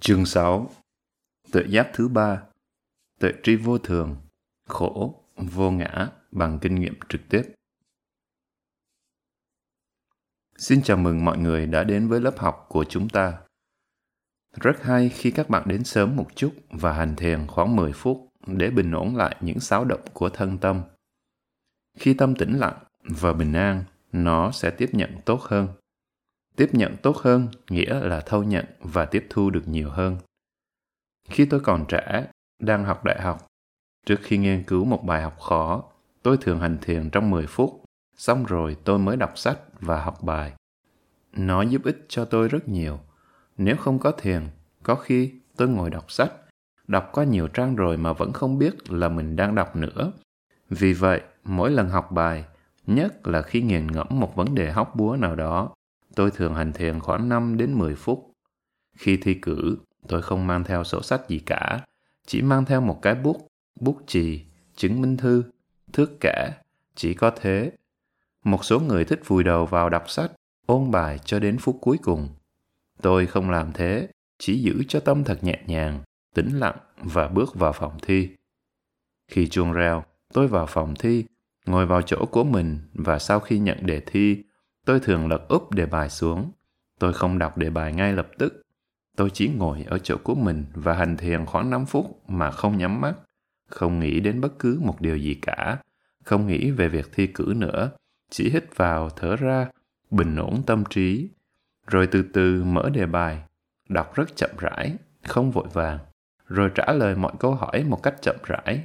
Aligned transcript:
Chương 0.00 0.26
6 0.26 0.70
Tuệ 1.52 1.62
giác 1.68 1.90
thứ 1.94 2.08
ba 2.08 2.42
Tuệ 3.18 3.32
tri 3.42 3.56
vô 3.56 3.78
thường, 3.78 4.16
khổ, 4.68 5.24
vô 5.36 5.70
ngã 5.70 6.08
bằng 6.30 6.58
kinh 6.62 6.74
nghiệm 6.74 6.94
trực 7.08 7.20
tiếp. 7.28 7.42
Xin 10.56 10.82
chào 10.82 10.96
mừng 10.96 11.24
mọi 11.24 11.38
người 11.38 11.66
đã 11.66 11.84
đến 11.84 12.08
với 12.08 12.20
lớp 12.20 12.38
học 12.38 12.66
của 12.68 12.84
chúng 12.84 13.08
ta. 13.08 13.38
Rất 14.60 14.82
hay 14.82 15.08
khi 15.08 15.30
các 15.30 15.48
bạn 15.48 15.62
đến 15.66 15.84
sớm 15.84 16.16
một 16.16 16.26
chút 16.34 16.52
và 16.70 16.92
hành 16.92 17.16
thiền 17.16 17.46
khoảng 17.46 17.76
10 17.76 17.92
phút 17.92 18.28
để 18.46 18.70
bình 18.70 18.92
ổn 18.92 19.16
lại 19.16 19.36
những 19.40 19.60
xáo 19.60 19.84
động 19.84 20.04
của 20.12 20.28
thân 20.28 20.58
tâm. 20.58 20.82
Khi 21.98 22.14
tâm 22.14 22.34
tĩnh 22.34 22.58
lặng 22.58 22.78
và 23.02 23.32
bình 23.32 23.52
an, 23.52 23.84
nó 24.12 24.50
sẽ 24.50 24.70
tiếp 24.70 24.88
nhận 24.92 25.20
tốt 25.24 25.40
hơn 25.42 25.68
tiếp 26.56 26.68
nhận 26.72 26.96
tốt 26.96 27.16
hơn 27.16 27.48
nghĩa 27.70 28.00
là 28.00 28.20
thâu 28.20 28.42
nhận 28.42 28.64
và 28.80 29.04
tiếp 29.04 29.26
thu 29.30 29.50
được 29.50 29.68
nhiều 29.68 29.90
hơn. 29.90 30.16
Khi 31.28 31.44
tôi 31.44 31.60
còn 31.60 31.84
trẻ, 31.88 32.26
đang 32.58 32.84
học 32.84 33.04
đại 33.04 33.20
học, 33.20 33.46
trước 34.06 34.20
khi 34.22 34.38
nghiên 34.38 34.62
cứu 34.62 34.84
một 34.84 35.04
bài 35.04 35.22
học 35.22 35.40
khó, 35.40 35.82
tôi 36.22 36.36
thường 36.40 36.60
hành 36.60 36.78
thiền 36.82 37.10
trong 37.10 37.30
10 37.30 37.46
phút, 37.46 37.84
xong 38.16 38.44
rồi 38.44 38.76
tôi 38.84 38.98
mới 38.98 39.16
đọc 39.16 39.38
sách 39.38 39.58
và 39.80 40.02
học 40.02 40.22
bài. 40.22 40.52
Nó 41.32 41.62
giúp 41.62 41.82
ích 41.84 42.06
cho 42.08 42.24
tôi 42.24 42.48
rất 42.48 42.68
nhiều. 42.68 42.98
Nếu 43.56 43.76
không 43.76 43.98
có 43.98 44.10
thiền, 44.10 44.48
có 44.82 44.94
khi 44.94 45.32
tôi 45.56 45.68
ngồi 45.68 45.90
đọc 45.90 46.10
sách, 46.10 46.32
đọc 46.88 47.08
qua 47.12 47.24
nhiều 47.24 47.48
trang 47.48 47.76
rồi 47.76 47.96
mà 47.96 48.12
vẫn 48.12 48.32
không 48.32 48.58
biết 48.58 48.90
là 48.92 49.08
mình 49.08 49.36
đang 49.36 49.54
đọc 49.54 49.76
nữa. 49.76 50.12
Vì 50.70 50.92
vậy, 50.92 51.20
mỗi 51.44 51.70
lần 51.70 51.88
học 51.88 52.12
bài, 52.12 52.44
nhất 52.86 53.26
là 53.26 53.42
khi 53.42 53.62
nghiền 53.62 53.86
ngẫm 53.86 54.06
một 54.10 54.36
vấn 54.36 54.54
đề 54.54 54.70
hóc 54.70 54.96
búa 54.96 55.16
nào 55.16 55.36
đó 55.36 55.74
tôi 56.14 56.30
thường 56.30 56.54
hành 56.54 56.72
thiền 56.72 57.00
khoảng 57.00 57.28
5 57.28 57.56
đến 57.56 57.78
10 57.78 57.94
phút. 57.94 58.34
Khi 58.96 59.16
thi 59.16 59.34
cử, 59.34 59.76
tôi 60.08 60.22
không 60.22 60.46
mang 60.46 60.64
theo 60.64 60.84
sổ 60.84 61.02
sách 61.02 61.28
gì 61.28 61.38
cả, 61.38 61.80
chỉ 62.26 62.42
mang 62.42 62.64
theo 62.64 62.80
một 62.80 62.98
cái 63.02 63.14
bút, 63.14 63.48
bút 63.80 63.98
chì, 64.06 64.44
chứng 64.76 65.00
minh 65.00 65.16
thư, 65.16 65.42
thước 65.92 66.20
kẻ, 66.20 66.52
chỉ 66.94 67.14
có 67.14 67.30
thế. 67.40 67.72
Một 68.44 68.64
số 68.64 68.80
người 68.80 69.04
thích 69.04 69.20
vùi 69.26 69.44
đầu 69.44 69.66
vào 69.66 69.88
đọc 69.88 70.10
sách, 70.10 70.32
ôn 70.66 70.90
bài 70.90 71.18
cho 71.24 71.38
đến 71.38 71.58
phút 71.58 71.76
cuối 71.80 71.98
cùng. 72.02 72.28
Tôi 73.02 73.26
không 73.26 73.50
làm 73.50 73.72
thế, 73.72 74.08
chỉ 74.38 74.62
giữ 74.62 74.82
cho 74.88 75.00
tâm 75.00 75.24
thật 75.24 75.44
nhẹ 75.44 75.62
nhàng, 75.66 76.02
tĩnh 76.34 76.58
lặng 76.58 76.76
và 76.96 77.28
bước 77.28 77.54
vào 77.54 77.72
phòng 77.72 77.98
thi. 78.02 78.28
Khi 79.28 79.48
chuông 79.48 79.72
reo, 79.72 80.04
tôi 80.32 80.48
vào 80.48 80.66
phòng 80.66 80.94
thi, 80.98 81.24
ngồi 81.66 81.86
vào 81.86 82.02
chỗ 82.02 82.26
của 82.30 82.44
mình 82.44 82.78
và 82.94 83.18
sau 83.18 83.40
khi 83.40 83.58
nhận 83.58 83.86
đề 83.86 84.00
thi, 84.00 84.42
Tôi 84.86 85.00
thường 85.00 85.28
lật 85.28 85.48
úp 85.48 85.74
đề 85.74 85.86
bài 85.86 86.08
xuống. 86.08 86.52
Tôi 86.98 87.12
không 87.12 87.38
đọc 87.38 87.58
đề 87.58 87.70
bài 87.70 87.92
ngay 87.92 88.12
lập 88.12 88.28
tức. 88.38 88.62
Tôi 89.16 89.30
chỉ 89.30 89.48
ngồi 89.48 89.84
ở 89.88 89.98
chỗ 89.98 90.16
của 90.24 90.34
mình 90.34 90.64
và 90.74 90.92
hành 90.92 91.16
thiền 91.16 91.46
khoảng 91.46 91.70
5 91.70 91.86
phút 91.86 92.28
mà 92.28 92.50
không 92.50 92.78
nhắm 92.78 93.00
mắt, 93.00 93.14
không 93.68 94.00
nghĩ 94.00 94.20
đến 94.20 94.40
bất 94.40 94.58
cứ 94.58 94.80
một 94.82 95.00
điều 95.00 95.16
gì 95.16 95.34
cả, 95.34 95.78
không 96.24 96.46
nghĩ 96.46 96.70
về 96.70 96.88
việc 96.88 97.10
thi 97.12 97.26
cử 97.26 97.52
nữa, 97.56 97.90
chỉ 98.30 98.50
hít 98.50 98.76
vào, 98.76 99.10
thở 99.10 99.36
ra, 99.36 99.68
bình 100.10 100.36
ổn 100.36 100.62
tâm 100.66 100.84
trí, 100.90 101.28
rồi 101.86 102.06
từ 102.06 102.22
từ 102.22 102.64
mở 102.64 102.90
đề 102.90 103.06
bài, 103.06 103.42
đọc 103.88 104.14
rất 104.14 104.36
chậm 104.36 104.50
rãi, 104.58 104.96
không 105.22 105.50
vội 105.50 105.66
vàng, 105.72 105.98
rồi 106.46 106.70
trả 106.74 106.92
lời 106.92 107.16
mọi 107.16 107.32
câu 107.38 107.54
hỏi 107.54 107.84
một 107.84 108.02
cách 108.02 108.14
chậm 108.22 108.36
rãi. 108.44 108.84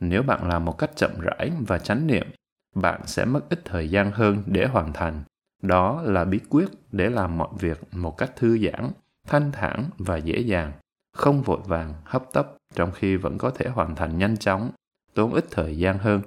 Nếu 0.00 0.22
bạn 0.22 0.48
làm 0.48 0.64
một 0.64 0.78
cách 0.78 0.90
chậm 0.96 1.10
rãi 1.20 1.52
và 1.66 1.78
chánh 1.78 2.06
niệm, 2.06 2.26
bạn 2.76 3.00
sẽ 3.06 3.24
mất 3.24 3.40
ít 3.48 3.60
thời 3.64 3.90
gian 3.90 4.12
hơn 4.12 4.42
để 4.46 4.66
hoàn 4.66 4.92
thành. 4.92 5.22
Đó 5.62 6.02
là 6.02 6.24
bí 6.24 6.40
quyết 6.50 6.68
để 6.92 7.10
làm 7.10 7.38
mọi 7.38 7.48
việc 7.58 7.80
một 7.92 8.18
cách 8.18 8.36
thư 8.36 8.58
giãn, 8.58 8.90
thanh 9.26 9.52
thản 9.52 9.90
và 9.98 10.16
dễ 10.16 10.38
dàng, 10.38 10.72
không 11.12 11.42
vội 11.42 11.60
vàng, 11.64 11.94
hấp 12.04 12.32
tấp 12.32 12.56
trong 12.74 12.92
khi 12.92 13.16
vẫn 13.16 13.38
có 13.38 13.50
thể 13.50 13.68
hoàn 13.68 13.94
thành 13.94 14.18
nhanh 14.18 14.36
chóng, 14.36 14.70
tốn 15.14 15.32
ít 15.34 15.44
thời 15.50 15.78
gian 15.78 15.98
hơn. 15.98 16.22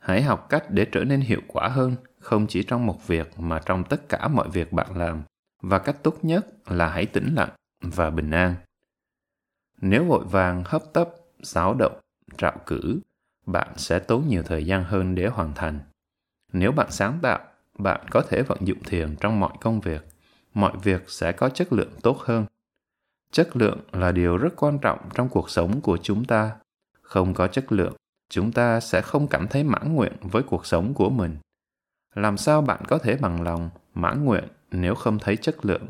Hãy 0.00 0.22
học 0.22 0.46
cách 0.48 0.70
để 0.70 0.86
trở 0.92 1.04
nên 1.04 1.20
hiệu 1.20 1.40
quả 1.46 1.68
hơn, 1.68 1.96
không 2.20 2.46
chỉ 2.46 2.62
trong 2.62 2.86
một 2.86 3.06
việc 3.06 3.38
mà 3.38 3.60
trong 3.66 3.84
tất 3.84 4.08
cả 4.08 4.28
mọi 4.28 4.48
việc 4.48 4.72
bạn 4.72 4.98
làm, 4.98 5.22
và 5.62 5.78
cách 5.78 5.96
tốt 6.02 6.18
nhất 6.22 6.46
là 6.66 6.88
hãy 6.88 7.06
tĩnh 7.06 7.34
lặng 7.34 7.50
và 7.80 8.10
bình 8.10 8.30
an. 8.30 8.54
Nếu 9.80 10.04
vội 10.04 10.24
vàng, 10.24 10.62
hấp 10.66 10.82
tấp, 10.92 11.10
xáo 11.42 11.74
động, 11.74 12.00
trạo 12.36 12.56
cử, 12.66 13.00
bạn 13.46 13.68
sẽ 13.76 13.98
tốn 13.98 14.28
nhiều 14.28 14.42
thời 14.42 14.66
gian 14.66 14.84
hơn 14.84 15.14
để 15.14 15.26
hoàn 15.26 15.54
thành. 15.54 15.80
Nếu 16.52 16.72
bạn 16.72 16.90
sáng 16.90 17.18
tạo, 17.22 17.40
bạn 17.78 18.06
có 18.10 18.22
thể 18.28 18.42
vận 18.42 18.58
dụng 18.66 18.82
thiền 18.82 19.16
trong 19.16 19.40
mọi 19.40 19.52
công 19.60 19.80
việc. 19.80 20.06
Mọi 20.54 20.72
việc 20.82 21.04
sẽ 21.10 21.32
có 21.32 21.48
chất 21.48 21.72
lượng 21.72 21.90
tốt 22.02 22.18
hơn. 22.18 22.46
Chất 23.30 23.56
lượng 23.56 23.78
là 23.92 24.12
điều 24.12 24.36
rất 24.36 24.56
quan 24.56 24.78
trọng 24.78 24.98
trong 25.14 25.28
cuộc 25.28 25.50
sống 25.50 25.80
của 25.80 25.98
chúng 26.02 26.24
ta. 26.24 26.56
Không 27.02 27.34
có 27.34 27.46
chất 27.46 27.72
lượng, 27.72 27.94
chúng 28.28 28.52
ta 28.52 28.80
sẽ 28.80 29.02
không 29.02 29.28
cảm 29.28 29.48
thấy 29.48 29.64
mãn 29.64 29.94
nguyện 29.94 30.12
với 30.20 30.42
cuộc 30.42 30.66
sống 30.66 30.94
của 30.94 31.10
mình. 31.10 31.36
Làm 32.14 32.36
sao 32.36 32.62
bạn 32.62 32.82
có 32.88 32.98
thể 32.98 33.16
bằng 33.16 33.42
lòng 33.42 33.70
mãn 33.94 34.24
nguyện 34.24 34.44
nếu 34.70 34.94
không 34.94 35.18
thấy 35.18 35.36
chất 35.36 35.56
lượng? 35.66 35.86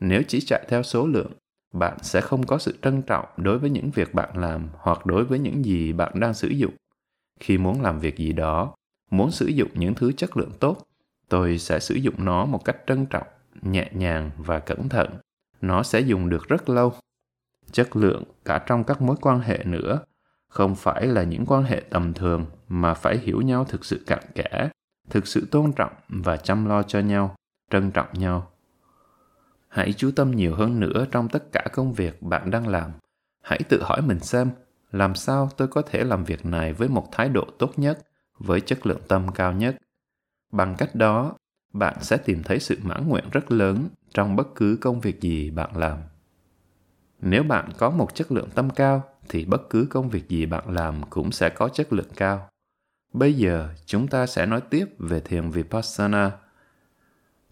Nếu 0.00 0.22
chỉ 0.28 0.40
chạy 0.40 0.64
theo 0.68 0.82
số 0.82 1.06
lượng, 1.06 1.32
bạn 1.78 1.98
sẽ 2.02 2.20
không 2.20 2.46
có 2.46 2.58
sự 2.58 2.78
trân 2.82 3.02
trọng 3.02 3.24
đối 3.36 3.58
với 3.58 3.70
những 3.70 3.90
việc 3.90 4.14
bạn 4.14 4.38
làm 4.38 4.68
hoặc 4.78 5.06
đối 5.06 5.24
với 5.24 5.38
những 5.38 5.64
gì 5.64 5.92
bạn 5.92 6.20
đang 6.20 6.34
sử 6.34 6.48
dụng. 6.48 6.74
Khi 7.40 7.58
muốn 7.58 7.82
làm 7.82 8.00
việc 8.00 8.16
gì 8.16 8.32
đó, 8.32 8.74
muốn 9.10 9.30
sử 9.30 9.46
dụng 9.46 9.68
những 9.74 9.94
thứ 9.94 10.12
chất 10.12 10.36
lượng 10.36 10.52
tốt, 10.60 10.78
tôi 11.28 11.58
sẽ 11.58 11.80
sử 11.80 11.94
dụng 11.94 12.24
nó 12.24 12.44
một 12.46 12.64
cách 12.64 12.76
trân 12.86 13.06
trọng, 13.06 13.26
nhẹ 13.62 13.90
nhàng 13.92 14.30
và 14.36 14.58
cẩn 14.58 14.88
thận. 14.88 15.10
Nó 15.60 15.82
sẽ 15.82 16.00
dùng 16.00 16.28
được 16.28 16.48
rất 16.48 16.68
lâu. 16.68 16.92
Chất 17.72 17.96
lượng 17.96 18.24
cả 18.44 18.64
trong 18.66 18.84
các 18.84 19.02
mối 19.02 19.16
quan 19.20 19.40
hệ 19.40 19.64
nữa, 19.64 20.00
không 20.48 20.74
phải 20.74 21.06
là 21.06 21.22
những 21.22 21.46
quan 21.46 21.62
hệ 21.62 21.82
tầm 21.90 22.14
thường 22.14 22.46
mà 22.68 22.94
phải 22.94 23.18
hiểu 23.18 23.40
nhau 23.40 23.64
thực 23.64 23.84
sự 23.84 24.04
cặn 24.06 24.18
kẽ, 24.34 24.70
thực 25.10 25.26
sự 25.26 25.48
tôn 25.50 25.72
trọng 25.72 25.92
và 26.08 26.36
chăm 26.36 26.66
lo 26.66 26.82
cho 26.82 26.98
nhau, 26.98 27.34
trân 27.70 27.90
trọng 27.90 28.08
nhau 28.12 28.50
hãy 29.76 29.92
chú 29.92 30.10
tâm 30.16 30.30
nhiều 30.30 30.54
hơn 30.54 30.80
nữa 30.80 31.06
trong 31.10 31.28
tất 31.28 31.52
cả 31.52 31.64
công 31.72 31.92
việc 31.92 32.22
bạn 32.22 32.50
đang 32.50 32.68
làm. 32.68 32.90
Hãy 33.42 33.60
tự 33.68 33.82
hỏi 33.82 34.02
mình 34.02 34.20
xem, 34.20 34.50
làm 34.92 35.14
sao 35.14 35.50
tôi 35.56 35.68
có 35.68 35.82
thể 35.82 36.04
làm 36.04 36.24
việc 36.24 36.46
này 36.46 36.72
với 36.72 36.88
một 36.88 37.08
thái 37.12 37.28
độ 37.28 37.44
tốt 37.58 37.72
nhất, 37.76 37.98
với 38.38 38.60
chất 38.60 38.86
lượng 38.86 39.00
tâm 39.08 39.28
cao 39.34 39.52
nhất? 39.52 39.76
Bằng 40.52 40.74
cách 40.78 40.94
đó, 40.94 41.36
bạn 41.72 41.96
sẽ 42.00 42.16
tìm 42.16 42.42
thấy 42.42 42.60
sự 42.60 42.78
mãn 42.82 43.08
nguyện 43.08 43.24
rất 43.32 43.52
lớn 43.52 43.88
trong 44.14 44.36
bất 44.36 44.54
cứ 44.54 44.78
công 44.80 45.00
việc 45.00 45.20
gì 45.20 45.50
bạn 45.50 45.76
làm. 45.76 45.98
Nếu 47.20 47.42
bạn 47.42 47.68
có 47.78 47.90
một 47.90 48.14
chất 48.14 48.32
lượng 48.32 48.48
tâm 48.54 48.70
cao, 48.70 49.04
thì 49.28 49.44
bất 49.44 49.70
cứ 49.70 49.86
công 49.90 50.08
việc 50.08 50.28
gì 50.28 50.46
bạn 50.46 50.70
làm 50.70 51.02
cũng 51.10 51.32
sẽ 51.32 51.48
có 51.48 51.68
chất 51.68 51.92
lượng 51.92 52.10
cao. 52.16 52.48
Bây 53.12 53.34
giờ, 53.34 53.68
chúng 53.86 54.08
ta 54.08 54.26
sẽ 54.26 54.46
nói 54.46 54.60
tiếp 54.70 54.86
về 54.98 55.20
thiền 55.20 55.50
vipassana. 55.50 56.32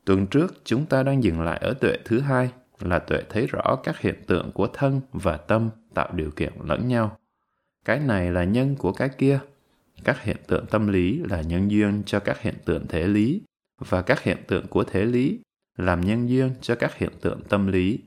Tuần 0.05 0.27
trước 0.27 0.55
chúng 0.65 0.87
ta 0.87 1.03
đang 1.03 1.25
dừng 1.25 1.41
lại 1.41 1.59
ở 1.59 1.75
tuệ 1.75 1.99
thứ 2.05 2.21
hai 2.21 2.51
là 2.81 2.99
tuệ 2.99 3.23
thấy 3.31 3.47
rõ 3.47 3.77
các 3.85 4.01
hiện 4.01 4.15
tượng 4.27 4.53
của 4.53 4.67
thân 4.67 5.01
và 5.13 5.37
tâm 5.37 5.71
tạo 5.95 6.13
điều 6.13 6.31
kiện 6.31 6.53
lẫn 6.65 6.89
nhau. 6.89 7.19
Cái 7.85 7.99
này 7.99 8.31
là 8.31 8.45
nhân 8.45 8.77
của 8.79 8.93
cái 8.93 9.09
kia. 9.09 9.39
Các 10.05 10.23
hiện 10.23 10.37
tượng 10.47 10.67
tâm 10.67 10.89
lý 10.89 11.23
là 11.31 11.43
nhân 11.43 11.71
duyên 11.71 12.03
cho 12.07 12.21
các 12.21 12.41
hiện 12.41 12.55
tượng 12.65 12.87
thể 12.87 13.07
lý 13.07 13.43
và 13.79 14.03
các 14.03 14.23
hiện 14.23 14.39
tượng 14.47 14.67
của 14.67 14.85
thể 14.85 15.05
lý 15.05 15.41
làm 15.77 16.01
nhân 16.01 16.29
duyên 16.29 16.51
cho 16.61 16.75
các 16.75 16.99
hiện 16.99 17.11
tượng 17.21 17.41
tâm 17.49 17.67
lý. 17.67 17.99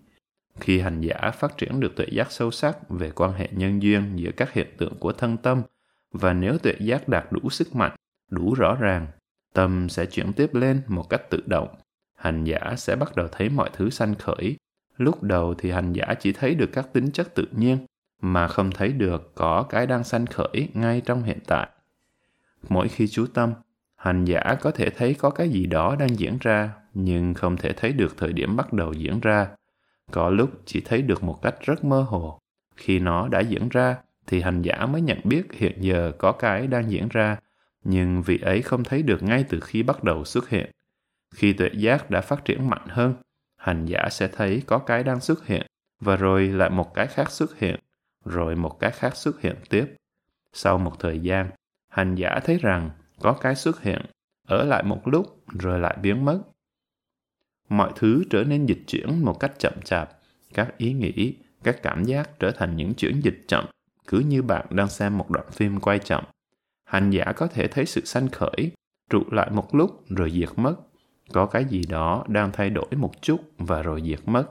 Khi 0.59 0.79
hành 0.79 1.01
giả 1.01 1.31
phát 1.31 1.57
triển 1.57 1.79
được 1.79 1.95
tuệ 1.95 2.05
giác 2.11 2.31
sâu 2.31 2.51
sắc 2.51 2.89
về 2.89 3.11
quan 3.11 3.33
hệ 3.33 3.49
nhân 3.51 3.81
duyên 3.81 4.11
giữa 4.15 4.31
các 4.37 4.53
hiện 4.53 4.67
tượng 4.77 4.95
của 4.99 5.11
thân 5.11 5.37
tâm 5.37 5.61
và 6.11 6.33
nếu 6.33 6.57
tuệ 6.57 6.73
giác 6.79 7.07
đạt 7.07 7.25
đủ 7.31 7.49
sức 7.49 7.75
mạnh, 7.75 7.95
đủ 8.29 8.53
rõ 8.53 8.75
ràng, 8.75 9.07
tâm 9.53 9.89
sẽ 9.89 10.05
chuyển 10.05 10.33
tiếp 10.33 10.53
lên 10.53 10.81
một 10.87 11.09
cách 11.09 11.29
tự 11.29 11.43
động 11.45 11.67
hành 12.27 12.43
giả 12.43 12.75
sẽ 12.77 12.95
bắt 12.95 13.15
đầu 13.15 13.27
thấy 13.31 13.49
mọi 13.49 13.69
thứ 13.73 13.89
sanh 13.89 14.15
khởi. 14.15 14.57
Lúc 14.97 15.23
đầu 15.23 15.53
thì 15.57 15.71
hành 15.71 15.93
giả 15.93 16.13
chỉ 16.19 16.31
thấy 16.31 16.55
được 16.55 16.69
các 16.73 16.93
tính 16.93 17.11
chất 17.11 17.35
tự 17.35 17.47
nhiên, 17.51 17.77
mà 18.21 18.47
không 18.47 18.71
thấy 18.71 18.89
được 18.89 19.31
có 19.35 19.63
cái 19.63 19.87
đang 19.87 20.03
sanh 20.03 20.25
khởi 20.25 20.69
ngay 20.73 21.01
trong 21.05 21.23
hiện 21.23 21.39
tại. 21.47 21.67
Mỗi 22.69 22.87
khi 22.87 23.07
chú 23.07 23.25
tâm, 23.33 23.53
hành 23.95 24.25
giả 24.25 24.57
có 24.61 24.71
thể 24.71 24.89
thấy 24.89 25.13
có 25.13 25.29
cái 25.29 25.49
gì 25.49 25.65
đó 25.65 25.95
đang 25.99 26.19
diễn 26.19 26.37
ra, 26.41 26.71
nhưng 26.93 27.33
không 27.33 27.57
thể 27.57 27.73
thấy 27.73 27.91
được 27.93 28.17
thời 28.17 28.33
điểm 28.33 28.55
bắt 28.55 28.73
đầu 28.73 28.93
diễn 28.93 29.19
ra. 29.19 29.47
Có 30.11 30.29
lúc 30.29 30.49
chỉ 30.65 30.81
thấy 30.81 31.01
được 31.01 31.23
một 31.23 31.41
cách 31.41 31.55
rất 31.65 31.85
mơ 31.85 32.01
hồ. 32.01 32.39
Khi 32.75 32.99
nó 32.99 33.27
đã 33.27 33.39
diễn 33.39 33.69
ra, 33.69 33.95
thì 34.27 34.41
hành 34.41 34.61
giả 34.61 34.85
mới 34.85 35.01
nhận 35.01 35.19
biết 35.23 35.53
hiện 35.53 35.77
giờ 35.79 36.11
có 36.17 36.31
cái 36.31 36.67
đang 36.67 36.91
diễn 36.91 37.07
ra, 37.09 37.37
nhưng 37.83 38.21
vị 38.21 38.39
ấy 38.41 38.61
không 38.61 38.83
thấy 38.83 39.03
được 39.03 39.23
ngay 39.23 39.45
từ 39.49 39.59
khi 39.59 39.83
bắt 39.83 40.03
đầu 40.03 40.25
xuất 40.25 40.49
hiện. 40.49 40.71
Khi 41.35 41.53
tuệ 41.53 41.69
giác 41.73 42.09
đã 42.09 42.21
phát 42.21 42.45
triển 42.45 42.69
mạnh 42.69 42.87
hơn, 42.87 43.13
hành 43.57 43.85
giả 43.85 44.07
sẽ 44.11 44.27
thấy 44.27 44.63
có 44.65 44.77
cái 44.77 45.03
đang 45.03 45.19
xuất 45.19 45.45
hiện 45.45 45.65
và 45.99 46.15
rồi 46.15 46.47
lại 46.47 46.69
một 46.69 46.93
cái 46.93 47.07
khác 47.07 47.31
xuất 47.31 47.59
hiện, 47.59 47.79
rồi 48.25 48.55
một 48.55 48.79
cái 48.79 48.91
khác 48.91 49.15
xuất 49.15 49.41
hiện 49.41 49.55
tiếp. 49.69 49.95
Sau 50.53 50.77
một 50.77 50.99
thời 50.99 51.19
gian, 51.19 51.49
hành 51.89 52.15
giả 52.15 52.39
thấy 52.43 52.57
rằng 52.57 52.89
có 53.21 53.33
cái 53.33 53.55
xuất 53.55 53.81
hiện, 53.81 54.01
ở 54.47 54.63
lại 54.65 54.83
một 54.83 55.07
lúc 55.07 55.43
rồi 55.59 55.79
lại 55.79 55.97
biến 56.01 56.25
mất. 56.25 56.41
Mọi 57.69 57.91
thứ 57.95 58.23
trở 58.29 58.43
nên 58.43 58.65
dịch 58.65 58.81
chuyển 58.87 59.25
một 59.25 59.39
cách 59.39 59.53
chậm 59.59 59.73
chạp, 59.83 60.09
các 60.53 60.77
ý 60.77 60.93
nghĩ, 60.93 61.35
các 61.63 61.83
cảm 61.83 62.03
giác 62.03 62.29
trở 62.39 62.51
thành 62.51 62.75
những 62.75 62.93
chuyển 62.93 63.21
dịch 63.21 63.43
chậm, 63.47 63.65
cứ 64.07 64.19
như 64.19 64.41
bạn 64.41 64.65
đang 64.69 64.89
xem 64.89 65.17
một 65.17 65.29
đoạn 65.29 65.45
phim 65.51 65.79
quay 65.79 65.99
chậm. 65.99 66.23
Hành 66.85 67.09
giả 67.09 67.33
có 67.35 67.47
thể 67.47 67.67
thấy 67.67 67.85
sự 67.85 68.05
sanh 68.05 68.29
khởi, 68.29 68.71
trụ 69.09 69.23
lại 69.31 69.49
một 69.51 69.75
lúc 69.75 70.03
rồi 70.09 70.31
diệt 70.31 70.49
mất. 70.55 70.75
Có 71.33 71.45
cái 71.45 71.65
gì 71.65 71.83
đó 71.89 72.25
đang 72.27 72.51
thay 72.51 72.69
đổi 72.69 72.89
một 72.97 73.21
chút 73.21 73.41
và 73.57 73.81
rồi 73.81 74.01
diệt 74.05 74.19
mất. 74.25 74.45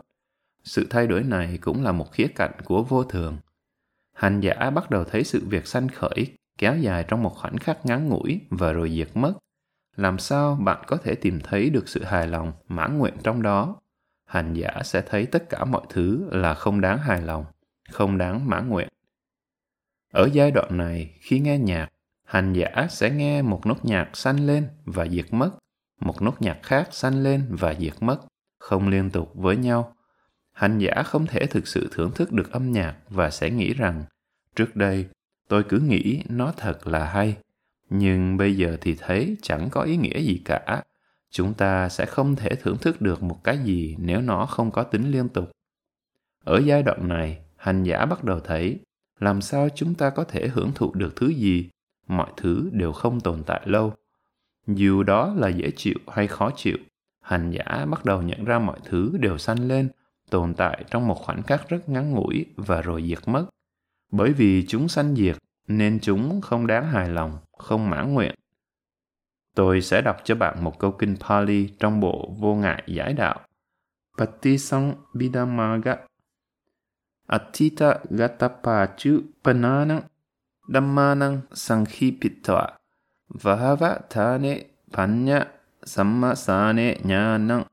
Sự 0.65 0.87
thay 0.91 1.07
đổi 1.07 1.23
này 1.23 1.59
cũng 1.61 1.83
là 1.83 1.93
một 1.93 2.13
khía 2.13 2.27
cạnh 2.35 2.53
của 2.65 2.83
vô 2.83 3.05
thường. 3.05 3.39
Hành 4.13 4.41
giả 4.41 4.71
bắt 4.71 4.91
đầu 4.91 5.05
thấy 5.05 5.25
sự 5.25 5.43
việc 5.49 5.67
sanh 5.67 5.89
khởi 5.89 6.37
kéo 6.59 6.77
dài 6.77 7.05
trong 7.09 7.23
một 7.23 7.35
khoảnh 7.37 7.59
khắc 7.59 7.87
ngắn 7.87 8.09
ngủi 8.09 8.41
và 8.51 8.73
rồi 8.73 8.91
diệt 8.91 9.09
mất. 9.15 9.33
Làm 9.97 10.19
sao 10.19 10.55
bạn 10.55 10.85
có 10.87 10.97
thể 10.97 11.15
tìm 11.15 11.41
thấy 11.41 11.71
được 11.71 11.89
sự 11.89 12.05
hài 12.05 12.27
lòng, 12.27 12.53
mãn 12.69 12.99
nguyện 12.99 13.15
trong 13.23 13.43
đó? 13.43 13.77
Hành 14.25 14.55
giả 14.55 14.71
sẽ 14.85 15.03
thấy 15.07 15.27
tất 15.27 15.51
cả 15.51 15.65
mọi 15.65 15.83
thứ 15.89 16.29
là 16.31 16.55
không 16.55 16.81
đáng 16.81 16.99
hài 16.99 17.23
lòng, 17.23 17.45
không 17.91 18.19
đáng 18.19 18.49
mãn 18.49 18.69
nguyện. 18.69 18.89
Ở 20.13 20.29
giai 20.33 20.51
đoạn 20.51 20.77
này, 20.77 21.15
khi 21.21 21.39
nghe 21.39 21.59
nhạc, 21.59 21.89
hành 22.25 22.53
giả 22.53 22.87
sẽ 22.91 23.11
nghe 23.11 23.43
một 23.43 23.67
nốt 23.67 23.85
nhạc 23.85 24.17
sanh 24.17 24.47
lên 24.47 24.69
và 24.85 25.09
diệt 25.09 25.27
mất, 25.31 25.51
một 26.01 26.23
nốt 26.23 26.43
nhạc 26.43 26.59
khác 26.63 26.89
sanh 26.91 27.23
lên 27.23 27.47
và 27.51 27.75
diệt 27.75 27.95
mất, 28.01 28.19
không 28.59 28.89
liên 28.89 29.11
tục 29.11 29.33
với 29.35 29.57
nhau. 29.57 29.95
Hành 30.53 30.79
giả 30.79 31.03
không 31.03 31.27
thể 31.27 31.47
thực 31.47 31.67
sự 31.67 31.89
thưởng 31.93 32.11
thức 32.15 32.33
được 32.33 32.53
âm 32.53 32.73
nhạc 32.73 32.97
và 33.09 33.31
sẽ 33.31 33.51
nghĩ 33.51 33.75
rằng 33.75 34.05
trước 34.57 34.77
đây 34.77 35.07
tôi 35.49 35.65
cứ 35.69 35.79
nghĩ 35.79 36.23
nó 36.29 36.53
thật 36.57 36.87
là 36.87 37.05
hay 37.05 37.37
nhưng 37.91 38.37
bây 38.37 38.57
giờ 38.57 38.77
thì 38.81 38.97
thấy 38.99 39.37
chẳng 39.43 39.69
có 39.71 39.83
ý 39.83 39.97
nghĩa 39.97 40.21
gì 40.21 40.43
cả. 40.45 40.83
Chúng 41.31 41.55
ta 41.55 41.89
sẽ 41.89 42.07
không 42.07 42.37
thể 42.37 42.49
thưởng 42.55 42.77
thức 42.79 43.01
được 43.01 43.23
một 43.23 43.45
cái 43.45 43.59
gì 43.59 43.97
nếu 43.99 44.21
nó 44.21 44.47
không 44.47 44.71
có 44.71 44.83
tính 44.83 45.11
liên 45.11 45.29
tục. 45.29 45.51
Ở 46.45 46.61
giai 46.65 46.83
đoạn 46.83 47.09
này 47.09 47.39
hành 47.57 47.83
giả 47.83 48.05
bắt 48.05 48.25
đầu 48.25 48.41
thấy 48.41 48.79
làm 49.21 49.41
sao 49.41 49.69
chúng 49.75 49.95
ta 49.95 50.11
có 50.11 50.25
thể 50.25 50.49
hưởng 50.49 50.73
thụ 50.75 50.95
được 50.95 51.17
thứ 51.17 51.29
gì? 51.29 51.71
Mọi 52.07 52.31
thứ 52.37 52.71
đều 52.73 52.93
không 52.93 53.21
tồn 53.21 53.43
tại 53.47 53.61
lâu 53.65 53.95
dù 54.67 55.03
đó 55.03 55.35
là 55.37 55.49
dễ 55.49 55.71
chịu 55.77 55.99
hay 56.09 56.27
khó 56.29 56.51
chịu 56.57 56.77
hành 57.27 57.51
giả 57.51 57.87
bắt 57.91 58.05
đầu 58.05 58.23
nhận 58.23 58.45
ra 58.45 58.59
mọi 58.59 58.79
thứ 58.85 59.17
đều 59.21 59.39
sanh 59.39 59.69
lên 59.69 59.89
tồn 60.31 60.55
tại 60.55 60.85
trong 60.91 61.09
một 61.09 61.15
khoảnh 61.15 61.43
khắc 61.43 61.69
rất 61.69 61.89
ngắn 61.89 62.11
ngủi 62.11 62.47
và 62.57 62.83
rồi 62.83 63.05
diệt 63.09 63.29
mất. 63.29 63.47
Bởi 64.13 64.33
vì 64.33 64.67
chúng 64.69 64.89
sanh 64.89 65.17
diệt 65.17 65.37
nên 65.69 65.99
chúng 66.03 66.41
không 66.41 66.67
đáng 66.67 66.87
hài 66.87 67.09
lòng, 67.09 67.39
không 67.59 67.91
mãn 67.91 68.15
nguyện. 68.15 68.35
Tôi 69.55 69.81
sẽ 69.81 70.03
đọc 70.03 70.17
cho 70.25 70.35
bạn 70.35 70.65
một 70.65 70.79
câu 70.79 70.93
kinh 70.93 71.17
Pali 71.17 71.69
trong 71.79 72.01
bộ 72.01 72.35
Vô 72.39 72.55
Ngại 72.55 72.83
Giải 72.87 73.13
Đạo. 73.13 73.41
Patisang 74.19 74.95
Bidamaga 75.15 75.97
Atita 77.27 77.99
Gatapachu 78.11 79.21
Pananang 79.45 80.03
Dhammanang 80.69 81.41
Sankhipitva 81.53 82.77
Vahavatane 83.29 84.63
Panya 84.93 85.47
Sammasane 85.83 86.97
Nyanang 87.05 87.65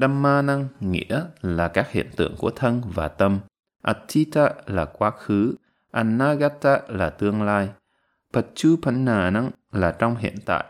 Dhamma 0.00 0.42
năng 0.42 0.68
nghĩa 0.80 1.24
là 1.42 1.68
các 1.68 1.90
hiện 1.90 2.10
tượng 2.16 2.34
của 2.38 2.50
thân 2.50 2.82
và 2.94 3.08
tâm. 3.08 3.40
Atita 3.82 4.50
là 4.66 4.84
quá 4.84 5.10
khứ, 5.10 5.54
Anagata 5.90 6.80
là 6.88 7.10
tương 7.10 7.42
lai, 7.42 7.68
Pachupanna 8.32 9.30
năng 9.30 9.50
là 9.72 9.90
trong 9.98 10.16
hiện 10.16 10.34
tại. 10.46 10.64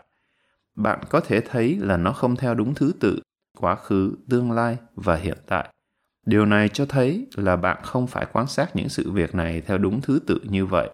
Bạn 0.75 0.99
có 1.09 1.19
thể 1.19 1.41
thấy 1.41 1.77
là 1.79 1.97
nó 1.97 2.13
không 2.13 2.35
theo 2.35 2.53
đúng 2.53 2.73
thứ 2.73 2.93
tự, 2.99 3.19
quá 3.57 3.75
khứ, 3.75 4.15
tương 4.29 4.51
lai 4.51 4.77
và 4.95 5.15
hiện 5.15 5.37
tại. 5.47 5.69
Điều 6.25 6.45
này 6.45 6.69
cho 6.69 6.85
thấy 6.85 7.27
là 7.35 7.55
bạn 7.55 7.77
không 7.83 8.07
phải 8.07 8.25
quan 8.33 8.47
sát 8.47 8.75
những 8.75 8.89
sự 8.89 9.11
việc 9.11 9.35
này 9.35 9.61
theo 9.61 9.77
đúng 9.77 10.01
thứ 10.01 10.19
tự 10.27 10.39
như 10.43 10.65
vậy. 10.65 10.89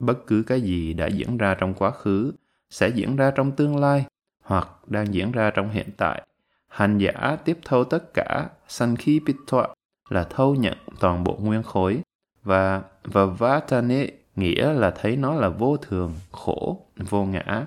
Bất 0.00 0.26
cứ 0.26 0.42
cái 0.46 0.60
gì 0.60 0.92
đã 0.92 1.06
diễn 1.06 1.38
ra 1.38 1.54
trong 1.54 1.74
quá 1.74 1.90
khứ 1.90 2.32
sẽ 2.70 2.88
diễn 2.88 3.16
ra 3.16 3.30
trong 3.30 3.52
tương 3.52 3.76
lai 3.76 4.04
hoặc 4.44 4.68
đang 4.86 5.14
diễn 5.14 5.32
ra 5.32 5.50
trong 5.50 5.70
hiện 5.70 5.88
tại 5.96 6.22
Hành 6.68 6.98
giả 6.98 7.36
tiếp 7.44 7.58
thâu 7.64 7.84
tất 7.84 8.14
cả 8.14 8.48
sanh 8.68 8.94
pitwa 8.94 9.68
là 10.08 10.24
thâu 10.24 10.54
nhận 10.54 10.78
toàn 11.00 11.24
bộ 11.24 11.38
nguyên 11.40 11.62
khối 11.62 11.98
và 12.42 12.82
và 13.04 13.24
vatane 13.24 14.06
nghĩa 14.36 14.72
là 14.72 14.90
thấy 14.90 15.16
nó 15.16 15.34
là 15.34 15.48
vô 15.48 15.76
thường, 15.76 16.14
khổ, 16.32 16.86
vô 16.96 17.24
ngã. 17.24 17.66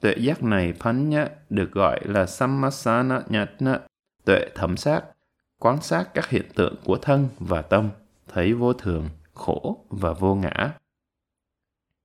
Tuệ 0.00 0.14
giác 0.18 0.42
này 0.42 0.74
panya 0.80 1.28
được 1.50 1.72
gọi 1.72 2.00
là 2.04 2.26
sammasana 2.26 3.22
nhatna, 3.28 3.80
tuệ 4.24 4.48
thẩm 4.54 4.76
sát, 4.76 5.04
quan 5.58 5.82
sát 5.82 6.14
các 6.14 6.28
hiện 6.28 6.46
tượng 6.54 6.74
của 6.84 6.96
thân 6.96 7.28
và 7.38 7.62
tâm, 7.62 7.90
thấy 8.28 8.52
vô 8.52 8.72
thường, 8.72 9.08
khổ 9.34 9.84
và 9.88 10.12
vô 10.12 10.34
ngã. 10.34 10.70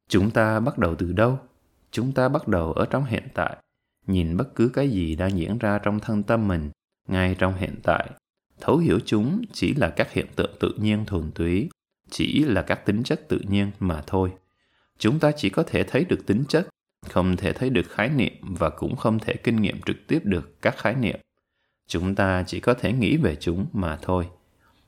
Chúng 0.10 0.32
ta 0.32 0.60
bắt 0.60 0.78
đầu 0.78 0.96
từ 0.96 1.12
đâu? 1.12 1.40
Chúng 1.92 2.12
ta 2.12 2.30
bắt 2.30 2.48
đầu 2.48 2.74
ở 2.74 2.86
trong 2.86 3.06
hiện 3.06 3.28
tại. 3.34 3.58
Nhìn 4.08 4.38
bất 4.38 4.56
cứ 4.56 4.70
cái 4.74 4.90
gì 4.90 5.16
đang 5.16 5.38
diễn 5.38 5.58
ra 5.58 5.80
trong 5.84 6.00
thân 6.00 6.24
tâm 6.24 6.48
mình, 6.48 6.70
ngay 7.08 7.36
trong 7.40 7.56
hiện 7.56 7.76
tại. 7.84 8.10
Thấu 8.62 8.78
hiểu 8.78 9.00
chúng 9.06 9.42
chỉ 9.54 9.74
là 9.74 9.90
các 9.90 10.12
hiện 10.12 10.28
tượng 10.36 10.52
tự 10.60 10.74
nhiên 10.78 11.06
thuần 11.06 11.32
túy, 11.32 11.70
chỉ 12.10 12.44
là 12.44 12.62
các 12.62 12.86
tính 12.86 13.04
chất 13.04 13.28
tự 13.30 13.40
nhiên 13.50 13.72
mà 13.80 14.04
thôi. 14.08 14.32
Chúng 14.98 15.20
ta 15.20 15.32
chỉ 15.32 15.50
có 15.50 15.64
thể 15.64 15.84
thấy 15.84 16.06
được 16.06 16.26
tính 16.26 16.44
chất, 16.48 16.68
không 17.10 17.36
thể 17.38 17.54
thấy 17.54 17.70
được 17.70 17.90
khái 17.90 18.10
niệm 18.10 18.34
và 18.42 18.70
cũng 18.70 18.96
không 18.96 19.20
thể 19.20 19.34
kinh 19.34 19.62
nghiệm 19.62 19.82
trực 19.82 19.98
tiếp 20.08 20.20
được 20.24 20.62
các 20.62 20.78
khái 20.78 20.96
niệm. 20.96 21.20
Chúng 21.88 22.16
ta 22.16 22.44
chỉ 22.48 22.60
có 22.60 22.74
thể 22.74 22.94
nghĩ 22.94 23.18
về 23.18 23.36
chúng 23.36 23.66
mà 23.74 23.98
thôi. 24.02 24.30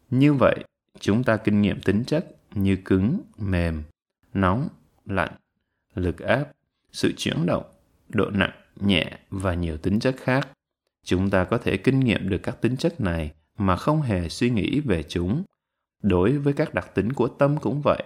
Như 0.10 0.34
vậy, 0.34 0.64
chúng 1.00 1.24
ta 1.24 1.38
kinh 1.38 1.62
nghiệm 1.62 1.82
tính 1.82 2.04
chất 2.08 2.38
như 2.56 2.78
cứng, 2.86 3.22
mềm, 3.38 3.84
nóng 4.34 4.68
lạnh, 5.06 5.32
lực 5.96 6.20
áp, 6.20 6.46
sự 6.92 7.14
chuyển 7.18 7.46
động, 7.46 7.64
độ 8.10 8.30
nặng, 8.30 8.52
nhẹ 8.76 9.20
và 9.30 9.54
nhiều 9.54 9.78
tính 9.78 10.00
chất 10.00 10.16
khác. 10.18 10.48
Chúng 11.04 11.30
ta 11.30 11.44
có 11.44 11.58
thể 11.58 11.78
kinh 11.78 12.00
nghiệm 12.00 12.30
được 12.30 12.40
các 12.44 12.62
tính 12.62 12.78
chất 12.78 13.02
này 13.02 13.32
mà 13.58 13.76
không 13.76 14.02
hề 14.02 14.30
suy 14.30 14.50
nghĩ 14.50 14.80
về 14.80 15.04
chúng. 15.04 15.44
Đối 16.02 16.38
với 16.38 16.54
các 16.54 16.74
đặc 16.74 16.96
tính 16.96 17.14
của 17.14 17.28
tâm 17.28 17.58
cũng 17.58 17.82
vậy. 17.82 18.04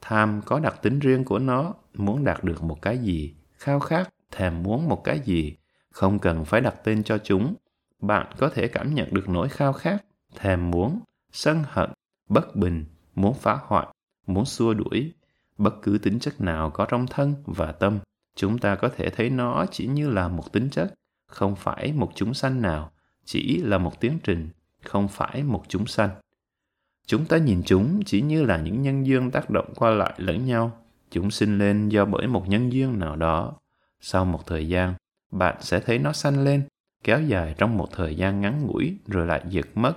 Tham 0.00 0.40
có 0.46 0.60
đặc 0.60 0.82
tính 0.82 0.98
riêng 0.98 1.24
của 1.24 1.38
nó, 1.38 1.74
muốn 1.94 2.24
đạt 2.24 2.44
được 2.44 2.62
một 2.62 2.82
cái 2.82 2.98
gì, 2.98 3.34
khao 3.52 3.80
khát, 3.80 4.08
thèm 4.30 4.62
muốn 4.62 4.88
một 4.88 5.04
cái 5.04 5.20
gì, 5.24 5.56
không 5.90 6.18
cần 6.18 6.44
phải 6.44 6.60
đặt 6.60 6.74
tên 6.84 7.02
cho 7.04 7.18
chúng. 7.18 7.54
Bạn 8.00 8.26
có 8.38 8.48
thể 8.48 8.68
cảm 8.68 8.94
nhận 8.94 9.14
được 9.14 9.28
nỗi 9.28 9.48
khao 9.48 9.72
khát, 9.72 10.04
thèm 10.36 10.70
muốn, 10.70 11.00
sân 11.32 11.62
hận, 11.66 11.90
bất 12.28 12.56
bình, 12.56 12.84
muốn 13.14 13.34
phá 13.34 13.58
hoại, 13.62 13.86
muốn 14.26 14.44
xua 14.44 14.74
đuổi 14.74 15.12
bất 15.60 15.74
cứ 15.82 15.98
tính 16.02 16.18
chất 16.18 16.40
nào 16.40 16.70
có 16.70 16.84
trong 16.84 17.06
thân 17.06 17.34
và 17.46 17.72
tâm, 17.72 17.98
chúng 18.36 18.58
ta 18.58 18.74
có 18.76 18.88
thể 18.88 19.10
thấy 19.10 19.30
nó 19.30 19.66
chỉ 19.70 19.86
như 19.86 20.10
là 20.10 20.28
một 20.28 20.52
tính 20.52 20.68
chất, 20.70 20.94
không 21.26 21.56
phải 21.56 21.92
một 21.92 22.12
chúng 22.14 22.34
sanh 22.34 22.62
nào, 22.62 22.92
chỉ 23.24 23.56
là 23.56 23.78
một 23.78 24.00
tiến 24.00 24.18
trình, 24.24 24.48
không 24.82 25.08
phải 25.08 25.42
một 25.42 25.64
chúng 25.68 25.86
sanh. 25.86 26.10
Chúng 27.06 27.24
ta 27.24 27.36
nhìn 27.36 27.62
chúng 27.64 28.00
chỉ 28.06 28.22
như 28.22 28.42
là 28.42 28.56
những 28.56 28.82
nhân 28.82 29.06
duyên 29.06 29.30
tác 29.30 29.50
động 29.50 29.72
qua 29.76 29.90
lại 29.90 30.14
lẫn 30.16 30.46
nhau, 30.46 30.84
chúng 31.10 31.30
sinh 31.30 31.58
lên 31.58 31.88
do 31.88 32.04
bởi 32.04 32.26
một 32.26 32.48
nhân 32.48 32.72
duyên 32.72 32.98
nào 32.98 33.16
đó. 33.16 33.52
Sau 34.00 34.24
một 34.24 34.46
thời 34.46 34.68
gian, 34.68 34.94
bạn 35.30 35.56
sẽ 35.60 35.80
thấy 35.80 35.98
nó 35.98 36.12
sanh 36.12 36.44
lên, 36.44 36.62
kéo 37.04 37.22
dài 37.22 37.54
trong 37.58 37.76
một 37.76 37.88
thời 37.92 38.14
gian 38.14 38.40
ngắn 38.40 38.66
ngủi 38.66 38.96
rồi 39.06 39.26
lại 39.26 39.42
diệt 39.50 39.66
mất. 39.74 39.92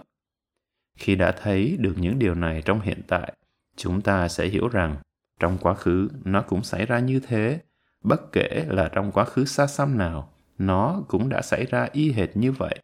Khi 0.98 1.16
đã 1.16 1.32
thấy 1.32 1.78
được 1.80 1.96
những 1.98 2.20
điều 2.20 2.36
này 2.36 2.62
trong 2.66 2.82
hiện 2.82 3.02
tại, 3.08 3.34
chúng 3.76 4.02
ta 4.02 4.28
sẽ 4.28 4.48
hiểu 4.48 4.68
rằng 4.68 4.98
trong 5.44 5.58
quá 5.58 5.74
khứ 5.74 6.10
nó 6.24 6.42
cũng 6.42 6.64
xảy 6.64 6.86
ra 6.86 7.00
như 7.00 7.20
thế. 7.20 7.62
Bất 8.04 8.32
kể 8.32 8.66
là 8.70 8.90
trong 8.90 9.12
quá 9.12 9.26
khứ 9.26 9.46
xa 9.46 9.68
xăm 9.68 9.98
nào, 9.98 10.34
nó 10.58 11.02
cũng 11.08 11.30
đã 11.30 11.42
xảy 11.42 11.66
ra 11.66 11.88
y 11.92 12.12
hệt 12.12 12.38
như 12.38 12.52
vậy. 12.52 12.80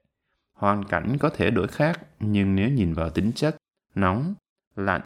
Hoàn 0.54 0.86
cảnh 0.86 1.18
có 1.20 1.30
thể 1.30 1.50
đổi 1.50 1.68
khác, 1.68 2.02
nhưng 2.20 2.56
nếu 2.56 2.70
nhìn 2.70 2.94
vào 2.94 3.10
tính 3.10 3.32
chất, 3.36 3.58
nóng, 3.96 4.34
lạnh, 4.76 5.02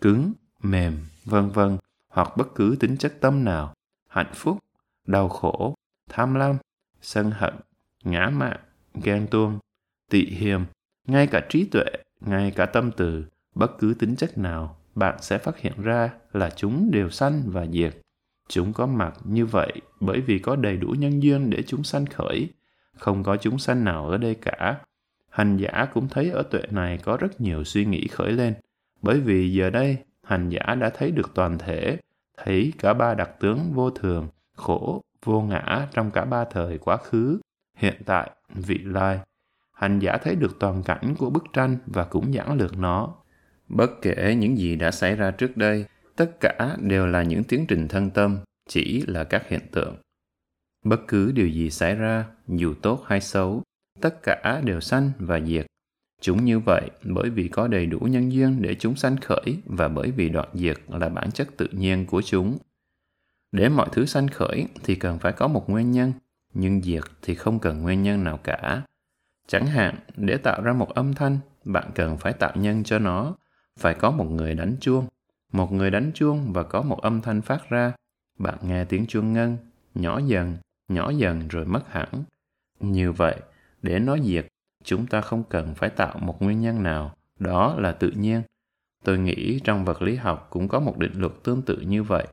cứng, 0.00 0.32
mềm, 0.62 1.06
vân 1.24 1.50
vân, 1.50 1.78
hoặc 2.08 2.36
bất 2.36 2.54
cứ 2.54 2.76
tính 2.80 2.96
chất 2.96 3.14
tâm 3.20 3.44
nào, 3.44 3.74
hạnh 4.08 4.32
phúc, 4.34 4.58
đau 5.06 5.28
khổ, 5.28 5.74
tham 6.08 6.34
lam, 6.34 6.56
sân 7.02 7.30
hận, 7.30 7.54
ngã 8.04 8.30
mạn, 8.32 8.60
ghen 8.94 9.26
tuông, 9.30 9.58
tị 10.10 10.24
hiềm, 10.24 10.64
ngay 11.06 11.26
cả 11.26 11.46
trí 11.48 11.64
tuệ, 11.64 11.86
ngay 12.20 12.50
cả 12.50 12.66
tâm 12.66 12.90
từ, 12.96 13.24
bất 13.54 13.78
cứ 13.78 13.94
tính 13.98 14.16
chất 14.16 14.38
nào 14.38 14.79
bạn 14.94 15.16
sẽ 15.20 15.38
phát 15.38 15.58
hiện 15.58 15.82
ra 15.82 16.10
là 16.32 16.50
chúng 16.50 16.90
đều 16.90 17.10
sanh 17.10 17.42
và 17.46 17.66
diệt 17.66 18.00
Chúng 18.50 18.72
có 18.72 18.86
mặt 18.86 19.14
như 19.24 19.46
vậy 19.46 19.72
bởi 20.00 20.20
vì 20.20 20.38
có 20.38 20.56
đầy 20.56 20.76
đủ 20.76 20.88
nhân 20.88 21.22
duyên 21.22 21.50
để 21.50 21.62
chúng 21.66 21.84
sanh 21.84 22.06
khởi. 22.06 22.48
Không 22.96 23.22
có 23.22 23.36
chúng 23.36 23.58
sanh 23.58 23.84
nào 23.84 24.08
ở 24.08 24.16
đây 24.16 24.34
cả. 24.34 24.80
Hành 25.28 25.56
giả 25.56 25.88
cũng 25.94 26.08
thấy 26.08 26.30
ở 26.30 26.42
tuệ 26.42 26.62
này 26.70 26.98
có 26.98 27.16
rất 27.16 27.40
nhiều 27.40 27.64
suy 27.64 27.84
nghĩ 27.84 28.06
khởi 28.06 28.32
lên. 28.32 28.54
Bởi 29.02 29.20
vì 29.20 29.52
giờ 29.52 29.70
đây, 29.70 29.96
hành 30.22 30.48
giả 30.48 30.74
đã 30.74 30.90
thấy 30.90 31.10
được 31.10 31.30
toàn 31.34 31.58
thể, 31.58 31.98
thấy 32.36 32.72
cả 32.78 32.94
ba 32.94 33.14
đặc 33.14 33.30
tướng 33.40 33.72
vô 33.72 33.90
thường, 33.90 34.28
khổ, 34.56 35.02
vô 35.24 35.40
ngã 35.40 35.88
trong 35.92 36.10
cả 36.10 36.24
ba 36.24 36.44
thời 36.44 36.78
quá 36.78 36.96
khứ, 36.96 37.40
hiện 37.76 38.02
tại, 38.06 38.30
vị 38.54 38.78
lai. 38.84 39.18
hành 39.72 39.98
giả 39.98 40.16
thấy 40.22 40.34
được 40.34 40.56
toàn 40.60 40.82
cảnh 40.82 41.14
của 41.18 41.30
bức 41.30 41.44
tranh 41.52 41.78
và 41.86 42.04
cũng 42.04 42.32
giảng 42.32 42.54
lược 42.54 42.78
nó. 42.78 43.14
Bất 43.70 43.90
kể 44.02 44.34
những 44.38 44.58
gì 44.58 44.76
đã 44.76 44.90
xảy 44.90 45.16
ra 45.16 45.30
trước 45.30 45.56
đây, 45.56 45.84
tất 46.16 46.40
cả 46.40 46.76
đều 46.80 47.06
là 47.06 47.22
những 47.22 47.44
tiến 47.44 47.66
trình 47.68 47.88
thân 47.88 48.10
tâm, 48.10 48.38
chỉ 48.68 49.02
là 49.06 49.24
các 49.24 49.48
hiện 49.48 49.60
tượng. 49.72 49.96
Bất 50.84 51.00
cứ 51.08 51.32
điều 51.32 51.48
gì 51.48 51.70
xảy 51.70 51.94
ra, 51.94 52.24
dù 52.48 52.74
tốt 52.82 53.04
hay 53.06 53.20
xấu, 53.20 53.62
tất 54.00 54.22
cả 54.22 54.60
đều 54.64 54.80
sanh 54.80 55.10
và 55.18 55.40
diệt. 55.40 55.66
Chúng 56.20 56.44
như 56.44 56.58
vậy 56.58 56.90
bởi 57.04 57.30
vì 57.30 57.48
có 57.48 57.68
đầy 57.68 57.86
đủ 57.86 57.98
nhân 57.98 58.32
duyên 58.32 58.62
để 58.62 58.74
chúng 58.74 58.96
sanh 58.96 59.16
khởi 59.16 59.56
và 59.64 59.88
bởi 59.88 60.10
vì 60.10 60.28
đoạn 60.28 60.48
diệt 60.54 60.76
là 60.88 61.08
bản 61.08 61.30
chất 61.30 61.48
tự 61.56 61.68
nhiên 61.72 62.06
của 62.06 62.22
chúng. 62.22 62.58
Để 63.52 63.68
mọi 63.68 63.88
thứ 63.92 64.06
sanh 64.06 64.28
khởi 64.28 64.66
thì 64.84 64.94
cần 64.94 65.18
phải 65.18 65.32
có 65.32 65.48
một 65.48 65.70
nguyên 65.70 65.90
nhân, 65.90 66.12
nhưng 66.54 66.82
diệt 66.82 67.04
thì 67.22 67.34
không 67.34 67.58
cần 67.58 67.82
nguyên 67.82 68.02
nhân 68.02 68.24
nào 68.24 68.36
cả. 68.36 68.82
Chẳng 69.46 69.66
hạn, 69.66 69.94
để 70.16 70.36
tạo 70.36 70.62
ra 70.62 70.72
một 70.72 70.94
âm 70.94 71.14
thanh, 71.14 71.38
bạn 71.64 71.90
cần 71.94 72.18
phải 72.18 72.32
tạo 72.32 72.52
nhân 72.54 72.84
cho 72.84 72.98
nó, 72.98 73.34
phải 73.80 73.94
có 73.94 74.10
một 74.10 74.24
người 74.30 74.54
đánh 74.54 74.76
chuông. 74.80 75.06
Một 75.52 75.72
người 75.72 75.90
đánh 75.90 76.10
chuông 76.14 76.52
và 76.52 76.62
có 76.62 76.82
một 76.82 77.02
âm 77.02 77.20
thanh 77.20 77.42
phát 77.42 77.70
ra. 77.70 77.92
Bạn 78.38 78.58
nghe 78.62 78.84
tiếng 78.84 79.06
chuông 79.06 79.32
ngân, 79.32 79.56
nhỏ 79.94 80.20
dần, 80.26 80.56
nhỏ 80.88 81.10
dần 81.10 81.48
rồi 81.48 81.64
mất 81.64 81.82
hẳn. 81.88 82.08
Như 82.80 83.12
vậy, 83.12 83.36
để 83.82 83.98
nó 83.98 84.18
diệt, 84.18 84.46
chúng 84.84 85.06
ta 85.06 85.20
không 85.20 85.44
cần 85.48 85.74
phải 85.74 85.90
tạo 85.90 86.18
một 86.18 86.42
nguyên 86.42 86.60
nhân 86.60 86.82
nào, 86.82 87.14
đó 87.38 87.74
là 87.78 87.92
tự 87.92 88.10
nhiên. 88.10 88.42
Tôi 89.04 89.18
nghĩ 89.18 89.60
trong 89.64 89.84
vật 89.84 90.02
lý 90.02 90.16
học 90.16 90.46
cũng 90.50 90.68
có 90.68 90.80
một 90.80 90.98
định 90.98 91.12
luật 91.14 91.32
tương 91.42 91.62
tự 91.62 91.80
như 91.80 92.02
vậy. 92.02 92.26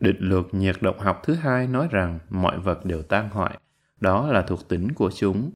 Định 0.00 0.16
luật 0.20 0.44
nhiệt 0.52 0.76
động 0.80 0.98
học 0.98 1.20
thứ 1.24 1.34
hai 1.34 1.66
nói 1.66 1.88
rằng 1.90 2.18
mọi 2.30 2.58
vật 2.58 2.84
đều 2.84 3.02
tan 3.02 3.30
hoại, 3.30 3.58
đó 4.00 4.26
là 4.26 4.42
thuộc 4.42 4.68
tính 4.68 4.92
của 4.92 5.10
chúng. 5.10 5.50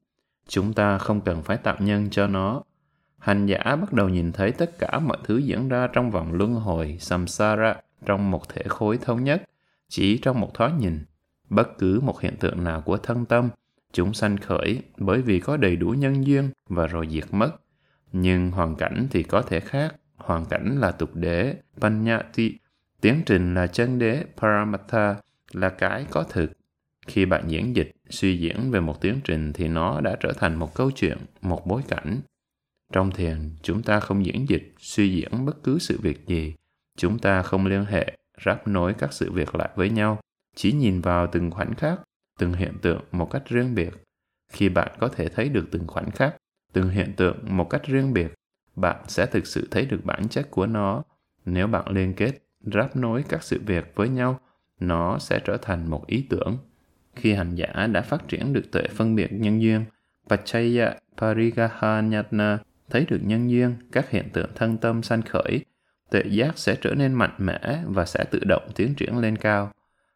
Chúng 0.47 0.73
ta 0.73 0.97
không 0.97 1.21
cần 1.21 1.43
phải 1.43 1.57
tạo 1.57 1.75
nhân 1.79 2.09
cho 2.09 2.27
nó. 2.27 2.63
Hành 3.21 3.45
giả 3.45 3.59
bắt 3.63 3.93
đầu 3.93 4.09
nhìn 4.09 4.31
thấy 4.31 4.51
tất 4.51 4.79
cả 4.79 4.99
mọi 4.99 5.17
thứ 5.23 5.37
diễn 5.37 5.69
ra 5.69 5.87
trong 5.93 6.11
vòng 6.11 6.33
luân 6.33 6.53
hồi 6.53 6.97
samsara 6.99 7.75
trong 8.05 8.31
một 8.31 8.49
thể 8.49 8.63
khối 8.67 8.97
thống 8.97 9.23
nhất, 9.23 9.43
chỉ 9.89 10.17
trong 10.17 10.39
một 10.39 10.53
thoáng 10.53 10.77
nhìn. 10.79 10.99
Bất 11.49 11.77
cứ 11.77 11.99
một 11.99 12.21
hiện 12.21 12.35
tượng 12.39 12.63
nào 12.63 12.81
của 12.81 12.97
thân 12.97 13.25
tâm, 13.25 13.49
chúng 13.93 14.13
sanh 14.13 14.37
khởi 14.37 14.81
bởi 14.97 15.21
vì 15.21 15.39
có 15.39 15.57
đầy 15.57 15.75
đủ 15.75 15.89
nhân 15.89 16.25
duyên 16.25 16.49
và 16.69 16.87
rồi 16.87 17.07
diệt 17.11 17.23
mất. 17.31 17.51
Nhưng 18.11 18.51
hoàn 18.51 18.75
cảnh 18.75 19.07
thì 19.11 19.23
có 19.23 19.41
thể 19.41 19.59
khác. 19.59 19.95
Hoàn 20.15 20.45
cảnh 20.45 20.77
là 20.79 20.91
tục 20.91 21.15
đế, 21.15 21.55
panyati. 21.79 22.57
Tiến 23.01 23.21
trình 23.25 23.53
là 23.53 23.67
chân 23.67 23.99
đế, 23.99 24.23
paramatha, 24.37 25.15
là 25.51 25.69
cái 25.69 26.05
có 26.09 26.23
thực. 26.23 26.51
Khi 27.07 27.25
bạn 27.25 27.43
diễn 27.47 27.75
dịch, 27.75 27.91
suy 28.09 28.37
diễn 28.37 28.71
về 28.71 28.79
một 28.79 29.01
tiến 29.01 29.19
trình 29.23 29.53
thì 29.53 29.67
nó 29.67 30.01
đã 30.01 30.17
trở 30.19 30.33
thành 30.33 30.55
một 30.55 30.75
câu 30.75 30.91
chuyện, 30.91 31.17
một 31.41 31.67
bối 31.67 31.81
cảnh. 31.87 32.21
Trong 32.91 33.11
thiền, 33.11 33.49
chúng 33.61 33.83
ta 33.83 33.99
không 33.99 34.25
diễn 34.25 34.49
dịch, 34.49 34.73
suy 34.79 35.15
diễn 35.15 35.45
bất 35.45 35.63
cứ 35.63 35.79
sự 35.79 35.99
việc 36.01 36.27
gì. 36.27 36.53
Chúng 36.97 37.19
ta 37.19 37.43
không 37.43 37.65
liên 37.65 37.85
hệ, 37.85 38.17
ráp 38.45 38.67
nối 38.67 38.93
các 38.93 39.13
sự 39.13 39.31
việc 39.31 39.55
lại 39.55 39.69
với 39.75 39.89
nhau, 39.89 40.19
chỉ 40.55 40.71
nhìn 40.71 41.01
vào 41.01 41.27
từng 41.27 41.51
khoảnh 41.51 41.75
khắc, 41.75 42.01
từng 42.39 42.53
hiện 42.53 42.77
tượng 42.81 43.01
một 43.11 43.29
cách 43.31 43.43
riêng 43.45 43.75
biệt. 43.75 43.91
Khi 44.53 44.69
bạn 44.69 44.91
có 44.99 45.07
thể 45.07 45.29
thấy 45.29 45.49
được 45.49 45.67
từng 45.71 45.87
khoảnh 45.87 46.11
khắc, 46.11 46.35
từng 46.73 46.89
hiện 46.89 47.13
tượng 47.17 47.37
một 47.57 47.69
cách 47.69 47.81
riêng 47.85 48.13
biệt, 48.13 48.33
bạn 48.75 49.03
sẽ 49.07 49.25
thực 49.25 49.47
sự 49.47 49.67
thấy 49.71 49.85
được 49.85 50.05
bản 50.05 50.27
chất 50.29 50.51
của 50.51 50.65
nó. 50.65 51.03
Nếu 51.45 51.67
bạn 51.67 51.85
liên 51.87 52.13
kết, 52.13 52.31
ráp 52.59 52.95
nối 52.95 53.23
các 53.29 53.43
sự 53.43 53.61
việc 53.65 53.91
với 53.95 54.09
nhau, 54.09 54.39
nó 54.79 55.19
sẽ 55.19 55.39
trở 55.45 55.57
thành 55.57 55.89
một 55.89 56.07
ý 56.07 56.27
tưởng. 56.29 56.57
Khi 57.15 57.33
hành 57.33 57.55
giả 57.55 57.87
đã 57.91 58.01
phát 58.01 58.27
triển 58.27 58.53
được 58.53 58.71
tuệ 58.71 58.83
phân 58.87 59.15
biệt 59.15 59.31
nhân 59.31 59.61
duyên, 59.61 59.85
Pachaya 60.29 60.95
Parigahanyatna 61.17 62.59
thấy 62.91 63.05
được 63.09 63.19
nhân 63.23 63.51
duyên, 63.51 63.75
các 63.91 64.09
hiện 64.09 64.29
tượng 64.33 64.49
thân 64.55 64.77
tâm 64.77 65.03
sanh 65.03 65.21
khởi, 65.21 65.65
tuệ 66.11 66.23
giác 66.29 66.57
sẽ 66.57 66.75
trở 66.81 66.93
nên 66.95 67.13
mạnh 67.13 67.35
mẽ 67.37 67.83
và 67.87 68.05
sẽ 68.05 68.23
tự 68.31 68.39
động 68.39 68.69
tiến 68.75 68.95
triển 68.95 69.17
lên 69.17 69.35
cao. 69.35 69.71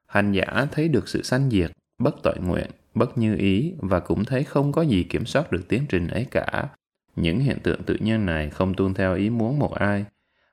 Hành 0.06 0.32
giả 0.32 0.68
thấy 0.72 0.88
được 0.88 1.08
sự 1.08 1.24
sanh 1.24 1.50
diệt, 1.50 1.72
bất 1.98 2.16
tội 2.24 2.36
nguyện, 2.40 2.70
bất 2.94 3.18
như 3.18 3.36
ý 3.36 3.74
và 3.78 4.00
cũng 4.00 4.26
thấy 4.26 4.44
không 4.44 4.72
có 4.72 4.82
gì 4.82 5.04
kiểm 5.04 5.26
soát 5.26 5.52
được 5.52 5.68
tiến 5.68 5.86
trình 5.90 6.08
ấy 6.08 6.26
cả. 6.32 6.70
Những 7.16 7.40
hiện 7.40 7.58
tượng 7.64 7.84
tự 7.84 7.98
nhiên 8.00 8.26
này 8.26 8.50
không 8.50 8.74
tuân 8.74 8.94
theo 8.94 9.16
ý 9.16 9.30
muốn 9.30 9.60
một 9.60 9.74
ai. 9.74 10.06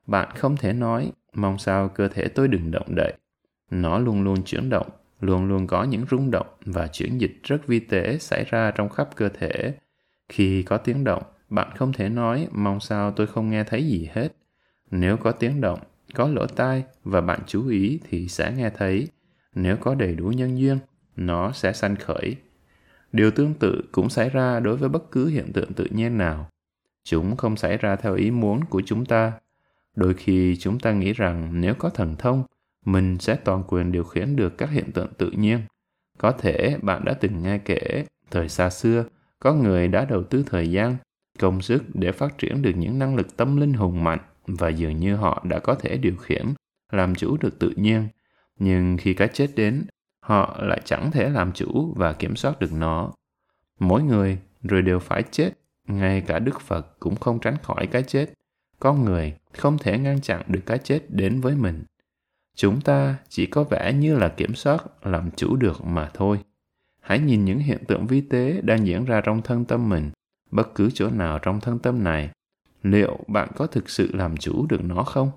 Bạn 0.07 0.29
không 0.37 0.57
thể 0.57 0.73
nói, 0.73 1.13
mong 1.33 1.59
sao 1.59 1.89
cơ 1.89 2.09
thể 2.09 2.29
tôi 2.29 2.49
đừng 2.49 2.71
động 2.71 2.95
đậy. 2.95 3.13
Nó 3.71 3.99
luôn 3.99 4.23
luôn 4.23 4.43
chuyển 4.43 4.69
động, 4.71 4.89
luôn 5.21 5.49
luôn 5.49 5.67
có 5.67 5.85
những 5.85 6.05
rung 6.11 6.31
động 6.31 6.47
và 6.65 6.87
chuyển 6.87 7.21
dịch 7.21 7.41
rất 7.43 7.67
vi 7.67 7.81
tế 7.81 8.19
xảy 8.19 8.45
ra 8.45 8.71
trong 8.71 8.89
khắp 8.89 9.17
cơ 9.17 9.29
thể. 9.29 9.75
Khi 10.29 10.63
có 10.63 10.77
tiếng 10.77 11.05
động, 11.05 11.23
bạn 11.53 11.77
không 11.77 11.93
thể 11.93 12.09
nói 12.09 12.49
mong 12.53 12.81
sao 12.81 13.11
tôi 13.11 13.27
không 13.27 13.51
nghe 13.51 13.65
thấy 13.65 13.87
gì 13.87 14.09
hết. 14.13 14.29
Nếu 14.91 15.17
có 15.17 15.33
tiếng 15.33 15.61
động, 15.61 15.81
có 16.15 16.29
lỗ 16.29 16.47
tai 16.47 16.85
và 17.05 17.21
bạn 17.21 17.41
chú 17.47 17.69
ý 17.69 18.01
thì 18.11 18.29
sẽ 18.29 18.53
nghe 18.57 18.71
thấy. 18.71 19.09
Nếu 19.55 19.77
có 19.77 19.95
đầy 19.95 20.15
đủ 20.15 20.25
nhân 20.25 20.59
duyên, 20.59 20.79
nó 21.17 21.53
sẽ 21.53 21.73
sanh 21.73 21.97
khởi. 21.97 22.37
Điều 23.13 23.31
tương 23.31 23.55
tự 23.55 23.83
cũng 23.93 24.11
xảy 24.11 24.31
ra 24.31 24.61
đối 24.61 24.77
với 24.77 24.89
bất 24.89 25.11
cứ 25.11 25.27
hiện 25.27 25.53
tượng 25.53 25.73
tự 25.73 25.87
nhiên 25.91 26.19
nào. 26.19 26.49
Chúng 27.05 27.37
không 27.37 27.57
xảy 27.57 27.77
ra 27.77 27.97
theo 27.97 28.15
ý 28.15 28.31
muốn 28.31 28.65
của 28.65 28.83
chúng 28.87 29.05
ta. 29.05 29.33
Đôi 29.97 30.15
khi 30.15 30.57
chúng 30.57 30.79
ta 30.79 30.93
nghĩ 30.93 31.13
rằng 31.13 31.61
nếu 31.61 31.75
có 31.75 31.89
thần 31.89 32.17
thông, 32.17 32.45
mình 32.85 33.19
sẽ 33.19 33.35
toàn 33.35 33.63
quyền 33.69 33.93
điều 33.93 34.05
khiển 34.05 34.37
được 34.37 34.59
các 34.59 34.71
hiện 34.71 34.93
tượng 34.93 35.09
tự 35.19 35.31
nhiên. 35.31 35.61
Có 36.19 36.33
thể 36.33 36.77
bạn 36.83 37.05
đã 37.05 37.15
từng 37.15 37.43
nghe 37.43 37.59
kể, 37.59 38.05
thời 38.31 38.49
xa 38.49 38.71
xưa, 38.71 39.05
có 39.41 39.55
người 39.55 39.89
đã 39.89 40.05
đầu 40.05 40.23
tư 40.23 40.45
thời 40.47 40.71
gian, 40.71 40.97
công 41.43 41.63
sức 41.63 41.83
để 41.95 42.13
phát 42.13 42.39
triển 42.39 42.63
được 42.63 42.73
những 42.77 42.99
năng 42.99 43.17
lực 43.17 43.37
tâm 43.37 43.57
linh 43.57 43.73
hùng 43.73 44.05
mạnh 44.05 44.19
và 44.47 44.69
dường 44.69 45.01
như 45.01 45.17
họ 45.17 45.43
đã 45.49 45.59
có 45.59 45.75
thể 45.75 45.97
điều 45.97 46.17
khiển, 46.17 46.47
làm 46.93 47.15
chủ 47.15 47.37
được 47.37 47.59
tự 47.59 47.73
nhiên. 47.77 48.09
Nhưng 48.59 48.97
khi 48.97 49.15
cái 49.15 49.29
chết 49.33 49.51
đến, 49.57 49.85
họ 50.21 50.59
lại 50.63 50.81
chẳng 50.85 51.11
thể 51.11 51.31
làm 51.31 51.53
chủ 51.53 51.93
và 51.97 52.13
kiểm 52.13 52.37
soát 52.37 52.61
được 52.61 52.73
nó. 52.73 53.13
Mỗi 53.79 54.03
người 54.03 54.39
rồi 54.63 54.83
đều 54.83 54.99
phải 54.99 55.23
chết, 55.31 55.51
ngay 55.87 56.21
cả 56.21 56.39
Đức 56.39 56.61
Phật 56.61 57.01
cũng 57.01 57.17
không 57.17 57.39
tránh 57.39 57.57
khỏi 57.63 57.87
cái 57.87 58.03
chết. 58.03 58.33
Con 58.79 59.05
người 59.05 59.35
không 59.53 59.79
thể 59.79 59.99
ngăn 59.99 60.21
chặn 60.21 60.43
được 60.47 60.63
cái 60.67 60.79
chết 60.79 61.01
đến 61.09 61.41
với 61.41 61.55
mình. 61.55 61.85
Chúng 62.55 62.81
ta 62.81 63.17
chỉ 63.29 63.47
có 63.47 63.65
vẻ 63.65 63.93
như 63.93 64.19
là 64.19 64.29
kiểm 64.29 64.55
soát, 64.55 64.85
làm 65.03 65.31
chủ 65.37 65.57
được 65.57 65.85
mà 65.85 66.11
thôi. 66.15 66.39
Hãy 67.01 67.19
nhìn 67.19 67.45
những 67.45 67.59
hiện 67.59 67.85
tượng 67.85 68.07
vi 68.07 68.21
tế 68.21 68.61
đang 68.63 68.87
diễn 68.87 69.05
ra 69.05 69.21
trong 69.21 69.43
thân 69.43 69.65
tâm 69.65 69.89
mình, 69.89 70.11
bất 70.53 70.75
cứ 70.75 70.91
chỗ 70.95 71.11
nào 71.11 71.39
trong 71.39 71.61
thân 71.61 71.79
tâm 71.79 72.05
này. 72.05 72.31
Liệu 72.83 73.19
bạn 73.29 73.49
có 73.57 73.67
thực 73.67 73.91
sự 73.91 74.11
làm 74.13 74.37
chủ 74.37 74.67
được 74.69 74.85
nó 74.85 75.03
không? 75.03 75.31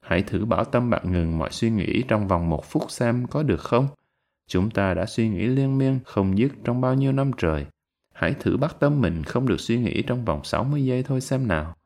Hãy 0.00 0.22
thử 0.22 0.44
bảo 0.44 0.64
tâm 0.64 0.90
bạn 0.90 1.12
ngừng 1.12 1.38
mọi 1.38 1.50
suy 1.50 1.70
nghĩ 1.70 2.02
trong 2.08 2.28
vòng 2.28 2.50
một 2.50 2.64
phút 2.64 2.90
xem 2.90 3.26
có 3.26 3.42
được 3.42 3.60
không? 3.60 3.88
Chúng 4.48 4.70
ta 4.70 4.94
đã 4.94 5.06
suy 5.06 5.28
nghĩ 5.28 5.46
liên 5.46 5.78
miên 5.78 5.98
không 6.04 6.38
dứt 6.38 6.52
trong 6.64 6.80
bao 6.80 6.94
nhiêu 6.94 7.12
năm 7.12 7.30
trời. 7.36 7.66
Hãy 8.12 8.34
thử 8.40 8.56
bắt 8.56 8.76
tâm 8.80 9.00
mình 9.00 9.22
không 9.22 9.48
được 9.48 9.60
suy 9.60 9.78
nghĩ 9.78 10.02
trong 10.02 10.24
vòng 10.24 10.44
60 10.44 10.84
giây 10.84 11.02
thôi 11.02 11.20
xem 11.20 11.48
nào. 11.48 11.76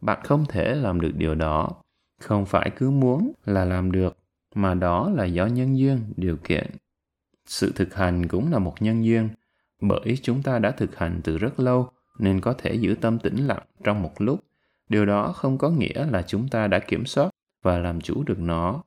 Bạn 0.00 0.20
không 0.24 0.44
thể 0.48 0.74
làm 0.74 1.00
được 1.00 1.12
điều 1.16 1.34
đó. 1.34 1.70
Không 2.20 2.46
phải 2.46 2.70
cứ 2.76 2.90
muốn 2.90 3.32
là 3.46 3.64
làm 3.64 3.92
được, 3.92 4.18
mà 4.54 4.74
đó 4.74 5.10
là 5.14 5.24
do 5.24 5.46
nhân 5.46 5.78
duyên, 5.78 6.12
điều 6.16 6.36
kiện. 6.36 6.70
Sự 7.46 7.72
thực 7.76 7.94
hành 7.94 8.28
cũng 8.28 8.52
là 8.52 8.58
một 8.58 8.74
nhân 8.80 9.04
duyên, 9.04 9.28
bởi 9.80 10.18
chúng 10.22 10.42
ta 10.42 10.58
đã 10.58 10.70
thực 10.70 10.96
hành 10.96 11.20
từ 11.24 11.38
rất 11.38 11.60
lâu 11.60 11.90
nên 12.18 12.40
có 12.40 12.52
thể 12.52 12.74
giữ 12.74 12.94
tâm 13.00 13.18
tĩnh 13.18 13.36
lặng 13.46 13.62
trong 13.84 14.02
một 14.02 14.12
lúc. 14.18 14.40
Điều 14.88 15.06
đó 15.06 15.32
không 15.32 15.58
có 15.58 15.70
nghĩa 15.70 16.06
là 16.06 16.22
chúng 16.22 16.48
ta 16.48 16.66
đã 16.66 16.78
kiểm 16.78 17.06
soát 17.06 17.30
và 17.62 17.78
làm 17.78 18.00
chủ 18.00 18.22
được 18.26 18.38
nó, 18.38 18.82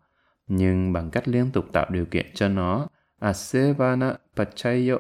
nhưng 0.48 0.94
bằng 0.94 1.10
cách 1.12 1.28
liên 1.28 1.52
tục 1.52 1.66
tạo 1.74 1.86
điều 1.90 2.06
kiện 2.06 2.26
cho 2.34 2.48
nó 2.48 2.88
Asevana 3.20 4.16
Pachayo, 4.36 4.98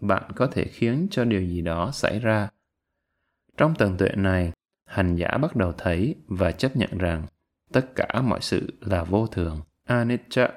bạn 0.00 0.22
có 0.36 0.46
thể 0.46 0.64
khiến 0.64 1.06
cho 1.10 1.24
điều 1.24 1.42
gì 1.42 1.60
đó 1.60 1.90
xảy 1.92 2.20
ra. 2.20 2.48
Trong 3.56 3.74
tầng 3.74 3.96
tuệ 3.96 4.08
này, 4.16 4.52
hành 4.84 5.16
giả 5.16 5.28
bắt 5.42 5.56
đầu 5.56 5.72
thấy 5.78 6.14
và 6.28 6.52
chấp 6.52 6.76
nhận 6.76 6.98
rằng 6.98 7.26
tất 7.72 7.94
cả 7.94 8.22
mọi 8.22 8.40
sự 8.40 8.72
là 8.80 9.04
vô 9.04 9.26
thường, 9.26 9.60
anicca. 9.84 10.48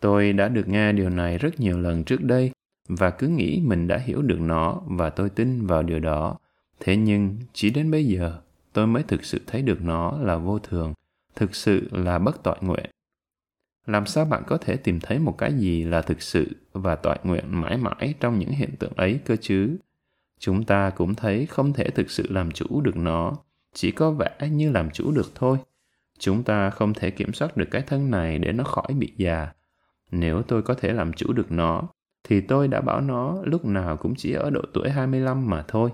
Tôi 0.00 0.32
đã 0.32 0.48
được 0.48 0.68
nghe 0.68 0.92
điều 0.92 1.10
này 1.10 1.38
rất 1.38 1.60
nhiều 1.60 1.80
lần 1.80 2.04
trước 2.04 2.22
đây 2.22 2.50
và 2.88 3.10
cứ 3.10 3.28
nghĩ 3.28 3.60
mình 3.64 3.88
đã 3.88 3.98
hiểu 3.98 4.22
được 4.22 4.40
nó 4.40 4.82
và 4.86 5.10
tôi 5.10 5.30
tin 5.30 5.66
vào 5.66 5.82
điều 5.82 6.00
đó. 6.00 6.38
Thế 6.80 6.96
nhưng 6.96 7.36
chỉ 7.52 7.70
đến 7.70 7.90
bây 7.90 8.06
giờ 8.06 8.40
tôi 8.72 8.86
mới 8.86 9.02
thực 9.02 9.24
sự 9.24 9.40
thấy 9.46 9.62
được 9.62 9.82
nó 9.82 10.18
là 10.20 10.36
vô 10.36 10.58
thường, 10.58 10.94
thực 11.36 11.54
sự 11.54 11.88
là 11.92 12.18
bất 12.18 12.42
toại 12.42 12.58
nguyện. 12.60 12.90
Làm 13.86 14.06
sao 14.06 14.24
bạn 14.24 14.42
có 14.46 14.58
thể 14.58 14.76
tìm 14.76 15.00
thấy 15.00 15.18
một 15.18 15.38
cái 15.38 15.54
gì 15.58 15.84
là 15.84 16.02
thực 16.02 16.22
sự 16.22 16.56
và 16.72 16.96
toại 16.96 17.18
nguyện 17.24 17.44
mãi 17.48 17.76
mãi 17.76 18.14
trong 18.20 18.38
những 18.38 18.50
hiện 18.50 18.76
tượng 18.78 18.92
ấy 18.96 19.20
cơ 19.24 19.36
chứ? 19.36 19.76
Chúng 20.38 20.64
ta 20.64 20.90
cũng 20.90 21.14
thấy 21.14 21.46
không 21.46 21.72
thể 21.72 21.90
thực 21.90 22.10
sự 22.10 22.26
làm 22.30 22.50
chủ 22.50 22.80
được 22.80 22.96
nó 22.96 23.36
chỉ 23.74 23.90
có 23.90 24.10
vẻ 24.10 24.48
như 24.50 24.70
làm 24.70 24.90
chủ 24.90 25.12
được 25.12 25.32
thôi. 25.34 25.58
Chúng 26.18 26.42
ta 26.42 26.70
không 26.70 26.94
thể 26.94 27.10
kiểm 27.10 27.32
soát 27.32 27.56
được 27.56 27.68
cái 27.70 27.82
thân 27.82 28.10
này 28.10 28.38
để 28.38 28.52
nó 28.52 28.64
khỏi 28.64 28.94
bị 28.98 29.12
già. 29.16 29.48
Nếu 30.10 30.42
tôi 30.42 30.62
có 30.62 30.74
thể 30.74 30.92
làm 30.92 31.12
chủ 31.12 31.32
được 31.32 31.52
nó 31.52 31.82
thì 32.24 32.40
tôi 32.40 32.68
đã 32.68 32.80
bảo 32.80 33.00
nó 33.00 33.42
lúc 33.44 33.64
nào 33.64 33.96
cũng 33.96 34.14
chỉ 34.14 34.32
ở 34.32 34.50
độ 34.50 34.62
tuổi 34.72 34.90
25 34.90 35.50
mà 35.50 35.64
thôi. 35.68 35.90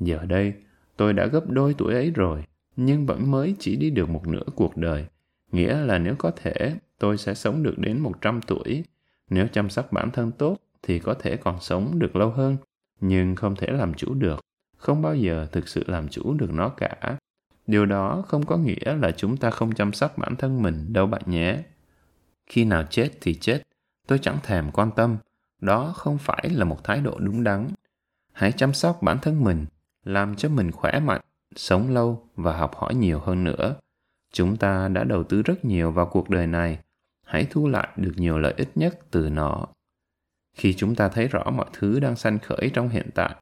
Giờ 0.00 0.18
đây, 0.28 0.54
tôi 0.96 1.12
đã 1.12 1.26
gấp 1.26 1.50
đôi 1.50 1.74
tuổi 1.78 1.94
ấy 1.94 2.10
rồi, 2.10 2.44
nhưng 2.76 3.06
vẫn 3.06 3.30
mới 3.30 3.54
chỉ 3.58 3.76
đi 3.76 3.90
được 3.90 4.08
một 4.08 4.28
nửa 4.28 4.44
cuộc 4.54 4.76
đời. 4.76 5.06
Nghĩa 5.52 5.76
là 5.76 5.98
nếu 5.98 6.14
có 6.18 6.30
thể, 6.30 6.76
tôi 6.98 7.18
sẽ 7.18 7.34
sống 7.34 7.62
được 7.62 7.78
đến 7.78 7.98
100 7.98 8.40
tuổi. 8.46 8.84
Nếu 9.30 9.46
chăm 9.52 9.70
sóc 9.70 9.92
bản 9.92 10.10
thân 10.10 10.32
tốt, 10.32 10.56
thì 10.82 10.98
có 10.98 11.14
thể 11.14 11.36
còn 11.36 11.60
sống 11.60 11.98
được 11.98 12.16
lâu 12.16 12.30
hơn, 12.30 12.56
nhưng 13.00 13.36
không 13.36 13.56
thể 13.56 13.66
làm 13.66 13.94
chủ 13.94 14.14
được, 14.14 14.40
không 14.76 15.02
bao 15.02 15.14
giờ 15.14 15.46
thực 15.52 15.68
sự 15.68 15.84
làm 15.86 16.08
chủ 16.08 16.34
được 16.34 16.52
nó 16.52 16.68
cả. 16.68 17.18
Điều 17.66 17.86
đó 17.86 18.24
không 18.28 18.46
có 18.46 18.56
nghĩa 18.56 18.96
là 18.96 19.10
chúng 19.10 19.36
ta 19.36 19.50
không 19.50 19.74
chăm 19.74 19.92
sóc 19.92 20.18
bản 20.18 20.36
thân 20.36 20.62
mình 20.62 20.92
đâu 20.92 21.06
bạn 21.06 21.22
nhé. 21.26 21.58
Khi 22.46 22.64
nào 22.64 22.84
chết 22.90 23.10
thì 23.20 23.34
chết, 23.34 23.62
tôi 24.06 24.18
chẳng 24.18 24.38
thèm 24.42 24.70
quan 24.70 24.90
tâm, 24.96 25.16
đó 25.60 25.92
không 25.96 26.18
phải 26.18 26.50
là 26.52 26.64
một 26.64 26.84
thái 26.84 27.00
độ 27.00 27.18
đúng 27.18 27.44
đắn. 27.44 27.68
Hãy 28.32 28.52
chăm 28.52 28.72
sóc 28.72 29.02
bản 29.02 29.18
thân 29.22 29.44
mình, 29.44 29.66
làm 30.04 30.36
cho 30.36 30.48
mình 30.48 30.72
khỏe 30.72 31.00
mạnh, 31.00 31.20
sống 31.56 31.90
lâu 31.90 32.28
và 32.36 32.56
học 32.56 32.76
hỏi 32.76 32.94
nhiều 32.94 33.20
hơn 33.20 33.44
nữa. 33.44 33.76
Chúng 34.32 34.56
ta 34.56 34.88
đã 34.88 35.04
đầu 35.04 35.24
tư 35.24 35.42
rất 35.42 35.64
nhiều 35.64 35.90
vào 35.90 36.06
cuộc 36.06 36.30
đời 36.30 36.46
này, 36.46 36.78
hãy 37.24 37.46
thu 37.50 37.68
lại 37.68 37.88
được 37.96 38.12
nhiều 38.16 38.38
lợi 38.38 38.54
ích 38.56 38.68
nhất 38.74 38.98
từ 39.10 39.30
nó. 39.30 39.66
Khi 40.54 40.74
chúng 40.74 40.94
ta 40.94 41.08
thấy 41.08 41.28
rõ 41.28 41.50
mọi 41.50 41.66
thứ 41.72 42.00
đang 42.00 42.16
sanh 42.16 42.38
khởi 42.38 42.70
trong 42.74 42.88
hiện 42.88 43.10
tại, 43.14 43.34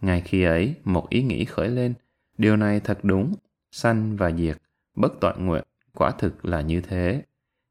ngay 0.00 0.20
khi 0.20 0.42
ấy 0.42 0.74
một 0.84 1.08
ý 1.08 1.22
nghĩ 1.22 1.44
khởi 1.44 1.68
lên, 1.68 1.94
điều 2.38 2.56
này 2.56 2.80
thật 2.80 2.98
đúng, 3.02 3.34
sanh 3.70 4.16
và 4.16 4.30
diệt, 4.30 4.56
bất 4.94 5.12
toại 5.20 5.34
nguyện, 5.38 5.64
quả 5.94 6.10
thực 6.10 6.44
là 6.44 6.60
như 6.60 6.80
thế. 6.80 7.22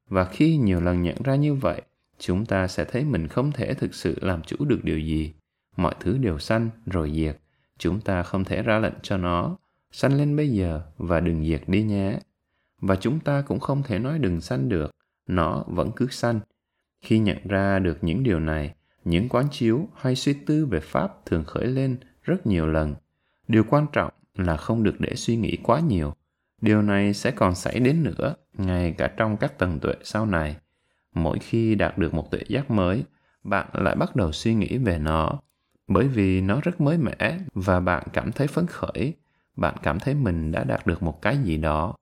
Và 0.09 0.25
khi 0.25 0.57
nhiều 0.57 0.81
lần 0.81 1.01
nhận 1.01 1.15
ra 1.23 1.35
như 1.35 1.53
vậy, 1.53 1.81
chúng 2.19 2.45
ta 2.45 2.67
sẽ 2.67 2.85
thấy 2.85 3.03
mình 3.03 3.27
không 3.27 3.51
thể 3.51 3.73
thực 3.73 3.93
sự 3.93 4.17
làm 4.21 4.43
chủ 4.43 4.65
được 4.65 4.79
điều 4.83 4.99
gì. 4.99 5.33
Mọi 5.77 5.95
thứ 5.99 6.17
đều 6.17 6.39
sanh 6.39 6.69
rồi 6.85 7.11
diệt, 7.15 7.37
chúng 7.79 8.01
ta 8.01 8.23
không 8.23 8.43
thể 8.43 8.61
ra 8.61 8.79
lệnh 8.79 8.93
cho 9.01 9.17
nó, 9.17 9.57
sanh 9.91 10.17
lên 10.17 10.35
bây 10.35 10.49
giờ 10.49 10.81
và 10.97 11.19
đừng 11.19 11.45
diệt 11.45 11.61
đi 11.67 11.83
nhé. 11.83 12.19
Và 12.81 12.95
chúng 12.95 13.19
ta 13.19 13.41
cũng 13.41 13.59
không 13.59 13.83
thể 13.83 13.99
nói 13.99 14.19
đừng 14.19 14.41
sanh 14.41 14.69
được, 14.69 14.91
nó 15.27 15.63
vẫn 15.67 15.91
cứ 15.95 16.07
sanh. 16.07 16.39
Khi 17.01 17.19
nhận 17.19 17.37
ra 17.47 17.79
được 17.79 17.97
những 18.01 18.23
điều 18.23 18.39
này, 18.39 18.73
những 19.05 19.29
quán 19.29 19.45
chiếu 19.51 19.87
hay 19.95 20.15
suy 20.15 20.33
tư 20.33 20.65
về 20.65 20.79
Pháp 20.79 21.25
thường 21.25 21.43
khởi 21.43 21.67
lên 21.67 21.97
rất 22.23 22.47
nhiều 22.47 22.67
lần. 22.67 22.95
Điều 23.47 23.63
quan 23.63 23.85
trọng 23.91 24.13
là 24.35 24.57
không 24.57 24.83
được 24.83 24.95
để 24.99 25.15
suy 25.15 25.35
nghĩ 25.35 25.57
quá 25.63 25.79
nhiều. 25.79 26.13
Điều 26.61 26.81
này 26.81 27.13
sẽ 27.13 27.31
còn 27.31 27.55
xảy 27.55 27.79
đến 27.79 28.03
nữa, 28.03 28.35
ngay 28.53 28.91
cả 28.97 29.07
trong 29.17 29.37
các 29.37 29.57
tầng 29.57 29.79
tuệ 29.79 29.93
sau 30.03 30.25
này. 30.25 30.55
Mỗi 31.13 31.39
khi 31.39 31.75
đạt 31.75 31.97
được 31.97 32.13
một 32.13 32.31
tuệ 32.31 32.41
giác 32.47 32.71
mới, 32.71 33.03
bạn 33.43 33.67
lại 33.73 33.95
bắt 33.95 34.15
đầu 34.15 34.31
suy 34.31 34.53
nghĩ 34.53 34.77
về 34.77 34.97
nó, 34.99 35.39
bởi 35.89 36.07
vì 36.07 36.41
nó 36.41 36.61
rất 36.63 36.81
mới 36.81 36.97
mẻ 36.97 37.39
và 37.53 37.79
bạn 37.79 38.03
cảm 38.13 38.31
thấy 38.31 38.47
phấn 38.47 38.67
khởi, 38.67 39.13
bạn 39.55 39.75
cảm 39.83 39.99
thấy 39.99 40.13
mình 40.13 40.51
đã 40.51 40.63
đạt 40.63 40.87
được 40.87 41.03
một 41.03 41.21
cái 41.21 41.37
gì 41.37 41.57
đó. 41.57 41.95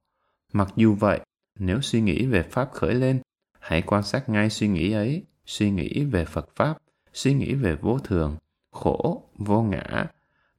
Mặc 0.53 0.67
dù 0.75 0.93
vậy, 0.93 1.19
nếu 1.59 1.81
suy 1.81 2.01
nghĩ 2.01 2.25
về 2.25 2.43
Pháp 2.43 2.69
khởi 2.73 2.93
lên, 2.93 3.21
hãy 3.59 3.81
quan 3.81 4.03
sát 4.03 4.29
ngay 4.29 4.49
suy 4.49 4.67
nghĩ 4.67 4.91
ấy, 4.91 5.23
suy 5.45 5.71
nghĩ 5.71 6.03
về 6.03 6.25
Phật 6.25 6.49
Pháp, 6.55 6.77
suy 7.13 7.33
nghĩ 7.33 7.53
về 7.53 7.75
vô 7.75 7.99
thường, 7.99 8.37
khổ, 8.71 9.23
vô 9.37 9.61
ngã. 9.61 10.05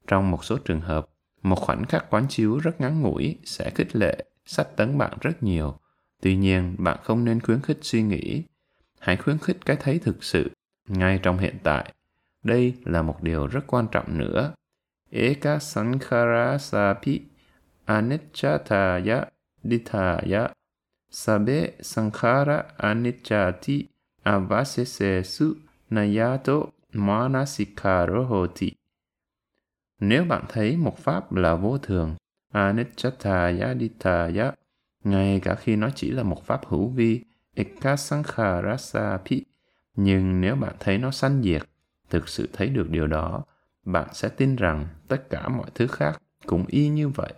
Trong 0.07 0.31
một 0.31 0.45
số 0.45 0.59
trường 0.59 0.81
hợp, 0.81 1.09
một 1.43 1.57
khoảnh 1.57 1.87
khắc 1.87 2.11
quán 2.11 2.27
chiếu 2.29 2.59
rất 2.59 2.81
ngắn 2.81 3.03
ngủi 3.03 3.37
sẽ 3.45 3.71
khích 3.71 3.97
lệ, 3.97 4.25
sách 4.47 4.77
tấn 4.77 4.99
bạn 4.99 5.19
rất 5.21 5.43
nhiều. 5.43 5.79
Tuy 6.23 6.37
nhiên, 6.37 6.77
bạn 6.79 6.99
không 7.03 7.25
nên 7.25 7.41
khuyến 7.41 7.61
khích 7.61 7.79
suy 7.83 8.03
nghĩ. 8.03 8.43
Hãy 8.99 9.17
khuyến 9.17 9.39
khích 9.39 9.65
cái 9.67 9.77
thấy 9.81 9.99
thực 9.99 10.25
sự, 10.25 10.51
ngay 10.89 11.21
trong 11.23 11.39
hiện 11.39 11.57
tại. 11.63 11.93
Đây 12.43 12.75
là 12.85 13.03
một 13.03 13.23
điều 13.23 13.47
rất 13.47 13.67
quan 13.67 13.87
trọng 13.93 14.19
nữa. 14.19 14.55
Eka 15.11 15.59
sankhara 15.59 16.59
sapi 16.59 17.21
anichataya 17.85 19.25
dithaya 19.65 20.49
sabe 21.11 21.71
sankhara 21.81 22.65
anichati 22.77 23.87
avasesesu 24.23 25.55
nayato 25.91 26.67
manasikaro 26.93 28.25
hoti. 28.25 28.73
Nếu 30.01 30.25
bạn 30.25 30.45
thấy 30.49 30.77
một 30.77 30.99
pháp 30.99 31.33
là 31.33 31.55
vô 31.55 31.79
thường, 31.79 32.17
anichataya 32.53 33.75
dithaya, 33.75 34.53
ngay 35.05 35.41
cả 35.41 35.55
khi 35.55 35.77
nó 35.77 35.91
chỉ 35.95 36.11
là 36.11 36.23
một 36.23 36.45
pháp 36.47 36.67
hữu 36.67 36.89
vi, 36.89 37.25
ekasankharasapi, 37.55 39.45
nhưng 39.97 40.41
nếu 40.41 40.57
bạn 40.57 40.75
thấy 40.81 40.99
nó 40.99 41.11
sanh 41.11 41.43
diệt, 41.43 41.63
thực 42.11 42.29
sự 42.29 42.49
thấy 42.53 42.69
được 42.69 42.91
điều 42.91 43.07
đó, 43.07 43.45
bạn 43.85 44.09
sẽ 44.13 44.29
tin 44.29 44.57
rằng 44.57 44.87
tất 45.09 45.31
cả 45.31 45.49
mọi 45.49 45.67
thứ 45.75 45.87
khác 45.87 46.23
cũng 46.47 46.65
y 46.67 46.89
như 46.89 47.09
vậy. 47.09 47.33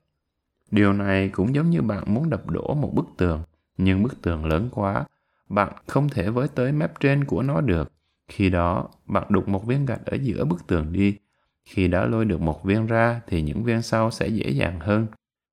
Điều 0.70 0.92
này 0.92 1.28
cũng 1.28 1.54
giống 1.54 1.70
như 1.70 1.82
bạn 1.82 2.04
muốn 2.06 2.30
đập 2.30 2.50
đổ 2.50 2.74
một 2.74 2.94
bức 2.94 3.06
tường, 3.16 3.42
nhưng 3.78 4.02
bức 4.02 4.22
tường 4.22 4.44
lớn 4.44 4.68
quá, 4.72 5.04
bạn 5.48 5.72
không 5.86 6.08
thể 6.08 6.30
với 6.30 6.48
tới 6.48 6.72
mép 6.72 7.00
trên 7.00 7.24
của 7.24 7.42
nó 7.42 7.60
được. 7.60 7.92
Khi 8.28 8.50
đó, 8.50 8.88
bạn 9.06 9.24
đục 9.28 9.48
một 9.48 9.66
viên 9.66 9.86
gạch 9.86 10.06
ở 10.06 10.16
giữa 10.22 10.44
bức 10.44 10.66
tường 10.66 10.92
đi. 10.92 11.16
Khi 11.64 11.88
đã 11.88 12.06
lôi 12.06 12.24
được 12.24 12.40
một 12.40 12.64
viên 12.64 12.86
ra 12.86 13.20
thì 13.26 13.42
những 13.42 13.62
viên 13.62 13.82
sau 13.82 14.10
sẽ 14.10 14.28
dễ 14.28 14.50
dàng 14.50 14.80
hơn. 14.80 15.06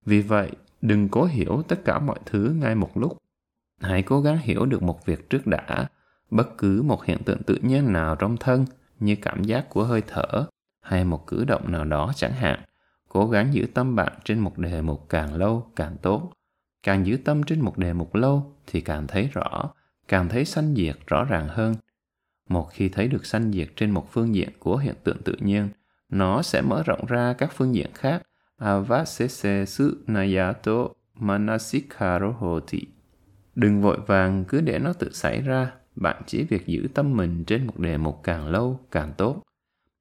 Vì 0.05 0.21
vậy, 0.21 0.51
đừng 0.81 1.09
cố 1.09 1.25
hiểu 1.25 1.63
tất 1.67 1.85
cả 1.85 1.99
mọi 1.99 2.19
thứ 2.25 2.55
ngay 2.59 2.75
một 2.75 2.97
lúc. 2.97 3.17
Hãy 3.81 4.03
cố 4.03 4.21
gắng 4.21 4.37
hiểu 4.37 4.65
được 4.65 4.83
một 4.83 5.05
việc 5.05 5.29
trước 5.29 5.47
đã. 5.47 5.87
Bất 6.31 6.57
cứ 6.57 6.81
một 6.81 7.05
hiện 7.05 7.23
tượng 7.23 7.43
tự 7.43 7.59
nhiên 7.61 7.93
nào 7.93 8.15
trong 8.15 8.37
thân 8.37 8.65
như 8.99 9.15
cảm 9.21 9.43
giác 9.43 9.69
của 9.69 9.83
hơi 9.83 10.01
thở 10.07 10.47
hay 10.81 11.05
một 11.05 11.27
cử 11.27 11.45
động 11.45 11.71
nào 11.71 11.85
đó 11.85 12.11
chẳng 12.15 12.33
hạn. 12.33 12.59
Cố 13.09 13.27
gắng 13.27 13.53
giữ 13.53 13.67
tâm 13.73 13.95
bạn 13.95 14.13
trên 14.23 14.39
một 14.39 14.57
đề 14.57 14.81
mục 14.81 15.05
càng 15.09 15.33
lâu 15.33 15.71
càng 15.75 15.97
tốt. 16.01 16.31
Càng 16.83 17.05
giữ 17.05 17.17
tâm 17.25 17.43
trên 17.43 17.61
một 17.61 17.77
đề 17.77 17.93
mục 17.93 18.15
lâu 18.15 18.55
thì 18.67 18.81
càng 18.81 19.07
thấy 19.07 19.29
rõ, 19.33 19.69
càng 20.07 20.29
thấy 20.29 20.45
sanh 20.45 20.75
diệt 20.75 20.95
rõ 21.07 21.23
ràng 21.23 21.47
hơn. 21.47 21.75
Một 22.49 22.69
khi 22.71 22.89
thấy 22.89 23.07
được 23.07 23.25
sanh 23.25 23.51
diệt 23.51 23.67
trên 23.75 23.91
một 23.91 24.07
phương 24.11 24.35
diện 24.35 24.49
của 24.59 24.77
hiện 24.77 24.95
tượng 25.03 25.21
tự 25.23 25.35
nhiên, 25.39 25.69
nó 26.09 26.41
sẽ 26.41 26.61
mở 26.61 26.83
rộng 26.85 27.05
ra 27.05 27.33
các 27.33 27.51
phương 27.53 27.75
diện 27.75 27.89
khác. 27.93 28.21
Avasese 28.57 29.65
su 29.65 29.85
nayato 30.07 30.87
manasikarohoti. 31.13 32.81
Đừng 33.55 33.81
vội 33.81 33.97
vàng 34.07 34.45
cứ 34.45 34.61
để 34.61 34.79
nó 34.79 34.93
tự 34.93 35.13
xảy 35.13 35.41
ra, 35.41 35.71
bạn 36.01 36.21
chỉ 36.25 36.43
việc 36.43 36.67
giữ 36.67 36.87
tâm 36.93 37.17
mình 37.17 37.43
trên 37.47 37.67
một 37.67 37.79
đề 37.79 37.97
mục 37.97 38.19
càng 38.23 38.47
lâu 38.47 38.79
càng 38.91 39.13
tốt. 39.17 39.41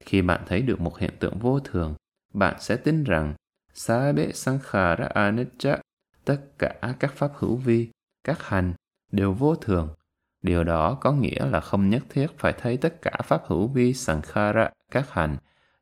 Khi 0.04 0.22
bạn 0.22 0.42
thấy 0.46 0.62
được 0.62 0.80
một 0.80 0.98
hiện 0.98 1.12
tượng 1.18 1.38
vô 1.38 1.60
thường, 1.60 1.94
bạn 2.34 2.56
sẽ 2.60 2.76
tin 2.76 3.04
rằng 3.04 3.34
Sabe 3.74 4.32
Sankhara 4.32 5.04
Anicca, 5.04 5.78
tất 6.24 6.40
cả 6.58 6.94
các 7.00 7.12
pháp 7.12 7.32
hữu 7.34 7.56
vi, 7.56 7.90
các 8.24 8.42
hành 8.42 8.72
đều 9.12 9.32
vô 9.32 9.56
thường. 9.56 9.94
Điều 10.42 10.64
đó 10.64 10.94
có 10.94 11.12
nghĩa 11.12 11.46
là 11.46 11.60
không 11.60 11.90
nhất 11.90 12.02
thiết 12.08 12.26
phải 12.38 12.52
thấy 12.52 12.76
tất 12.76 13.02
cả 13.02 13.20
pháp 13.24 13.42
hữu 13.46 13.68
vi 13.68 13.94
Sankhara, 13.94 14.70
các 14.90 15.10
hành. 15.10 15.36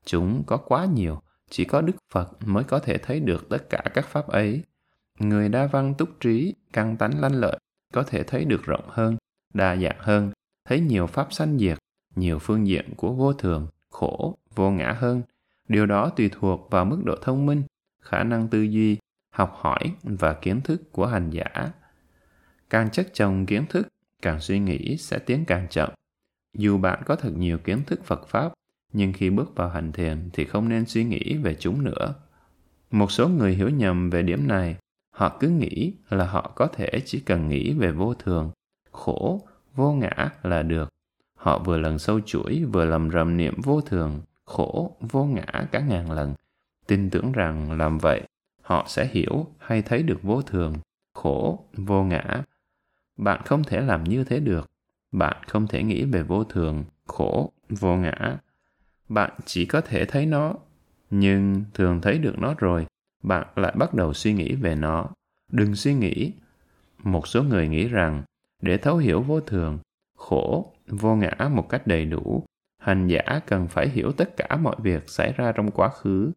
Chúng 0.04 0.42
có 0.46 0.56
quá 0.56 0.84
nhiều, 0.84 1.22
chỉ 1.50 1.64
có 1.64 1.80
Đức 1.80 1.96
Phật 2.12 2.30
mới 2.46 2.64
có 2.64 2.78
thể 2.78 2.98
thấy 2.98 3.20
được 3.20 3.48
tất 3.48 3.70
cả 3.70 3.82
các 3.94 4.06
pháp 4.06 4.28
ấy. 4.28 4.62
Người 5.18 5.48
đa 5.48 5.66
văn 5.66 5.94
túc 5.94 6.08
trí, 6.20 6.54
căng 6.72 6.96
tánh 6.96 7.20
lanh 7.20 7.34
lợi, 7.34 7.58
có 7.92 8.02
thể 8.02 8.22
thấy 8.22 8.44
được 8.44 8.62
rộng 8.64 8.84
hơn, 8.88 9.16
đa 9.54 9.76
dạng 9.76 9.98
hơn, 9.98 10.32
thấy 10.64 10.80
nhiều 10.80 11.06
pháp 11.06 11.32
sanh 11.32 11.58
diệt, 11.58 11.78
nhiều 12.16 12.38
phương 12.38 12.66
diện 12.66 12.94
của 12.96 13.12
vô 13.12 13.32
thường, 13.32 13.68
khổ, 13.90 14.38
vô 14.54 14.70
ngã 14.70 14.92
hơn. 14.92 15.22
Điều 15.68 15.86
đó 15.86 16.10
tùy 16.16 16.30
thuộc 16.32 16.68
vào 16.70 16.84
mức 16.84 17.02
độ 17.04 17.16
thông 17.22 17.46
minh, 17.46 17.62
khả 18.00 18.24
năng 18.24 18.48
tư 18.48 18.62
duy, 18.62 18.96
học 19.34 19.52
hỏi 19.60 19.92
và 20.02 20.32
kiến 20.32 20.60
thức 20.60 20.92
của 20.92 21.06
hành 21.06 21.30
giả. 21.30 21.72
Càng 22.70 22.90
chất 22.90 23.08
chồng 23.14 23.46
kiến 23.46 23.66
thức, 23.68 23.88
càng 24.22 24.40
suy 24.40 24.58
nghĩ 24.58 24.96
sẽ 24.96 25.18
tiến 25.18 25.44
càng 25.44 25.66
chậm. 25.70 25.90
Dù 26.58 26.78
bạn 26.78 27.02
có 27.06 27.16
thật 27.16 27.32
nhiều 27.36 27.58
kiến 27.58 27.82
thức 27.86 28.04
Phật 28.04 28.28
Pháp, 28.28 28.52
nhưng 28.92 29.12
khi 29.12 29.30
bước 29.30 29.56
vào 29.56 29.68
hành 29.68 29.92
thiền 29.92 30.30
thì 30.32 30.44
không 30.44 30.68
nên 30.68 30.86
suy 30.86 31.04
nghĩ 31.04 31.36
về 31.36 31.56
chúng 31.60 31.84
nữa. 31.84 32.14
Một 32.90 33.10
số 33.10 33.28
người 33.28 33.54
hiểu 33.54 33.68
nhầm 33.68 34.10
về 34.10 34.22
điểm 34.22 34.48
này, 34.48 34.76
họ 35.16 35.36
cứ 35.40 35.48
nghĩ 35.48 35.94
là 36.08 36.26
họ 36.26 36.52
có 36.54 36.66
thể 36.66 36.88
chỉ 37.04 37.20
cần 37.20 37.48
nghĩ 37.48 37.72
về 37.72 37.92
vô 37.92 38.14
thường, 38.14 38.50
khổ, 38.94 39.40
vô 39.74 39.92
ngã 39.92 40.30
là 40.42 40.62
được. 40.62 40.92
Họ 41.34 41.58
vừa 41.58 41.78
lần 41.78 41.98
sâu 41.98 42.20
chuỗi 42.20 42.64
vừa 42.72 42.84
lầm 42.84 43.10
rầm 43.10 43.36
niệm 43.36 43.54
vô 43.62 43.80
thường, 43.80 44.20
khổ, 44.44 44.96
vô 45.00 45.24
ngã 45.24 45.66
cả 45.72 45.80
ngàn 45.80 46.10
lần, 46.10 46.34
tin 46.86 47.10
tưởng 47.10 47.32
rằng 47.32 47.78
làm 47.78 47.98
vậy 47.98 48.22
họ 48.64 48.84
sẽ 48.88 49.06
hiểu 49.06 49.46
hay 49.58 49.82
thấy 49.82 50.02
được 50.02 50.22
vô 50.22 50.42
thường, 50.42 50.74
khổ, 51.14 51.64
vô 51.76 52.04
ngã. 52.04 52.42
Bạn 53.16 53.40
không 53.44 53.64
thể 53.64 53.80
làm 53.80 54.04
như 54.04 54.24
thế 54.24 54.40
được. 54.40 54.70
Bạn 55.12 55.36
không 55.48 55.66
thể 55.66 55.82
nghĩ 55.82 56.04
về 56.04 56.22
vô 56.22 56.44
thường, 56.44 56.84
khổ, 57.06 57.52
vô 57.68 57.96
ngã. 57.96 58.38
Bạn 59.08 59.30
chỉ 59.44 59.66
có 59.66 59.80
thể 59.80 60.04
thấy 60.04 60.26
nó, 60.26 60.54
nhưng 61.10 61.64
thường 61.74 62.00
thấy 62.00 62.18
được 62.18 62.38
nó 62.38 62.54
rồi, 62.58 62.86
bạn 63.22 63.46
lại 63.56 63.72
bắt 63.76 63.94
đầu 63.94 64.12
suy 64.12 64.32
nghĩ 64.32 64.54
về 64.54 64.74
nó. 64.74 65.06
Đừng 65.52 65.76
suy 65.76 65.94
nghĩ. 65.94 66.32
Một 67.02 67.28
số 67.28 67.42
người 67.42 67.68
nghĩ 67.68 67.88
rằng 67.88 68.22
để 68.62 68.76
thấu 68.76 68.96
hiểu 68.96 69.22
vô 69.22 69.40
thường, 69.40 69.78
khổ, 70.16 70.72
vô 70.86 71.16
ngã 71.16 71.48
một 71.50 71.68
cách 71.68 71.86
đầy 71.86 72.04
đủ, 72.04 72.44
hành 72.82 73.06
giả 73.06 73.40
cần 73.46 73.68
phải 73.68 73.88
hiểu 73.88 74.12
tất 74.12 74.36
cả 74.36 74.56
mọi 74.56 74.76
việc 74.78 75.08
xảy 75.08 75.32
ra 75.32 75.52
trong 75.52 75.70
quá 75.70 75.88
khứ. 75.88 76.32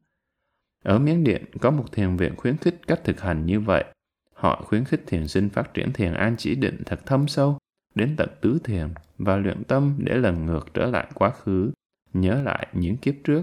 Ở 0.84 1.00
Miến 1.00 1.24
Điện 1.24 1.46
có 1.62 1.72
một 1.72 1.92
thiền 1.92 2.18
viện 2.18 2.36
khuyến 2.38 2.58
khích 2.58 2.88
cách 2.88 3.04
thực 3.04 3.22
hành 3.22 3.46
như 3.46 3.60
vậy. 3.60 3.86
Họ 4.34 4.62
khuyến 4.66 4.86
khích 4.86 5.04
thiền 5.08 5.28
sinh 5.28 5.50
phát 5.50 5.74
triển 5.74 5.94
thiền 5.94 6.14
an 6.14 6.36
chỉ 6.38 6.56
định 6.56 6.82
thật 6.86 7.06
thâm 7.06 7.28
sâu, 7.28 7.58
đến 7.96 8.16
tận 8.18 8.30
tứ 8.42 8.60
thiền 8.64 8.88
và 9.18 9.38
luyện 9.38 9.64
tâm 9.64 9.96
để 9.98 10.16
lần 10.16 10.46
ngược 10.46 10.74
trở 10.74 10.86
lại 10.86 11.08
quá 11.14 11.30
khứ, 11.30 11.72
nhớ 12.14 12.42
lại 12.42 12.68
những 12.74 12.98
kiếp 12.98 13.16
trước. 13.24 13.42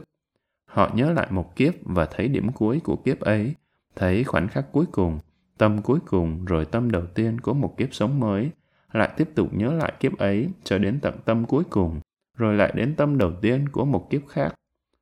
Họ 0.70 0.90
nhớ 0.94 1.12
lại 1.12 1.26
một 1.30 1.56
kiếp 1.56 1.74
và 1.82 2.06
thấy 2.06 2.28
điểm 2.28 2.52
cuối 2.52 2.80
của 2.84 2.96
kiếp 2.96 3.20
ấy, 3.20 3.54
thấy 3.96 4.24
khoảnh 4.24 4.48
khắc 4.48 4.72
cuối 4.72 4.86
cùng, 4.92 5.18
tâm 5.58 5.82
cuối 5.82 5.98
cùng 6.06 6.44
rồi 6.44 6.64
tâm 6.64 6.90
đầu 6.90 7.06
tiên 7.06 7.40
của 7.40 7.54
một 7.54 7.76
kiếp 7.76 7.94
sống 7.94 8.20
mới, 8.20 8.50
lại 8.94 9.10
tiếp 9.16 9.28
tục 9.34 9.48
nhớ 9.52 9.72
lại 9.72 9.92
kiếp 10.00 10.18
ấy 10.18 10.48
cho 10.64 10.78
đến 10.78 10.98
tận 11.02 11.14
tâm 11.24 11.44
cuối 11.44 11.64
cùng, 11.70 12.00
rồi 12.36 12.54
lại 12.54 12.72
đến 12.74 12.94
tâm 12.96 13.18
đầu 13.18 13.32
tiên 13.42 13.68
của 13.68 13.84
một 13.84 14.10
kiếp 14.10 14.20
khác. 14.28 14.54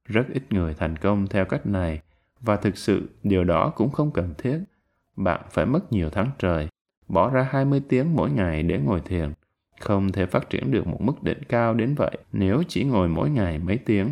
Rất 0.09 0.26
ít 0.33 0.42
người 0.50 0.74
thành 0.74 0.96
công 0.96 1.26
theo 1.26 1.44
cách 1.44 1.66
này, 1.66 2.00
và 2.40 2.57
thực 2.57 2.76
sự 2.76 3.09
điều 3.22 3.44
đó 3.44 3.72
cũng 3.76 3.90
không 3.90 4.11
cần 4.11 4.35
thiết. 4.38 4.59
Bạn 5.16 5.40
phải 5.50 5.66
mất 5.66 5.92
nhiều 5.92 6.11
tháng 6.11 6.31
trời, 6.38 6.68
bỏ 7.09 7.31
ra 7.31 7.48
20 7.50 7.83
tiếng 7.88 8.16
mỗi 8.16 8.31
ngày 8.31 8.62
để 8.62 8.78
ngồi 8.78 9.00
thiền. 9.00 9.33
Không 9.81 10.12
thể 10.12 10.26
phát 10.26 10.50
triển 10.50 10.70
được 10.70 10.87
một 10.87 11.00
mức 11.00 11.22
đỉnh 11.22 11.42
cao 11.48 11.74
đến 11.74 11.94
vậy 11.94 12.18
nếu 12.33 12.62
chỉ 12.68 12.85
ngồi 12.85 13.09
mỗi 13.09 13.31
ngày 13.31 13.59
mấy 13.59 13.78
tiếng. 13.78 14.09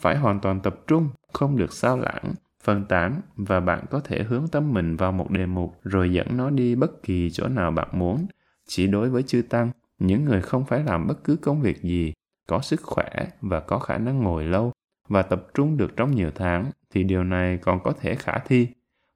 Phải 0.00 0.16
hoàn 0.16 0.40
toàn 0.40 0.60
tập 0.60 0.76
trung, 0.86 1.08
không 1.32 1.56
được 1.56 1.72
sao 1.72 1.98
lãng, 1.98 2.34
phân 2.64 2.84
tán 2.84 3.20
và 3.36 3.60
bạn 3.60 3.84
có 3.90 4.00
thể 4.00 4.22
hướng 4.22 4.48
tâm 4.48 4.72
mình 4.72 4.96
vào 4.96 5.12
một 5.12 5.30
đề 5.30 5.46
mục 5.46 5.80
rồi 5.84 6.12
dẫn 6.12 6.36
nó 6.36 6.50
đi 6.50 6.74
bất 6.74 7.02
kỳ 7.02 7.30
chỗ 7.30 7.48
nào 7.48 7.70
bạn 7.70 7.88
muốn. 7.92 8.26
Chỉ 8.66 8.86
đối 8.86 9.10
với 9.10 9.22
chư 9.22 9.42
tăng, 9.42 9.70
những 9.98 10.24
người 10.24 10.40
không 10.40 10.64
phải 10.64 10.84
làm 10.84 11.06
bất 11.06 11.24
cứ 11.24 11.36
công 11.36 11.60
việc 11.60 11.82
gì, 11.82 12.12
có 12.46 12.60
sức 12.60 12.80
khỏe 12.82 13.28
và 13.40 13.60
có 13.60 13.78
khả 13.78 13.98
năng 13.98 14.22
ngồi 14.22 14.44
lâu 14.44 14.72
và 15.08 15.22
tập 15.22 15.46
trung 15.54 15.76
được 15.76 15.96
trong 15.96 16.14
nhiều 16.14 16.30
tháng 16.34 16.70
thì 16.90 17.04
điều 17.04 17.24
này 17.24 17.58
còn 17.58 17.82
có 17.82 17.92
thể 18.00 18.14
khả 18.14 18.38
thi. 18.38 18.68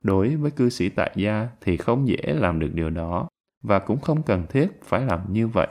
Đối 0.02 0.36
với 0.36 0.50
cư 0.50 0.70
sĩ 0.70 0.88
tại 0.88 1.12
gia 1.16 1.48
thì 1.60 1.76
không 1.76 2.08
dễ 2.08 2.18
làm 2.22 2.60
được 2.60 2.70
điều 2.74 2.90
đó 2.90 3.28
và 3.62 3.78
cũng 3.78 4.00
không 4.00 4.22
cần 4.22 4.46
thiết 4.48 4.68
phải 4.84 5.00
làm 5.00 5.32
như 5.32 5.48
vậy. 5.48 5.68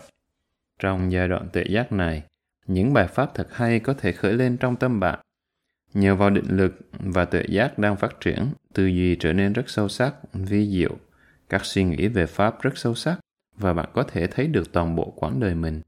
Trong 0.80 1.12
giai 1.12 1.28
đoạn 1.28 1.50
tuệ 1.54 1.64
giác 1.70 1.92
này, 1.92 2.24
những 2.68 2.94
bài 2.94 3.08
pháp 3.08 3.32
thật 3.34 3.48
hay 3.52 3.80
có 3.80 3.94
thể 3.94 4.12
khởi 4.12 4.34
lên 4.34 4.58
trong 4.58 4.76
tâm 4.76 5.00
bạn. 5.00 5.20
Nhờ 5.94 6.16
vào 6.16 6.30
định 6.30 6.58
lực 6.58 6.80
và 7.00 7.26
tuệ 7.26 7.44
giác 7.50 7.80
đang 7.80 7.96
phát 7.96 8.22
triển, 8.22 8.48
tư 8.74 8.86
duy 8.86 9.16
trở 9.16 9.34
nên 9.34 9.54
rất 9.54 9.70
sâu 9.70 9.88
sắc, 9.88 10.14
vi 10.34 10.70
diệu. 10.70 10.98
Các 11.50 11.66
suy 11.66 11.84
nghĩ 11.84 12.08
về 12.08 12.26
pháp 12.26 12.62
rất 12.62 12.78
sâu 12.78 12.96
sắc 12.96 13.20
và 13.60 13.74
bạn 13.74 13.90
có 13.94 14.04
thể 14.04 14.28
thấy 14.28 14.48
được 14.48 14.72
toàn 14.72 14.96
bộ 14.96 15.14
quãng 15.16 15.40
đời 15.40 15.56
mình, 15.56 15.82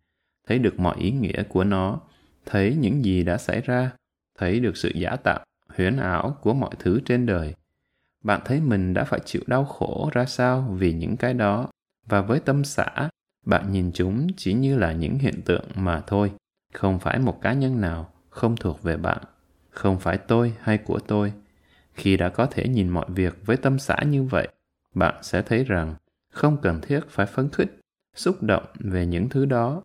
thấy 0.48 0.60
được 0.60 0.80
mọi 0.80 0.96
ý 1.00 1.12
nghĩa 1.12 1.44
của 1.44 1.64
nó, 1.64 2.02
thấy 2.46 2.76
những 2.80 3.06
gì 3.06 3.24
đã 3.24 3.38
xảy 3.38 3.62
ra, 3.62 3.92
thấy 4.38 4.60
được 4.60 4.78
sự 4.78 4.92
giả 4.96 5.16
tạo, 5.24 5.46
huyễn 5.78 5.98
ảo 5.98 6.38
của 6.42 6.54
mọi 6.54 6.72
thứ 6.80 7.00
trên 7.06 7.26
đời. 7.26 7.56
Bạn 8.24 8.42
thấy 8.46 8.62
mình 8.62 8.94
đã 8.94 9.04
phải 9.04 9.20
chịu 9.26 9.42
đau 9.48 9.66
khổ 9.66 10.10
ra 10.14 10.26
sao 10.26 10.76
vì 10.80 10.94
những 10.94 11.18
cái 11.18 11.34
đó 11.34 11.68
và 12.08 12.22
với 12.22 12.40
tâm 12.40 12.64
xã, 12.64 13.10
bạn 13.46 13.72
nhìn 13.72 13.92
chúng 13.94 14.28
chỉ 14.38 14.54
như 14.54 14.78
là 14.78 14.92
những 14.92 15.18
hiện 15.18 15.42
tượng 15.42 15.66
mà 15.76 16.02
thôi, 16.08 16.32
không 16.74 17.00
phải 17.00 17.20
một 17.20 17.42
cá 17.42 17.54
nhân 17.54 17.82
nào, 17.82 18.14
không 18.30 18.56
thuộc 18.56 18.84
về 18.84 18.98
bạn, 18.98 19.24
không 19.70 20.00
phải 20.00 20.18
tôi 20.18 20.54
hay 20.60 20.78
của 20.78 21.00
tôi. 21.00 21.34
Khi 21.94 22.18
đã 22.18 22.30
có 22.30 22.46
thể 22.46 22.68
nhìn 22.68 22.90
mọi 22.90 23.06
việc 23.10 23.46
với 23.46 23.58
tâm 23.58 23.80
xã 23.80 23.98
như 24.06 24.24
vậy, 24.24 24.48
bạn 24.94 25.16
sẽ 25.22 25.42
thấy 25.42 25.64
rằng 25.64 25.96
không 26.32 26.58
cần 26.62 26.82
thiết 26.82 27.00
phải 27.10 27.26
phấn 27.26 27.50
khích, 27.50 27.80
xúc 28.16 28.44
động 28.44 28.66
về 28.80 29.06
những 29.06 29.30
thứ 29.30 29.46
đó. 29.46 29.84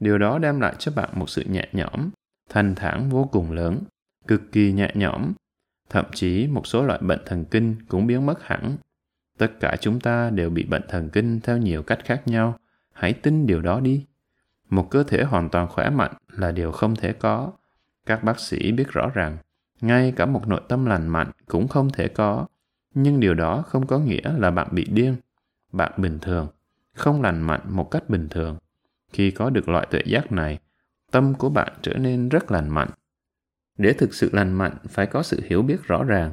Điều 0.00 0.18
đó 0.18 0.38
đem 0.38 0.60
lại 0.60 0.74
cho 0.78 0.92
bạn 0.92 1.10
một 1.12 1.30
sự 1.30 1.44
nhẹ 1.44 1.68
nhõm, 1.72 2.10
thanh 2.48 2.74
thản 2.74 3.10
vô 3.10 3.28
cùng 3.32 3.52
lớn, 3.52 3.78
cực 4.26 4.52
kỳ 4.52 4.72
nhẹ 4.72 4.90
nhõm. 4.94 5.32
Thậm 5.88 6.04
chí 6.14 6.46
một 6.46 6.66
số 6.66 6.82
loại 6.82 6.98
bệnh 7.02 7.20
thần 7.26 7.44
kinh 7.44 7.76
cũng 7.88 8.06
biến 8.06 8.26
mất 8.26 8.42
hẳn. 8.42 8.76
Tất 9.38 9.52
cả 9.60 9.76
chúng 9.80 10.00
ta 10.00 10.30
đều 10.30 10.50
bị 10.50 10.64
bệnh 10.64 10.82
thần 10.88 11.10
kinh 11.10 11.40
theo 11.40 11.56
nhiều 11.56 11.82
cách 11.82 11.98
khác 12.04 12.22
nhau. 12.26 12.58
Hãy 12.92 13.12
tin 13.12 13.46
điều 13.46 13.60
đó 13.60 13.80
đi. 13.80 14.06
Một 14.70 14.90
cơ 14.90 15.02
thể 15.02 15.24
hoàn 15.24 15.48
toàn 15.48 15.68
khỏe 15.68 15.90
mạnh 15.90 16.12
là 16.28 16.52
điều 16.52 16.72
không 16.72 16.96
thể 16.96 17.12
có. 17.12 17.52
Các 18.06 18.24
bác 18.24 18.40
sĩ 18.40 18.72
biết 18.72 18.88
rõ 18.88 19.10
ràng, 19.14 19.36
ngay 19.80 20.12
cả 20.16 20.26
một 20.26 20.48
nội 20.48 20.60
tâm 20.68 20.86
lành 20.86 21.08
mạnh 21.08 21.30
cũng 21.46 21.68
không 21.68 21.90
thể 21.90 22.08
có. 22.08 22.46
Nhưng 22.94 23.20
điều 23.20 23.34
đó 23.34 23.62
không 23.62 23.86
có 23.86 23.98
nghĩa 23.98 24.32
là 24.38 24.50
bạn 24.50 24.68
bị 24.70 24.84
điên. 24.84 25.16
Bạn 25.72 25.92
bình 25.96 26.18
thường, 26.22 26.48
không 26.92 27.22
lành 27.22 27.40
mạnh 27.40 27.60
một 27.68 27.90
cách 27.90 28.10
bình 28.10 28.28
thường. 28.28 28.58
Khi 29.12 29.30
có 29.30 29.50
được 29.50 29.68
loại 29.68 29.86
tuệ 29.90 30.00
giác 30.06 30.32
này, 30.32 30.58
tâm 31.10 31.34
của 31.34 31.50
bạn 31.50 31.72
trở 31.82 31.94
nên 31.94 32.28
rất 32.28 32.50
lành 32.50 32.68
mạnh. 32.68 32.90
Để 33.78 33.92
thực 33.92 34.14
sự 34.14 34.30
lành 34.32 34.52
mạnh 34.52 34.76
phải 34.88 35.06
có 35.06 35.22
sự 35.22 35.40
hiểu 35.46 35.62
biết 35.62 35.82
rõ 35.82 36.04
ràng. 36.04 36.32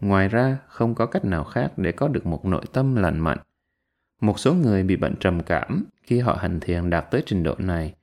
Ngoài 0.00 0.28
ra, 0.28 0.58
không 0.68 0.94
có 0.94 1.06
cách 1.06 1.24
nào 1.24 1.44
khác 1.44 1.72
để 1.76 1.92
có 1.92 2.08
được 2.08 2.26
một 2.26 2.44
nội 2.44 2.64
tâm 2.72 2.96
lành 2.96 3.18
mạnh. 3.18 3.38
Một 4.20 4.38
số 4.38 4.54
người 4.54 4.82
bị 4.82 4.96
bệnh 4.96 5.16
trầm 5.16 5.42
cảm 5.42 5.84
khi 6.02 6.18
họ 6.18 6.34
hành 6.40 6.60
thiền 6.60 6.90
đạt 6.90 7.10
tới 7.10 7.22
trình 7.26 7.42
độ 7.42 7.54
này, 7.58 7.94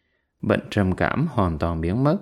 bệnh 0.42 0.62
trầm 0.70 0.96
cảm 0.96 1.28
hoàn 1.32 1.58
toàn 1.58 1.82
biến 1.82 2.04
mất. 2.04 2.18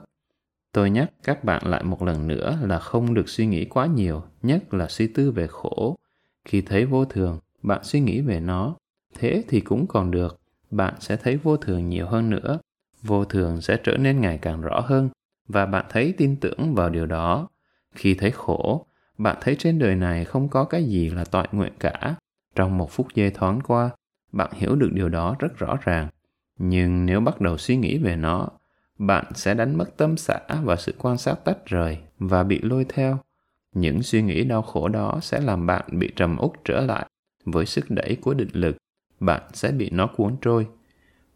Tôi 0.72 0.90
nhắc 0.90 1.12
các 1.24 1.44
bạn 1.44 1.68
lại 1.68 1.84
một 1.84 2.04
lần 2.04 2.28
nữa 2.28 2.58
là 2.64 2.80
không 2.80 3.14
được 3.14 3.30
suy 3.30 3.46
nghĩ 3.46 3.66
quá 3.66 3.86
nhiều, 3.86 4.24
nhất 4.42 4.74
là 4.74 4.88
suy 4.88 5.08
tư 5.08 5.32
về 5.32 5.48
khổ. 5.48 5.98
Khi 6.46 6.62
thấy 6.62 6.86
vô 6.86 7.06
thường, 7.06 7.40
bạn 7.64 7.84
suy 7.84 8.00
nghĩ 8.00 8.22
về 8.22 8.40
nó, 8.40 8.76
thế 9.16 9.44
thì 9.48 9.60
cũng 9.60 9.88
còn 9.88 10.12
được, 10.12 10.40
bạn 10.72 10.94
sẽ 11.00 11.16
thấy 11.16 11.38
vô 11.38 11.58
thường 11.58 11.90
nhiều 11.90 12.08
hơn 12.08 12.30
nữa. 12.30 12.60
Vô 13.02 13.26
thường 13.26 13.62
sẽ 13.62 13.78
trở 13.84 13.98
nên 13.98 14.22
ngày 14.22 14.38
càng 14.38 14.62
rõ 14.62 14.80
hơn 14.80 15.10
và 15.48 15.66
bạn 15.66 15.86
thấy 15.90 16.14
tin 16.18 16.36
tưởng 16.36 16.76
vào 16.76 16.90
điều 16.90 17.06
đó. 17.06 17.48
Khi 17.96 18.14
thấy 18.14 18.32
khổ, 18.32 18.86
bạn 19.18 19.38
thấy 19.42 19.56
trên 19.60 19.80
đời 19.80 19.96
này 19.96 20.26
không 20.26 20.50
có 20.50 20.64
cái 20.64 20.84
gì 20.84 21.10
là 21.10 21.26
toại 21.26 21.48
nguyện 21.52 21.74
cả. 21.80 22.16
Trong 22.56 22.78
một 22.78 22.92
phút 22.92 23.08
giây 23.16 23.32
thoáng 23.32 23.62
qua, 23.62 23.90
bạn 24.32 24.52
hiểu 24.54 24.76
được 24.76 24.90
điều 24.94 25.10
đó 25.10 25.36
rất 25.40 25.58
rõ 25.58 25.78
ràng. 25.82 26.08
Nhưng 26.58 27.06
nếu 27.06 27.22
bắt 27.22 27.42
đầu 27.42 27.58
suy 27.58 27.76
nghĩ 27.76 27.98
về 27.98 28.16
nó, 28.16 28.48
bạn 28.98 29.26
sẽ 29.36 29.54
đánh 29.54 29.78
mất 29.78 29.98
tâm 29.98 30.18
xã 30.18 30.40
và 30.64 30.76
sự 30.76 30.96
quan 30.98 31.18
sát 31.18 31.36
tách 31.46 31.66
rời 31.66 31.98
và 32.20 32.44
bị 32.44 32.60
lôi 32.62 32.86
theo. 32.90 33.20
Những 33.76 34.04
suy 34.04 34.22
nghĩ 34.22 34.44
đau 34.44 34.62
khổ 34.62 34.88
đó 34.88 35.20
sẽ 35.22 35.40
làm 35.40 35.68
bạn 35.68 35.86
bị 35.92 36.12
trầm 36.16 36.38
út 36.38 36.52
trở 36.66 36.82
lại 36.82 37.06
với 37.52 37.66
sức 37.66 37.86
đẩy 37.90 38.18
của 38.22 38.34
định 38.34 38.50
lực. 38.54 38.78
Bạn 39.20 39.42
sẽ 39.54 39.72
bị 39.72 39.90
nó 39.90 40.08
cuốn 40.08 40.36
trôi. 40.42 40.68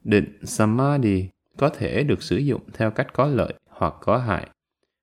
Định 0.04 0.38
Samadhi 0.44 1.30
có 1.58 1.70
thể 1.70 2.04
được 2.04 2.24
sử 2.24 2.38
dụng 2.38 2.62
theo 2.74 2.92
cách 2.92 3.08
có 3.14 3.28
lợi 3.28 3.54
hoặc 3.70 3.94
có 4.02 4.18
hại. 4.18 4.48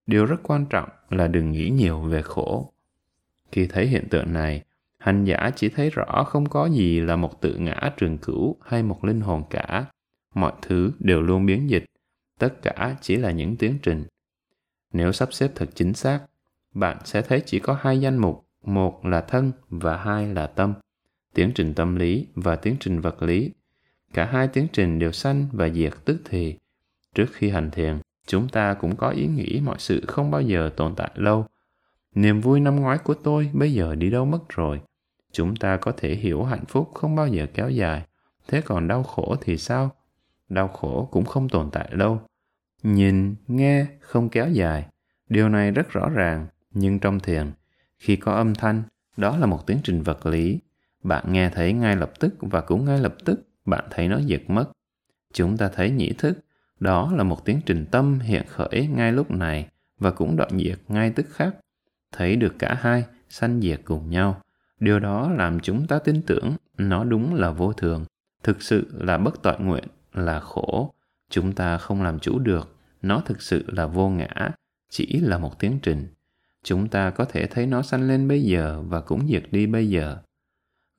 Điều 0.07 0.27
rất 0.27 0.41
quan 0.43 0.67
trọng 0.67 0.89
là 1.11 1.29
đừng 1.29 1.51
nghĩ 1.51 1.71
nhiều 1.71 2.01
về 2.01 2.23
khổ. 2.23 2.73
Khi 3.53 3.67
thấy 3.67 3.87
hiện 3.87 4.09
tượng 4.11 4.33
này, 4.33 4.63
hành 4.99 5.25
giả 5.25 5.51
chỉ 5.57 5.69
thấy 5.69 5.91
rõ 5.91 6.25
không 6.27 6.49
có 6.49 6.67
gì 6.67 7.01
là 7.01 7.17
một 7.17 7.41
tự 7.41 7.57
ngã 7.57 7.93
trường 7.97 8.19
cửu 8.19 8.57
hay 8.63 8.83
một 8.83 9.05
linh 9.05 9.21
hồn 9.21 9.43
cả. 9.51 9.85
Mọi 10.35 10.53
thứ 10.63 10.93
đều 10.99 11.23
luôn 11.23 11.47
biến 11.47 11.71
dịch, 11.71 11.85
tất 12.39 12.63
cả 12.63 12.97
chỉ 13.01 13.17
là 13.17 13.31
những 13.31 13.57
tiến 13.57 13.79
trình. 13.83 14.05
Nếu 14.93 15.13
sắp 15.13 15.33
xếp 15.33 15.51
thật 15.55 15.69
chính 15.75 15.95
xác, 15.95 16.21
bạn 16.75 16.99
sẽ 17.05 17.23
thấy 17.23 17.43
chỉ 17.47 17.59
có 17.59 17.79
hai 17.81 18.01
danh 18.01 18.19
mục, 18.19 18.47
một 18.65 19.05
là 19.05 19.21
thân 19.21 19.53
và 19.69 19.97
hai 19.97 20.35
là 20.35 20.47
tâm. 20.47 20.75
Tiến 21.35 21.53
trình 21.55 21.75
tâm 21.75 21.97
lý 21.97 22.27
và 22.35 22.57
tiến 22.57 22.77
trình 22.81 23.01
vật 23.01 23.23
lý. 23.23 23.51
Cả 24.15 24.25
hai 24.25 24.49
tiến 24.49 24.67
trình 24.73 24.99
đều 24.99 25.13
sanh 25.13 25.47
và 25.53 25.69
diệt 25.69 25.93
tức 26.05 26.23
thì. 26.25 26.57
Trước 27.15 27.27
khi 27.33 27.51
hành 27.51 27.71
thiền, 27.71 27.99
chúng 28.27 28.49
ta 28.49 28.75
cũng 28.75 28.97
có 28.97 29.11
ý 29.11 29.27
nghĩ 29.27 29.61
mọi 29.65 29.77
sự 29.79 30.05
không 30.09 30.31
bao 30.31 30.41
giờ 30.41 30.71
tồn 30.77 30.95
tại 30.95 31.11
lâu. 31.15 31.47
Niềm 32.15 32.41
vui 32.41 32.61
năm 32.61 32.77
ngoái 32.77 32.99
của 32.99 33.15
tôi 33.15 33.51
bây 33.53 33.73
giờ 33.73 33.95
đi 33.95 34.11
đâu 34.11 34.25
mất 34.25 34.49
rồi. 34.49 34.81
Chúng 35.33 35.57
ta 35.57 35.77
có 35.77 35.93
thể 35.97 36.15
hiểu 36.15 36.45
hạnh 36.45 36.65
phúc 36.69 36.91
không 36.95 37.17
bao 37.17 37.29
giờ 37.29 37.47
kéo 37.55 37.71
dài. 37.71 38.07
Thế 38.49 38.61
còn 38.61 38.89
đau 38.89 39.03
khổ 39.03 39.37
thì 39.41 39.59
sao? 39.59 39.91
Đau 40.49 40.69
khổ 40.69 41.09
cũng 41.11 41.25
không 41.25 41.49
tồn 41.49 41.71
tại 41.71 41.89
lâu. 41.93 42.21
Nhìn, 42.83 43.35
nghe, 43.49 43.87
không 44.01 44.29
kéo 44.29 44.49
dài. 44.49 44.87
Điều 45.29 45.49
này 45.49 45.71
rất 45.71 45.91
rõ 45.91 46.09
ràng, 46.09 46.47
nhưng 46.71 46.99
trong 46.99 47.21
thiền, 47.21 47.51
khi 47.99 48.17
có 48.17 48.33
âm 48.33 48.55
thanh, 48.55 48.83
đó 49.17 49.37
là 49.37 49.47
một 49.47 49.67
tiến 49.67 49.79
trình 49.85 50.03
vật 50.03 50.27
lý. 50.27 50.59
Bạn 51.03 51.33
nghe 51.33 51.51
thấy 51.51 51.73
ngay 51.73 51.97
lập 51.97 52.13
tức 52.21 52.35
và 52.41 52.61
cũng 52.61 52.85
ngay 52.85 52.99
lập 52.99 53.15
tức 53.25 53.41
bạn 53.65 53.85
thấy 53.91 54.09
nó 54.09 54.19
giật 54.19 54.43
mất. 54.49 54.65
Chúng 55.33 55.57
ta 55.57 55.69
thấy 55.69 55.91
nhĩ 55.91 56.13
thức, 56.13 56.39
đó 56.81 57.13
là 57.17 57.23
một 57.23 57.45
tiến 57.45 57.61
trình 57.67 57.87
tâm 57.91 58.19
hiện 58.19 58.47
khởi 58.49 58.87
ngay 58.87 59.13
lúc 59.13 59.31
này 59.31 59.69
và 59.99 60.11
cũng 60.11 60.37
đoạn 60.37 60.51
diệt 60.59 60.79
ngay 60.89 61.11
tức 61.11 61.27
khắc. 61.31 61.57
Thấy 62.13 62.37
được 62.37 62.55
cả 62.59 62.77
hai, 62.81 63.05
sanh 63.29 63.61
diệt 63.61 63.81
cùng 63.85 64.11
nhau. 64.11 64.41
Điều 64.81 65.01
đó 65.01 65.31
làm 65.31 65.61
chúng 65.61 65.87
ta 65.87 65.99
tin 65.99 66.23
tưởng 66.23 66.57
nó 66.79 67.05
đúng 67.05 67.35
là 67.35 67.51
vô 67.51 67.73
thường, 67.73 68.05
thực 68.43 68.63
sự 68.63 68.87
là 68.99 69.19
bất 69.19 69.43
tội 69.43 69.59
nguyện, 69.59 69.85
là 70.13 70.41
khổ. 70.41 70.95
Chúng 71.31 71.53
ta 71.53 71.79
không 71.79 72.03
làm 72.03 72.19
chủ 72.19 72.39
được, 72.39 72.77
nó 73.03 73.23
thực 73.27 73.43
sự 73.43 73.65
là 73.67 73.87
vô 73.87 74.09
ngã, 74.09 74.51
chỉ 74.91 75.21
là 75.21 75.39
một 75.39 75.59
tiến 75.59 75.79
trình. 75.83 76.09
Chúng 76.63 76.89
ta 76.89 77.11
có 77.11 77.25
thể 77.25 77.47
thấy 77.47 77.67
nó 77.67 77.83
sanh 77.83 78.09
lên 78.09 78.29
bây 78.29 78.43
giờ 78.43 78.83
và 78.89 79.01
cũng 79.01 79.29
diệt 79.29 79.43
đi 79.51 79.67
bây 79.67 79.89
giờ. 79.89 80.19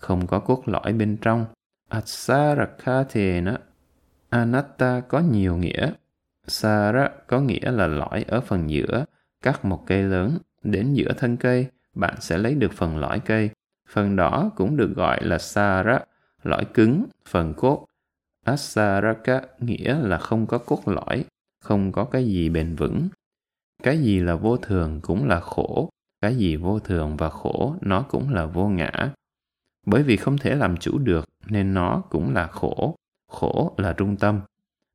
Không 0.02 0.28
có 0.28 0.40
cốt 0.40 0.64
lõi 0.66 0.94
bên 0.94 1.18
trong. 1.22 1.46
Atsarakatena 1.90 3.58
Anatta 4.30 5.00
có 5.00 5.20
nhiều 5.20 5.58
nghĩa. 5.58 5.92
Sara 6.48 7.10
có 7.28 7.40
nghĩa 7.40 7.72
là 7.72 7.88
lõi 7.88 8.26
ở 8.28 8.42
phần 8.42 8.70
giữa, 8.70 9.06
cắt 9.42 9.66
một 9.66 9.84
cây 9.88 10.04
lớn, 10.04 10.38
đến 10.64 10.94
giữa 10.94 11.14
thân 11.18 11.38
cây, 11.38 11.68
bạn 11.94 12.16
sẽ 12.20 12.38
lấy 12.38 12.56
được 12.56 12.74
phần 12.74 12.98
lõi 12.98 13.20
cây. 13.20 13.50
Phần 13.90 14.16
đó 14.16 14.52
cũng 14.56 14.78
được 14.78 14.94
gọi 14.96 15.24
là 15.24 15.38
sara, 15.38 16.00
lõi 16.44 16.66
cứng, 16.66 17.06
phần 17.28 17.54
cốt. 17.54 17.86
Asaraka 18.46 19.42
nghĩa 19.60 19.98
là 20.02 20.18
không 20.18 20.48
có 20.48 20.58
cốt 20.58 20.88
lõi, 20.88 21.26
không 21.60 21.92
có 21.92 22.04
cái 22.04 22.26
gì 22.26 22.50
bền 22.50 22.76
vững. 22.76 23.08
Cái 23.84 23.98
gì 23.98 24.20
là 24.20 24.36
vô 24.36 24.58
thường 24.58 25.00
cũng 25.02 25.28
là 25.28 25.40
khổ, 25.40 25.90
cái 26.22 26.36
gì 26.36 26.56
vô 26.56 26.80
thường 26.80 27.18
và 27.18 27.30
khổ 27.30 27.76
nó 27.82 28.02
cũng 28.02 28.34
là 28.34 28.46
vô 28.46 28.68
ngã. 28.68 29.14
Bởi 29.86 30.04
vì 30.04 30.18
không 30.18 30.38
thể 30.38 30.56
làm 30.56 30.78
chủ 30.78 30.98
được 30.98 31.30
nên 31.48 31.74
nó 31.74 32.04
cũng 32.10 32.34
là 32.34 32.48
khổ, 32.48 32.96
khổ 33.28 33.76
là 33.78 33.94
trung 33.94 34.18
tâm. 34.18 34.42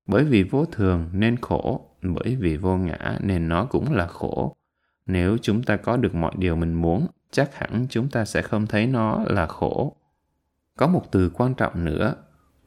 Bởi 0.07 0.25
vì 0.25 0.43
vô 0.43 0.65
thường 0.65 1.09
nên 1.13 1.37
khổ, 1.37 1.91
bởi 2.03 2.37
vì 2.37 2.57
vô 2.57 2.77
ngã 2.77 3.19
nên 3.21 3.49
nó 3.49 3.65
cũng 3.65 3.93
là 3.93 4.07
khổ. 4.07 4.57
Nếu 5.07 5.37
chúng 5.43 5.63
ta 5.63 5.77
có 5.77 5.97
được 5.97 6.15
mọi 6.15 6.33
điều 6.39 6.57
mình 6.57 6.75
muốn, 6.75 7.07
chắc 7.31 7.55
hẳn 7.55 7.87
chúng 7.91 8.09
ta 8.09 8.25
sẽ 8.25 8.43
không 8.43 8.67
thấy 8.67 8.87
nó 8.87 9.25
là 9.27 9.47
khổ. 9.47 9.97
Có 10.77 10.87
một 10.87 11.03
từ 11.11 11.31
quan 11.35 11.55
trọng 11.55 11.85
nữa, 11.85 12.15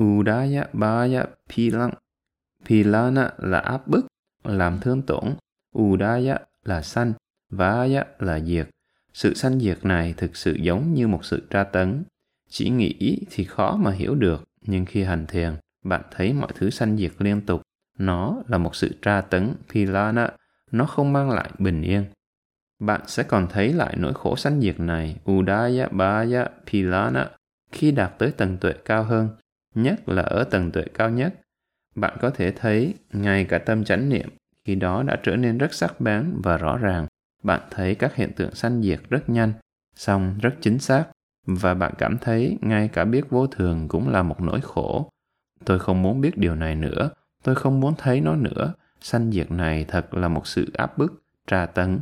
Udaya 0.04 0.64
Baya 0.74 1.24
Pilang. 1.50 1.92
Pilana 2.66 3.32
là 3.38 3.60
áp 3.60 3.88
bức, 3.88 4.06
làm 4.44 4.80
thương 4.80 5.02
tổn. 5.02 5.24
Udaya 5.78 6.38
là 6.64 6.82
sanh, 6.82 7.14
Vaya 7.50 8.06
là 8.20 8.40
diệt. 8.40 8.70
Sự 9.14 9.34
sanh 9.34 9.60
diệt 9.60 9.86
này 9.86 10.14
thực 10.18 10.36
sự 10.36 10.54
giống 10.54 10.94
như 10.94 11.08
một 11.08 11.26
sự 11.26 11.48
tra 11.50 11.64
tấn. 11.64 12.04
Chỉ 12.50 12.70
nghĩ 12.70 13.20
thì 13.32 13.44
khó 13.44 13.76
mà 13.76 13.92
hiểu 13.92 14.16
được, 14.16 14.48
nhưng 14.62 14.86
khi 14.86 15.04
hành 15.04 15.26
thiền, 15.28 15.54
bạn 15.84 16.02
thấy 16.12 16.34
mọi 16.34 16.52
thứ 16.56 16.70
sanh 16.70 16.98
diệt 16.98 17.12
liên 17.20 17.42
tục. 17.42 17.62
Nó 17.98 18.44
là 18.48 18.58
một 18.58 18.76
sự 18.76 18.96
tra 19.02 19.22
tấn, 19.22 19.54
Pilana. 19.74 20.32
Nó 20.72 20.86
không 20.86 21.14
mang 21.14 21.30
lại 21.30 21.50
bình 21.60 21.82
yên. 21.82 22.06
Bạn 22.80 23.02
sẽ 23.08 23.24
còn 23.24 23.48
thấy 23.50 23.74
lại 23.74 23.96
nỗi 23.98 24.14
khổ 24.14 24.36
sanh 24.36 24.62
diệt 24.62 24.80
này, 24.80 25.16
Udaya 25.32 25.88
Baya 25.88 26.46
Pilana, 26.72 27.30
khi 27.72 27.92
đạt 27.92 28.20
tới 28.20 28.32
tầng 28.32 28.58
tuệ 28.58 28.74
cao 28.86 29.04
hơn, 29.04 29.30
nhất 29.76 30.10
là 30.10 30.22
ở 30.22 30.44
tầng 30.44 30.72
tuệ 30.72 30.84
cao 30.94 31.10
nhất. 31.10 31.34
Bạn 31.96 32.18
có 32.22 32.30
thể 32.30 32.52
thấy 32.52 32.94
ngay 33.14 33.46
cả 33.46 33.58
tâm 33.58 33.84
chánh 33.84 34.10
niệm 34.10 34.30
khi 34.66 34.76
đó 34.76 35.04
đã 35.04 35.20
trở 35.24 35.36
nên 35.36 35.58
rất 35.58 35.74
sắc 35.74 36.02
bén 36.02 36.34
và 36.44 36.58
rõ 36.58 36.78
ràng. 36.78 37.08
Bạn 37.44 37.62
thấy 37.72 37.96
các 37.96 38.16
hiện 38.16 38.32
tượng 38.36 38.56
sanh 38.56 38.84
diệt 38.84 39.00
rất 39.10 39.30
nhanh, 39.30 39.54
song 39.96 40.40
rất 40.42 40.56
chính 40.62 40.80
xác, 40.80 41.06
và 41.58 41.74
bạn 41.74 41.94
cảm 41.98 42.18
thấy 42.18 42.58
ngay 42.62 42.88
cả 42.88 43.06
biết 43.06 43.30
vô 43.30 43.48
thường 43.48 43.88
cũng 43.88 44.10
là 44.10 44.24
một 44.24 44.42
nỗi 44.42 44.62
khổ. 44.62 45.10
Tôi 45.66 45.80
không 45.80 46.02
muốn 46.02 46.22
biết 46.22 46.38
điều 46.38 46.56
này 46.56 46.76
nữa, 46.76 47.10
tôi 47.44 47.56
không 47.56 47.80
muốn 47.80 47.94
thấy 47.98 48.22
nó 48.22 48.36
nữa. 48.36 48.74
Sanh 49.02 49.32
diệt 49.32 49.52
này 49.52 49.86
thật 49.88 50.14
là 50.14 50.28
một 50.28 50.48
sự 50.48 50.72
áp 50.74 50.98
bức, 50.98 51.24
tra 51.48 51.66
tấn. 51.66 52.00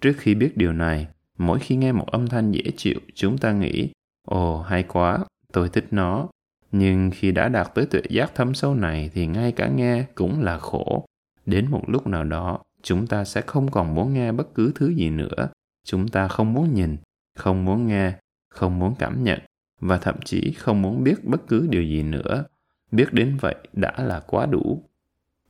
Trước 0.00 0.12
khi 0.18 0.34
biết 0.34 0.56
điều 0.56 0.72
này, 0.72 1.06
mỗi 1.38 1.58
khi 1.58 1.76
nghe 1.76 1.92
một 1.92 2.06
âm 2.06 2.26
thanh 2.26 2.52
dễ 2.52 2.62
chịu, 2.76 3.00
chúng 3.14 3.38
ta 3.38 3.52
nghĩ, 3.52 3.92
ồ 4.28 4.62
hay 4.62 4.82
quá, 4.82 5.18
tôi 5.52 5.68
thích 5.68 5.86
nó. 5.90 6.28
Nhưng 6.72 7.10
khi 7.14 7.32
đã 7.32 7.48
đạt 7.48 7.74
tới 7.74 7.86
tuệ 7.86 8.02
giác 8.10 8.34
thâm 8.34 8.54
sâu 8.54 8.74
này 8.74 9.10
thì 9.14 9.26
ngay 9.26 9.52
cả 9.52 9.68
nghe 9.68 10.04
cũng 10.14 10.42
là 10.42 10.58
khổ. 10.58 11.04
Đến 11.46 11.70
một 11.70 11.82
lúc 11.86 12.06
nào 12.06 12.24
đó, 12.24 12.58
chúng 12.82 13.06
ta 13.06 13.24
sẽ 13.24 13.40
không 13.40 13.70
còn 13.70 13.94
muốn 13.94 14.14
nghe 14.14 14.32
bất 14.32 14.54
cứ 14.54 14.72
thứ 14.74 14.88
gì 14.88 15.10
nữa. 15.10 15.48
Chúng 15.84 16.08
ta 16.08 16.28
không 16.28 16.52
muốn 16.52 16.74
nhìn, 16.74 16.96
không 17.38 17.64
muốn 17.64 17.86
nghe, 17.86 18.12
không 18.54 18.78
muốn 18.78 18.94
cảm 18.98 19.24
nhận 19.24 19.40
và 19.80 19.98
thậm 19.98 20.14
chí 20.24 20.52
không 20.52 20.82
muốn 20.82 21.04
biết 21.04 21.24
bất 21.24 21.40
cứ 21.48 21.66
điều 21.70 21.82
gì 21.82 22.02
nữa. 22.02 22.44
Biết 22.90 23.12
đến 23.12 23.36
vậy 23.40 23.54
đã 23.72 23.92
là 23.98 24.20
quá 24.20 24.46
đủ. 24.46 24.84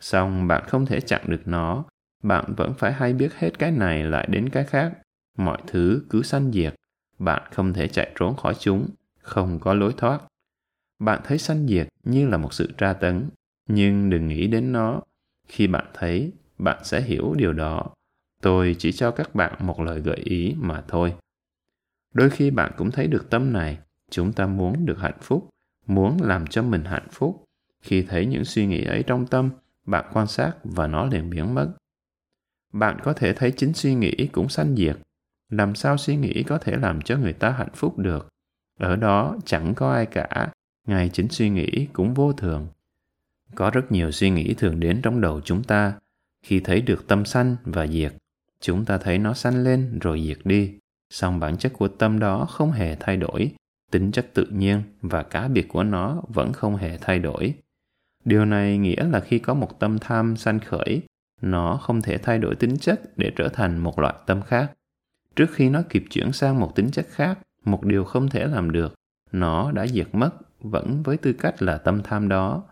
Xong 0.01 0.49
bạn 0.49 0.64
không 0.69 0.87
thể 0.87 1.01
chặn 1.01 1.23
được 1.27 1.43
nó, 1.45 1.85
bạn 2.23 2.55
vẫn 2.57 2.75
phải 2.79 2.93
hay 2.93 3.12
biết 3.12 3.35
hết 3.35 3.59
cái 3.59 3.71
này 3.71 4.05
lại 4.05 4.27
đến 4.31 4.49
cái 4.49 4.64
khác. 4.64 4.93
Mọi 5.38 5.59
thứ 5.67 6.03
cứ 6.11 6.23
sanh 6.23 6.53
diệt, 6.53 6.75
bạn 7.19 7.43
không 7.53 7.73
thể 7.73 7.88
chạy 7.88 8.12
trốn 8.19 8.37
khỏi 8.37 8.55
chúng, 8.59 8.88
không 9.19 9.59
có 9.61 9.75
lối 9.75 9.95
thoát. 9.97 10.21
Bạn 10.99 11.21
thấy 11.25 11.38
sanh 11.38 11.67
diệt 11.67 11.88
như 12.05 12.29
là 12.29 12.37
một 12.37 12.55
sự 12.55 12.73
tra 12.79 12.93
tấn, 12.93 13.29
nhưng 13.69 14.11
đừng 14.11 14.29
nghĩ 14.29 14.47
đến 14.47 14.73
nó. 14.73 15.01
Khi 15.49 15.67
bạn 15.67 15.87
thấy, 15.95 16.33
bạn 16.59 16.85
sẽ 16.85 17.01
hiểu 17.01 17.35
điều 17.35 17.53
đó. 17.53 17.87
Tôi 18.43 18.77
chỉ 18.79 18.93
cho 18.93 19.11
các 19.11 19.35
bạn 19.35 19.53
một 19.67 19.81
lời 19.81 20.01
gợi 20.01 20.17
ý 20.17 20.55
mà 20.59 20.83
thôi. 20.88 21.14
Đôi 22.14 22.31
khi 22.31 22.50
bạn 22.50 22.72
cũng 22.77 22.90
thấy 22.90 23.07
được 23.07 23.31
tâm 23.31 23.53
này, 23.53 23.79
chúng 24.11 24.33
ta 24.33 24.46
muốn 24.46 24.87
được 24.87 24.98
hạnh 24.98 25.18
phúc, 25.20 25.48
muốn 25.87 26.22
làm 26.22 26.46
cho 26.46 26.62
mình 26.62 26.85
hạnh 26.85 27.09
phúc. 27.11 27.44
Khi 27.83 28.03
thấy 28.03 28.27
những 28.27 28.44
suy 28.44 28.66
nghĩ 28.66 28.85
ấy 28.85 29.03
trong 29.07 29.27
tâm, 29.27 29.50
bạn 29.87 30.11
quan 30.12 30.27
sát 30.27 30.53
và 30.64 30.87
nó 30.87 31.07
liền 31.07 31.31
biến 31.31 31.55
mất. 31.55 31.74
Bạn 32.72 32.98
có 33.03 33.12
thể 33.12 33.33
thấy 33.33 33.53
chính 33.57 33.72
suy 33.74 33.94
nghĩ 33.94 34.29
cũng 34.33 34.48
sanh 34.48 34.77
diệt. 34.77 34.96
Làm 35.50 35.74
sao 35.74 35.96
suy 35.96 36.16
nghĩ 36.16 36.42
có 36.42 36.59
thể 36.59 36.77
làm 36.77 37.03
cho 37.03 37.16
người 37.16 37.33
ta 37.33 37.50
hạnh 37.50 37.74
phúc 37.74 37.98
được? 37.98 38.29
Ở 38.81 38.96
đó 38.96 39.37
chẳng 39.44 39.74
có 39.74 39.92
ai 39.92 40.07
cả, 40.07 40.53
ngay 40.87 41.11
chính 41.12 41.29
suy 41.29 41.50
nghĩ 41.50 41.88
cũng 41.92 42.14
vô 42.14 42.33
thường. 42.33 42.68
Có 43.55 43.70
rất 43.70 43.92
nhiều 43.92 44.11
suy 44.11 44.31
nghĩ 44.31 44.55
thường 44.55 44.81
đến 44.81 45.00
trong 45.03 45.20
đầu 45.20 45.40
chúng 45.40 45.62
ta. 45.62 45.94
Khi 46.42 46.61
thấy 46.61 46.81
được 46.81 47.09
tâm 47.09 47.24
sanh 47.24 47.57
và 47.64 47.87
diệt, 47.87 48.14
chúng 48.61 48.85
ta 48.85 48.98
thấy 48.98 49.18
nó 49.18 49.35
sanh 49.35 49.64
lên 49.64 49.98
rồi 49.98 50.22
diệt 50.27 50.38
đi. 50.44 50.74
Song 51.14 51.40
bản 51.40 51.57
chất 51.57 51.72
của 51.72 51.88
tâm 51.88 52.18
đó 52.18 52.46
không 52.50 52.72
hề 52.72 52.96
thay 53.00 53.16
đổi, 53.16 53.50
tính 53.90 54.12
chất 54.12 54.27
tự 54.35 54.46
nhiên 54.46 54.83
và 55.00 55.22
cá 55.22 55.48
biệt 55.48 55.68
của 55.68 55.83
nó 55.83 56.22
vẫn 56.29 56.53
không 56.53 56.77
hề 56.77 56.98
thay 57.00 57.18
đổi. 57.18 57.55
Điều 58.24 58.44
này 58.44 58.79
nghĩa 58.79 59.05
là 59.05 59.20
khi 59.20 59.38
có 59.38 59.55
một 59.55 59.81
tâm 59.81 59.98
tham 59.98 60.37
sanh 60.37 60.61
khởi, 60.61 61.03
nó 61.42 61.77
không 61.77 62.03
thể 62.03 62.18
thay 62.18 62.38
đổi 62.38 62.55
tính 62.55 62.77
chất 62.77 63.00
để 63.16 63.33
trở 63.37 63.48
thành 63.48 63.79
một 63.79 63.98
loại 63.98 64.14
tâm 64.27 64.42
khác. 64.42 64.72
Trước 65.37 65.46
khi 65.53 65.68
nó 65.68 65.83
kịp 65.88 66.05
chuyển 66.11 66.33
sang 66.33 66.61
một 66.61 66.72
tính 66.74 66.90
chất 66.90 67.07
khác, 67.11 67.38
một 67.64 67.85
điều 67.85 68.05
không 68.05 68.29
thể 68.29 68.46
làm 68.46 68.72
được, 68.72 68.94
nó 69.33 69.72
đã 69.72 69.87
diệt 69.87 70.09
mất 70.12 70.31
vẫn 70.61 71.03
với 71.03 71.16
tư 71.16 71.33
cách 71.33 71.62
là 71.62 71.79
tâm 71.79 72.03
tham 72.03 72.29
đó. 72.29 72.64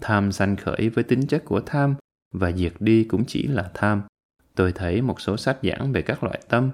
Tham 0.00 0.32
sanh 0.32 0.56
khởi 0.56 0.88
với 0.88 1.04
tính 1.04 1.26
chất 1.26 1.44
của 1.44 1.60
tham 1.60 1.94
và 2.32 2.52
diệt 2.52 2.72
đi 2.80 3.04
cũng 3.04 3.24
chỉ 3.26 3.46
là 3.46 3.70
tham. 3.74 4.02
Tôi 4.54 4.72
thấy 4.72 5.02
một 5.02 5.20
số 5.20 5.36
sách 5.36 5.58
giảng 5.62 5.92
về 5.92 6.02
các 6.02 6.24
loại 6.24 6.40
tâm, 6.48 6.70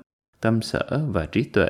tâm 0.46 0.62
sở 0.62 1.00
và 1.08 1.26
trí 1.26 1.42
tuệ. 1.42 1.68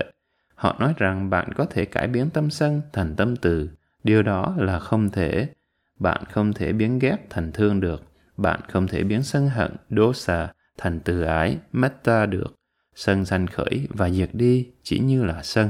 Họ 0.54 0.76
nói 0.80 0.94
rằng 0.96 1.30
bạn 1.30 1.52
có 1.52 1.64
thể 1.64 1.84
cải 1.84 2.08
biến 2.08 2.30
tâm 2.30 2.50
sân 2.50 2.82
thành 2.92 3.16
tâm 3.16 3.36
từ. 3.36 3.70
Điều 4.04 4.22
đó 4.22 4.54
là 4.58 4.78
không 4.78 5.10
thể. 5.10 5.48
Bạn 5.98 6.24
không 6.30 6.52
thể 6.52 6.72
biến 6.72 6.98
ghét 6.98 7.16
thành 7.30 7.52
thương 7.52 7.80
được. 7.80 8.02
Bạn 8.36 8.60
không 8.68 8.86
thể 8.86 9.04
biến 9.04 9.22
sân 9.22 9.48
hận, 9.48 9.76
đố 9.88 10.12
xà 10.12 10.52
thành 10.78 11.00
từ 11.00 11.22
ái, 11.22 11.58
metta 11.72 12.26
được. 12.26 12.56
Sân 12.94 13.24
sanh 13.24 13.46
khởi 13.46 13.88
và 13.90 14.10
diệt 14.10 14.30
đi 14.32 14.68
chỉ 14.82 14.98
như 14.98 15.24
là 15.24 15.42
sân. 15.42 15.68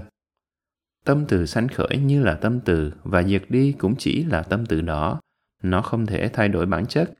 Tâm 1.04 1.24
từ 1.28 1.46
sanh 1.46 1.68
khởi 1.68 1.96
như 1.96 2.22
là 2.22 2.34
tâm 2.34 2.60
từ 2.60 2.92
và 3.02 3.22
diệt 3.22 3.42
đi 3.48 3.72
cũng 3.72 3.94
chỉ 3.98 4.24
là 4.24 4.42
tâm 4.42 4.66
từ 4.66 4.80
đó. 4.80 5.20
Nó 5.62 5.82
không 5.82 6.06
thể 6.06 6.28
thay 6.32 6.48
đổi 6.48 6.66
bản 6.66 6.86
chất, 6.86 7.10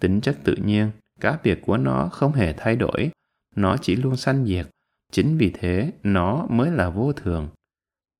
tính 0.00 0.20
chất 0.20 0.36
tự 0.44 0.56
nhiên, 0.64 0.90
cá 1.20 1.38
biệt 1.44 1.60
của 1.66 1.76
nó 1.76 2.08
không 2.12 2.32
hề 2.32 2.52
thay 2.52 2.76
đổi. 2.76 3.10
Nó 3.56 3.76
chỉ 3.76 3.96
luôn 3.96 4.16
sanh 4.16 4.46
diệt. 4.46 4.66
Chính 5.16 5.38
vì 5.38 5.50
thế, 5.50 5.92
nó 6.02 6.46
mới 6.48 6.70
là 6.70 6.90
vô 6.90 7.12
thường. 7.12 7.48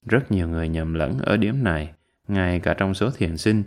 Rất 0.06 0.32
nhiều 0.32 0.48
người 0.48 0.68
nhầm 0.68 0.94
lẫn 0.94 1.18
ở 1.18 1.36
điểm 1.36 1.64
này, 1.64 1.92
ngay 2.28 2.60
cả 2.60 2.74
trong 2.74 2.94
số 2.94 3.10
thiền 3.10 3.36
sinh. 3.36 3.62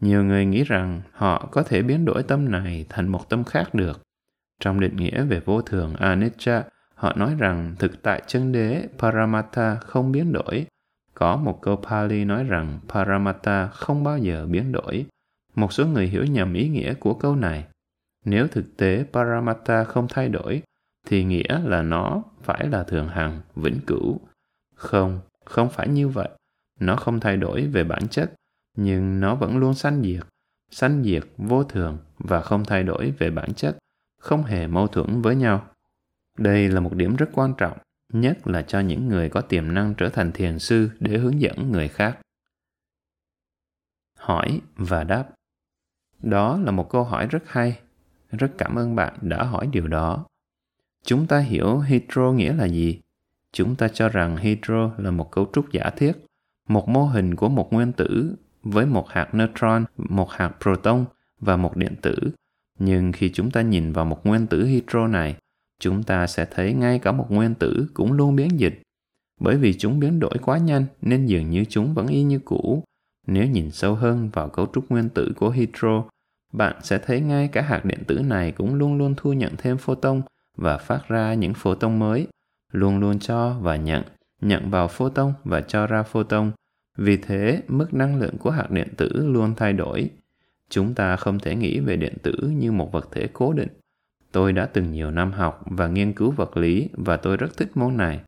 Nhiều 0.00 0.24
người 0.24 0.46
nghĩ 0.46 0.64
rằng 0.64 1.02
họ 1.12 1.48
có 1.52 1.62
thể 1.62 1.82
biến 1.82 2.04
đổi 2.04 2.22
tâm 2.22 2.50
này 2.50 2.86
thành 2.88 3.08
một 3.08 3.28
tâm 3.28 3.44
khác 3.44 3.74
được. 3.74 4.02
Trong 4.60 4.80
định 4.80 4.96
nghĩa 4.96 5.24
về 5.24 5.40
vô 5.40 5.62
thường 5.62 5.94
Anicca, 5.94 6.64
họ 6.94 7.12
nói 7.16 7.34
rằng 7.38 7.74
thực 7.78 8.02
tại 8.02 8.22
chân 8.26 8.52
đế 8.52 8.88
Paramatta 8.98 9.74
không 9.74 10.12
biến 10.12 10.32
đổi, 10.32 10.66
có 11.14 11.36
một 11.36 11.58
câu 11.62 11.76
Pali 11.76 12.24
nói 12.24 12.44
rằng 12.44 12.78
Paramatta 12.88 13.66
không 13.66 14.04
bao 14.04 14.18
giờ 14.18 14.46
biến 14.46 14.72
đổi. 14.72 15.06
Một 15.54 15.72
số 15.72 15.86
người 15.86 16.06
hiểu 16.06 16.24
nhầm 16.24 16.54
ý 16.54 16.68
nghĩa 16.68 16.94
của 16.94 17.14
câu 17.14 17.36
này. 17.36 17.64
Nếu 18.24 18.48
thực 18.48 18.76
tế 18.76 19.04
Paramatta 19.12 19.84
không 19.84 20.06
thay 20.08 20.28
đổi, 20.28 20.62
thì 21.06 21.24
nghĩa 21.24 21.60
là 21.64 21.82
nó 21.82 22.22
phải 22.44 22.68
là 22.68 22.84
thường 22.84 23.08
hằng, 23.08 23.40
vĩnh 23.56 23.80
cửu. 23.86 24.20
Không, 24.74 25.20
không 25.44 25.70
phải 25.70 25.88
như 25.88 26.08
vậy. 26.08 26.28
Nó 26.80 26.96
không 26.96 27.20
thay 27.20 27.36
đổi 27.36 27.66
về 27.66 27.84
bản 27.84 28.08
chất, 28.08 28.32
nhưng 28.76 29.20
nó 29.20 29.34
vẫn 29.34 29.56
luôn 29.56 29.74
sanh 29.74 30.02
diệt. 30.02 30.22
Sanh 30.70 31.02
diệt, 31.04 31.22
vô 31.36 31.64
thường 31.64 31.98
và 32.18 32.40
không 32.40 32.64
thay 32.64 32.82
đổi 32.82 33.10
về 33.18 33.30
bản 33.30 33.54
chất, 33.54 33.78
không 34.20 34.42
hề 34.42 34.66
mâu 34.66 34.86
thuẫn 34.86 35.22
với 35.22 35.36
nhau. 35.36 35.66
Đây 36.38 36.68
là 36.68 36.80
một 36.80 36.94
điểm 36.94 37.16
rất 37.16 37.28
quan 37.32 37.54
trọng 37.58 37.78
nhất 38.12 38.46
là 38.46 38.62
cho 38.62 38.80
những 38.80 39.08
người 39.08 39.28
có 39.28 39.40
tiềm 39.40 39.74
năng 39.74 39.94
trở 39.94 40.08
thành 40.08 40.32
thiền 40.32 40.58
sư 40.58 40.90
để 41.00 41.18
hướng 41.18 41.40
dẫn 41.40 41.72
người 41.72 41.88
khác 41.88 42.18
hỏi 44.18 44.60
và 44.76 45.04
đáp 45.04 45.30
đó 46.22 46.58
là 46.58 46.70
một 46.70 46.90
câu 46.90 47.04
hỏi 47.04 47.26
rất 47.26 47.42
hay 47.46 47.80
rất 48.30 48.52
cảm 48.58 48.78
ơn 48.78 48.96
bạn 48.96 49.14
đã 49.20 49.42
hỏi 49.42 49.68
điều 49.72 49.88
đó 49.88 50.26
chúng 51.04 51.26
ta 51.26 51.38
hiểu 51.38 51.78
hydro 51.78 52.32
nghĩa 52.32 52.52
là 52.52 52.64
gì 52.64 53.00
chúng 53.52 53.76
ta 53.76 53.88
cho 53.88 54.08
rằng 54.08 54.36
hydro 54.36 54.90
là 54.98 55.10
một 55.10 55.30
cấu 55.30 55.50
trúc 55.52 55.72
giả 55.72 55.90
thiết 55.96 56.12
một 56.68 56.88
mô 56.88 57.04
hình 57.06 57.34
của 57.34 57.48
một 57.48 57.72
nguyên 57.72 57.92
tử 57.92 58.34
với 58.62 58.86
một 58.86 59.08
hạt 59.08 59.34
neutron 59.34 59.84
một 59.96 60.30
hạt 60.30 60.52
proton 60.60 61.04
và 61.40 61.56
một 61.56 61.76
điện 61.76 61.94
tử 62.02 62.14
nhưng 62.78 63.12
khi 63.12 63.30
chúng 63.34 63.50
ta 63.50 63.62
nhìn 63.62 63.92
vào 63.92 64.04
một 64.04 64.26
nguyên 64.26 64.46
tử 64.46 64.64
hydro 64.64 65.06
này 65.06 65.36
chúng 65.84 66.02
ta 66.02 66.26
sẽ 66.26 66.46
thấy 66.50 66.72
ngay 66.72 66.98
cả 66.98 67.12
một 67.12 67.26
nguyên 67.30 67.54
tử 67.54 67.86
cũng 67.94 68.12
luôn 68.12 68.36
biến 68.36 68.60
dịch. 68.60 68.82
Bởi 69.40 69.56
vì 69.56 69.74
chúng 69.74 70.00
biến 70.00 70.20
đổi 70.20 70.38
quá 70.42 70.58
nhanh 70.58 70.86
nên 71.02 71.26
dường 71.26 71.50
như 71.50 71.64
chúng 71.68 71.94
vẫn 71.94 72.06
y 72.06 72.22
như 72.22 72.38
cũ. 72.38 72.84
Nếu 73.26 73.46
nhìn 73.46 73.70
sâu 73.70 73.94
hơn 73.94 74.30
vào 74.32 74.48
cấu 74.48 74.66
trúc 74.74 74.90
nguyên 74.90 75.08
tử 75.08 75.32
của 75.36 75.50
hydro, 75.50 76.04
bạn 76.52 76.76
sẽ 76.82 76.98
thấy 76.98 77.20
ngay 77.20 77.48
cả 77.48 77.62
hạt 77.62 77.84
điện 77.84 77.98
tử 78.06 78.18
này 78.18 78.52
cũng 78.52 78.74
luôn 78.74 78.98
luôn 78.98 79.14
thu 79.16 79.32
nhận 79.32 79.52
thêm 79.58 79.76
photon 79.76 80.22
và 80.56 80.76
phát 80.76 81.08
ra 81.08 81.34
những 81.34 81.54
photon 81.54 81.98
mới, 81.98 82.26
luôn 82.72 83.00
luôn 83.00 83.18
cho 83.18 83.56
và 83.60 83.76
nhận, 83.76 84.02
nhận 84.40 84.70
vào 84.70 84.88
photon 84.88 85.32
và 85.44 85.60
cho 85.60 85.86
ra 85.86 86.02
photon. 86.02 86.52
Vì 86.98 87.16
thế, 87.16 87.62
mức 87.68 87.94
năng 87.94 88.20
lượng 88.20 88.38
của 88.38 88.50
hạt 88.50 88.70
điện 88.70 88.88
tử 88.96 89.10
luôn 89.12 89.54
thay 89.54 89.72
đổi. 89.72 90.10
Chúng 90.70 90.94
ta 90.94 91.16
không 91.16 91.38
thể 91.38 91.54
nghĩ 91.54 91.80
về 91.80 91.96
điện 91.96 92.14
tử 92.22 92.52
như 92.56 92.72
một 92.72 92.92
vật 92.92 93.08
thể 93.12 93.28
cố 93.32 93.52
định. 93.52 93.68
Tôi 94.32 94.52
đã 94.52 94.66
từng 94.66 94.92
nhiều 94.92 95.10
năm 95.10 95.32
học 95.32 95.64
và 95.66 95.86
nghiên 95.86 96.12
cứu 96.12 96.30
vật 96.30 96.56
lý 96.56 96.88
và 96.92 97.16
tôi 97.16 97.36
rất 97.36 97.56
thích 97.56 97.70
môn 97.74 97.96
này. 97.96 98.20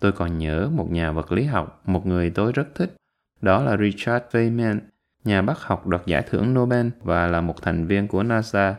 Tôi 0.00 0.12
còn 0.12 0.38
nhớ 0.38 0.70
một 0.72 0.90
nhà 0.90 1.12
vật 1.12 1.32
lý 1.32 1.44
học, 1.44 1.82
một 1.86 2.06
người 2.06 2.30
tôi 2.30 2.52
rất 2.52 2.74
thích. 2.74 2.96
Đó 3.40 3.62
là 3.62 3.76
Richard 3.76 4.24
Feynman, 4.30 4.78
nhà 5.24 5.42
bác 5.42 5.58
học 5.58 5.86
đoạt 5.86 6.06
giải 6.06 6.22
thưởng 6.30 6.54
Nobel 6.54 6.88
và 7.02 7.26
là 7.26 7.40
một 7.40 7.62
thành 7.62 7.86
viên 7.86 8.08
của 8.08 8.22
NASA. 8.22 8.76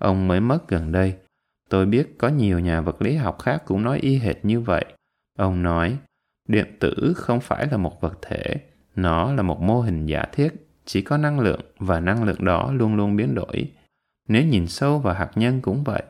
Ông 0.00 0.28
mới 0.28 0.40
mất 0.40 0.68
gần 0.68 0.92
đây. 0.92 1.14
Tôi 1.72 1.86
biết 1.86 2.18
có 2.18 2.28
nhiều 2.28 2.58
nhà 2.58 2.80
vật 2.80 3.02
lý 3.02 3.16
học 3.16 3.38
khác 3.42 3.62
cũng 3.66 3.82
nói 3.82 3.98
y 3.98 4.18
hệt 4.18 4.44
như 4.44 4.60
vậy. 4.60 4.84
Ông 5.38 5.62
nói, 5.62 5.96
điện 6.48 6.76
tử 6.80 7.12
không 7.16 7.40
phải 7.40 7.66
là 7.70 7.76
một 7.76 8.00
vật 8.00 8.18
thể, 8.22 8.56
nó 8.96 9.32
là 9.32 9.42
một 9.42 9.60
mô 9.60 9.80
hình 9.80 10.06
giả 10.06 10.24
thiết, 10.32 10.48
chỉ 10.84 11.02
có 11.02 11.16
năng 11.16 11.40
lượng 11.40 11.60
và 11.78 12.00
năng 12.00 12.24
lượng 12.24 12.44
đó 12.44 12.72
luôn 12.72 12.96
luôn 12.96 13.16
biến 13.16 13.34
đổi. 13.34 13.72
Nếu 14.28 14.44
nhìn 14.44 14.66
sâu 14.66 14.98
vào 14.98 15.14
hạt 15.14 15.30
nhân 15.34 15.60
cũng 15.60 15.84
vậy, 15.84 16.02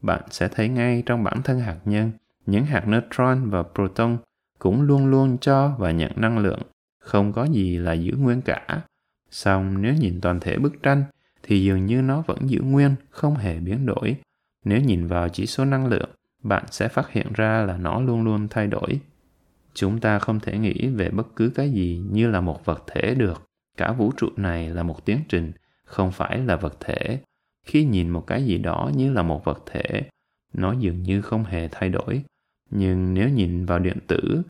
bạn 0.00 0.22
sẽ 0.30 0.48
thấy 0.48 0.68
ngay 0.68 1.02
trong 1.06 1.24
bản 1.24 1.42
thân 1.42 1.60
hạt 1.60 1.78
nhân, 1.84 2.10
những 2.46 2.64
hạt 2.64 2.88
neutron 2.88 3.50
và 3.50 3.62
proton 3.74 4.18
cũng 4.58 4.82
luôn 4.82 5.06
luôn 5.06 5.38
cho 5.40 5.74
và 5.78 5.90
nhận 5.90 6.12
năng 6.16 6.38
lượng, 6.38 6.60
không 7.00 7.32
có 7.32 7.44
gì 7.44 7.78
là 7.78 7.92
giữ 7.92 8.12
nguyên 8.18 8.42
cả. 8.42 8.82
Song 9.30 9.82
nếu 9.82 9.94
nhìn 9.94 10.20
toàn 10.20 10.40
thể 10.40 10.58
bức 10.58 10.82
tranh 10.82 11.04
thì 11.42 11.64
dường 11.64 11.86
như 11.86 12.02
nó 12.02 12.22
vẫn 12.26 12.50
giữ 12.50 12.60
nguyên, 12.60 12.94
không 13.10 13.36
hề 13.36 13.60
biến 13.60 13.86
đổi. 13.86 14.16
Nếu 14.64 14.80
nhìn 14.80 15.06
vào 15.06 15.28
chỉ 15.28 15.46
số 15.46 15.64
năng 15.64 15.86
lượng, 15.86 16.10
bạn 16.42 16.64
sẽ 16.70 16.88
phát 16.88 17.10
hiện 17.10 17.32
ra 17.34 17.62
là 17.62 17.76
nó 17.76 18.00
luôn 18.00 18.22
luôn 18.22 18.48
thay 18.48 18.66
đổi. 18.66 19.00
Chúng 19.74 20.00
ta 20.00 20.18
không 20.18 20.40
thể 20.40 20.58
nghĩ 20.58 20.86
về 20.86 21.10
bất 21.10 21.36
cứ 21.36 21.52
cái 21.54 21.70
gì 21.70 22.02
như 22.10 22.30
là 22.30 22.40
một 22.40 22.64
vật 22.64 22.84
thể 22.86 23.14
được. 23.14 23.42
Cả 23.76 23.92
vũ 23.92 24.12
trụ 24.16 24.28
này 24.36 24.68
là 24.68 24.82
một 24.82 25.04
tiến 25.04 25.18
trình, 25.28 25.52
không 25.84 26.12
phải 26.12 26.38
là 26.38 26.56
vật 26.56 26.76
thể. 26.80 27.20
Khi 27.66 27.84
nhìn 27.84 28.10
một 28.10 28.26
cái 28.26 28.44
gì 28.44 28.58
đó 28.58 28.90
như 28.96 29.12
là 29.12 29.22
một 29.22 29.44
vật 29.44 29.62
thể, 29.66 30.08
nó 30.54 30.72
dường 30.72 31.02
như 31.02 31.22
không 31.22 31.44
hề 31.44 31.68
thay 31.68 31.88
đổi. 31.88 32.22
Nhưng 32.70 33.14
nếu 33.14 33.28
nhìn 33.28 33.66
vào 33.66 33.78
điện 33.78 33.98
tử, 34.06 34.42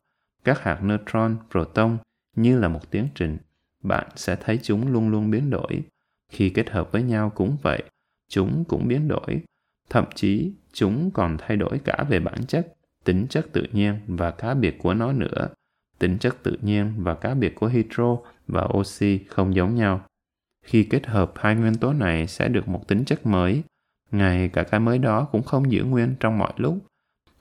các 0.43 0.63
hạt 0.63 0.83
neutron, 0.83 1.37
proton 1.51 1.97
như 2.35 2.59
là 2.59 2.67
một 2.67 2.91
tiến 2.91 3.07
trình, 3.15 3.37
bạn 3.83 4.07
sẽ 4.15 4.35
thấy 4.35 4.59
chúng 4.63 4.91
luôn 4.91 5.09
luôn 5.09 5.31
biến 5.31 5.49
đổi. 5.49 5.83
Khi 6.29 6.49
kết 6.49 6.69
hợp 6.69 6.91
với 6.91 7.03
nhau 7.03 7.31
cũng 7.35 7.57
vậy, 7.61 7.83
chúng 8.29 8.63
cũng 8.67 8.87
biến 8.87 9.07
đổi. 9.07 9.41
Thậm 9.89 10.05
chí, 10.15 10.53
chúng 10.73 11.11
còn 11.11 11.37
thay 11.37 11.57
đổi 11.57 11.79
cả 11.85 12.05
về 12.09 12.19
bản 12.19 12.45
chất, 12.47 12.75
tính 13.03 13.27
chất 13.29 13.47
tự 13.53 13.67
nhiên 13.71 13.99
và 14.07 14.31
cá 14.31 14.53
biệt 14.53 14.77
của 14.79 14.93
nó 14.93 15.11
nữa. 15.11 15.49
Tính 15.99 16.17
chất 16.17 16.43
tự 16.43 16.57
nhiên 16.61 16.93
và 16.97 17.15
cá 17.15 17.33
biệt 17.33 17.55
của 17.55 17.67
hydro 17.67 18.17
và 18.47 18.67
oxy 18.77 19.19
không 19.27 19.55
giống 19.55 19.75
nhau. 19.75 20.01
Khi 20.65 20.83
kết 20.83 21.07
hợp 21.07 21.33
hai 21.35 21.55
nguyên 21.55 21.75
tố 21.75 21.93
này 21.93 22.27
sẽ 22.27 22.47
được 22.47 22.67
một 22.67 22.87
tính 22.87 23.05
chất 23.05 23.25
mới. 23.25 23.63
Ngay 24.11 24.49
cả 24.49 24.63
cái 24.63 24.79
mới 24.79 24.97
đó 24.97 25.27
cũng 25.31 25.43
không 25.43 25.71
giữ 25.71 25.83
nguyên 25.83 26.15
trong 26.19 26.37
mọi 26.37 26.53
lúc. 26.57 26.77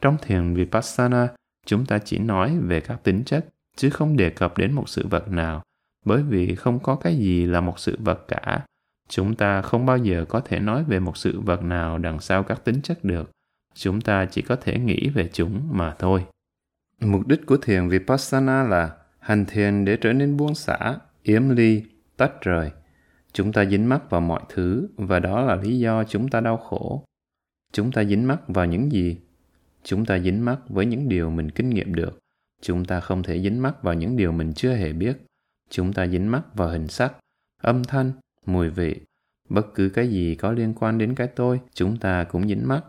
Trong 0.01 0.17
thiền 0.23 0.55
Vipassana, 0.55 1.29
chúng 1.67 1.87
ta 1.87 1.99
chỉ 1.99 2.19
nói 2.19 2.59
về 2.59 2.81
các 2.81 3.01
tính 3.03 3.23
chất, 3.25 3.47
chứ 3.77 3.91
không 3.91 4.17
đề 4.17 4.31
cập 4.31 4.59
đến 4.59 4.73
một 4.73 4.89
sự 4.89 5.07
vật 5.07 5.29
nào, 5.29 5.63
bởi 6.05 6.23
vì 6.23 6.55
không 6.55 6.79
có 6.79 6.97
cái 6.97 7.17
gì 7.17 7.47
là 7.47 7.61
một 7.61 7.79
sự 7.79 7.99
vật 8.05 8.25
cả. 8.29 8.65
Chúng 9.09 9.35
ta 9.35 9.63
không 9.63 9.87
bao 9.87 9.99
giờ 9.99 10.25
có 10.29 10.41
thể 10.41 10.61
nói 10.61 10.85
về 10.85 11.01
một 11.01 11.17
sự 11.17 11.41
vật 11.41 11.63
nào 11.63 11.99
đằng 11.99 12.21
sau 12.21 12.43
các 12.43 12.65
tính 12.65 12.83
chất 12.83 13.05
được. 13.05 13.31
Chúng 13.75 14.01
ta 14.01 14.27
chỉ 14.27 14.43
có 14.43 14.57
thể 14.57 14.79
nghĩ 14.79 15.09
về 15.09 15.31
chúng 15.33 15.69
mà 15.71 15.95
thôi. 15.99 16.25
Mục 17.01 17.27
đích 17.27 17.47
của 17.47 17.57
thiền 17.57 17.89
Vipassana 17.89 18.63
là 18.63 18.97
hành 19.19 19.45
thiền 19.47 19.85
để 19.85 19.97
trở 19.97 20.13
nên 20.13 20.37
buông 20.37 20.55
xả, 20.55 20.97
yếm 21.23 21.49
ly, 21.49 21.83
tách 22.17 22.41
rời. 22.41 22.71
Chúng 23.33 23.53
ta 23.53 23.65
dính 23.65 23.89
mắc 23.89 24.11
vào 24.11 24.21
mọi 24.21 24.43
thứ 24.49 24.89
và 24.97 25.19
đó 25.19 25.41
là 25.41 25.55
lý 25.55 25.79
do 25.79 26.05
chúng 26.05 26.29
ta 26.29 26.41
đau 26.41 26.57
khổ. 26.57 27.05
Chúng 27.73 27.93
ta 27.93 28.05
dính 28.05 28.27
mắc 28.27 28.41
vào 28.49 28.67
những 28.67 28.93
gì? 28.93 29.19
Chúng 29.83 30.05
ta 30.05 30.19
dính 30.19 30.45
mắc 30.45 30.59
với 30.69 30.87
những 30.87 31.09
điều 31.09 31.31
mình 31.31 31.51
kinh 31.51 31.71
nghiệm 31.71 31.95
được. 31.95 32.19
Chúng 32.63 32.85
ta 32.85 33.01
không 33.01 33.23
thể 33.23 33.43
dính 33.43 33.63
mắc 33.63 33.83
vào 33.83 33.95
những 33.95 34.17
điều 34.17 34.33
mình 34.33 34.53
chưa 34.53 34.75
hề 34.75 34.93
biết. 34.93 35.19
Chúng 35.71 35.93
ta 35.93 36.07
dính 36.07 36.31
mắc 36.31 36.43
vào 36.55 36.69
hình 36.69 36.89
sắc, 36.89 37.13
âm 37.63 37.85
thanh, 37.85 38.13
mùi 38.47 38.69
vị. 38.69 39.01
Bất 39.49 39.75
cứ 39.75 39.89
cái 39.89 40.09
gì 40.09 40.35
có 40.35 40.53
liên 40.53 40.75
quan 40.75 40.99
đến 40.99 41.15
cái 41.15 41.27
tôi, 41.27 41.61
chúng 41.75 41.97
ta 41.97 42.25
cũng 42.25 42.49
dính 42.49 42.69
mắc. 42.69 42.85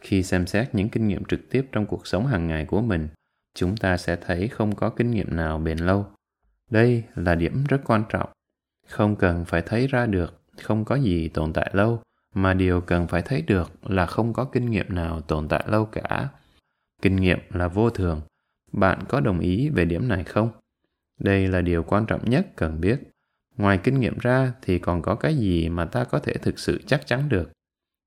Khi 0.00 0.22
xem 0.22 0.46
xét 0.46 0.74
những 0.74 0.88
kinh 0.88 1.08
nghiệm 1.08 1.24
trực 1.24 1.50
tiếp 1.50 1.66
trong 1.72 1.86
cuộc 1.86 2.06
sống 2.06 2.26
hàng 2.26 2.46
ngày 2.46 2.64
của 2.64 2.80
mình, 2.80 3.08
chúng 3.54 3.76
ta 3.76 3.96
sẽ 3.96 4.16
thấy 4.16 4.48
không 4.48 4.74
có 4.74 4.90
kinh 4.90 5.10
nghiệm 5.10 5.36
nào 5.36 5.58
bền 5.58 5.78
lâu. 5.78 6.06
Đây 6.70 7.04
là 7.14 7.34
điểm 7.34 7.64
rất 7.68 7.80
quan 7.84 8.04
trọng. 8.08 8.30
Không 8.88 9.16
cần 9.16 9.44
phải 9.44 9.62
thấy 9.62 9.86
ra 9.86 10.06
được 10.06 10.42
không 10.62 10.84
có 10.84 10.96
gì 10.96 11.28
tồn 11.28 11.52
tại 11.52 11.70
lâu, 11.72 12.02
mà 12.34 12.54
điều 12.54 12.80
cần 12.80 13.06
phải 13.06 13.22
thấy 13.22 13.42
được 13.42 13.70
là 13.90 14.06
không 14.06 14.32
có 14.32 14.44
kinh 14.44 14.70
nghiệm 14.70 14.94
nào 14.94 15.20
tồn 15.20 15.48
tại 15.48 15.64
lâu 15.68 15.84
cả. 15.84 16.28
Kinh 17.02 17.16
nghiệm 17.16 17.38
là 17.50 17.68
vô 17.68 17.90
thường. 17.90 18.20
Bạn 18.72 18.98
có 19.08 19.20
đồng 19.20 19.40
ý 19.40 19.68
về 19.68 19.84
điểm 19.84 20.08
này 20.08 20.24
không? 20.24 20.50
Đây 21.20 21.48
là 21.48 21.60
điều 21.60 21.82
quan 21.82 22.06
trọng 22.06 22.30
nhất 22.30 22.46
cần 22.56 22.80
biết. 22.80 23.00
Ngoài 23.58 23.78
kinh 23.78 24.00
nghiệm 24.00 24.18
ra 24.18 24.52
thì 24.62 24.78
còn 24.78 25.02
có 25.02 25.14
cái 25.14 25.36
gì 25.36 25.68
mà 25.68 25.84
ta 25.84 26.04
có 26.04 26.18
thể 26.18 26.32
thực 26.32 26.58
sự 26.58 26.82
chắc 26.86 27.06
chắn 27.06 27.28
được? 27.28 27.50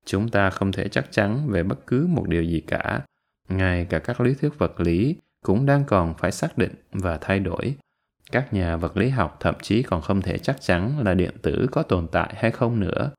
Chúng 0.06 0.28
ta 0.28 0.50
không 0.50 0.72
thể 0.72 0.88
chắc 0.88 1.06
chắn 1.10 1.48
về 1.48 1.62
bất 1.62 1.86
cứ 1.86 2.06
một 2.06 2.28
điều 2.28 2.42
gì 2.42 2.60
cả. 2.60 3.00
Ngay 3.48 3.84
cả 3.84 3.98
các 3.98 4.20
lý 4.20 4.34
thuyết 4.34 4.58
vật 4.58 4.80
lý 4.80 5.16
cũng 5.44 5.66
đang 5.66 5.84
còn 5.84 6.14
phải 6.18 6.32
xác 6.32 6.58
định 6.58 6.74
và 6.92 7.18
thay 7.20 7.40
đổi. 7.40 7.74
Các 8.32 8.54
nhà 8.54 8.76
vật 8.76 8.96
lý 8.96 9.08
học 9.08 9.36
thậm 9.40 9.54
chí 9.62 9.82
còn 9.82 10.00
không 10.00 10.22
thể 10.22 10.38
chắc 10.38 10.60
chắn 10.60 10.98
là 11.04 11.14
điện 11.14 11.34
tử 11.42 11.66
có 11.72 11.82
tồn 11.82 12.08
tại 12.12 12.34
hay 12.36 12.50
không 12.50 12.80
nữa. 12.80 13.10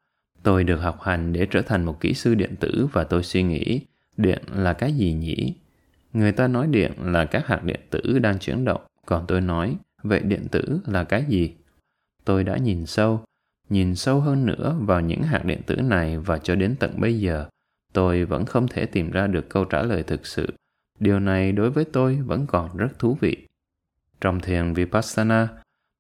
Tôi 0.44 0.64
được 0.64 0.78
học 0.78 1.02
hành 1.02 1.34
để 1.34 1.48
trở 1.52 1.62
thành 1.62 1.86
một 1.86 2.00
kỹ 2.00 2.14
sư 2.14 2.36
điện 2.36 2.56
tử 2.60 2.88
và 2.94 3.04
tôi 3.04 3.24
suy 3.24 3.44
nghĩ, 3.44 3.82
điện 4.18 4.44
là 4.54 4.74
cái 4.74 4.94
gì 4.94 5.14
nhỉ? 5.14 5.56
Người 6.14 6.32
ta 6.32 6.48
nói 6.48 6.68
điện 6.68 6.92
là 7.02 7.26
các 7.26 7.48
hạt 7.48 7.64
điện 7.64 7.80
tử 7.90 8.20
đang 8.20 8.40
chuyển 8.40 8.66
động, 8.66 8.82
còn 9.06 9.26
tôi 9.28 9.42
nói, 9.42 9.76
vậy 10.04 10.20
điện 10.20 10.48
tử 10.52 10.80
là 10.86 11.04
cái 11.04 11.26
gì? 11.28 11.54
Tôi 12.26 12.44
đã 12.44 12.58
nhìn 12.58 12.86
sâu, 12.86 13.24
nhìn 13.70 13.96
sâu 13.96 14.20
hơn 14.20 14.46
nữa 14.46 14.76
vào 14.80 15.02
những 15.02 15.22
hạt 15.24 15.46
điện 15.46 15.62
tử 15.66 15.76
này 15.76 16.18
và 16.18 16.38
cho 16.38 16.56
đến 16.56 16.76
tận 16.80 16.94
bây 16.98 17.20
giờ, 17.20 17.46
tôi 17.94 18.26
vẫn 18.26 18.46
không 18.46 18.68
thể 18.68 18.86
tìm 18.86 19.12
ra 19.12 19.28
được 19.28 19.50
câu 19.50 19.66
trả 19.66 19.82
lời 19.82 20.04
thực 20.04 20.28
sự. 20.28 20.54
Điều 21.00 21.20
này 21.20 21.52
đối 21.52 21.70
với 21.70 21.86
tôi 21.86 22.16
vẫn 22.16 22.48
còn 22.48 22.78
rất 22.78 23.00
thú 23.00 23.18
vị. 23.22 23.48
Trong 24.22 24.40
thiền 24.40 24.74
Vipassana, 24.74 25.48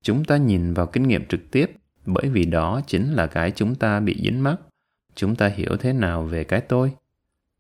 chúng 0.01 0.25
ta 0.25 0.37
nhìn 0.37 0.73
vào 0.73 0.85
kinh 0.85 1.03
nghiệm 1.03 1.25
trực 1.25 1.51
tiếp 1.51 1.71
bởi 2.05 2.29
vì 2.29 2.45
đó 2.45 2.81
chính 2.87 3.13
là 3.13 3.27
cái 3.27 3.51
chúng 3.51 3.75
ta 3.75 3.99
bị 3.99 4.21
dính 4.23 4.43
mắc. 4.43 4.55
Chúng 5.15 5.35
ta 5.35 5.47
hiểu 5.47 5.77
thế 5.79 5.93
nào 5.93 6.23
về 6.23 6.43
cái 6.43 6.61
tôi? 6.61 6.93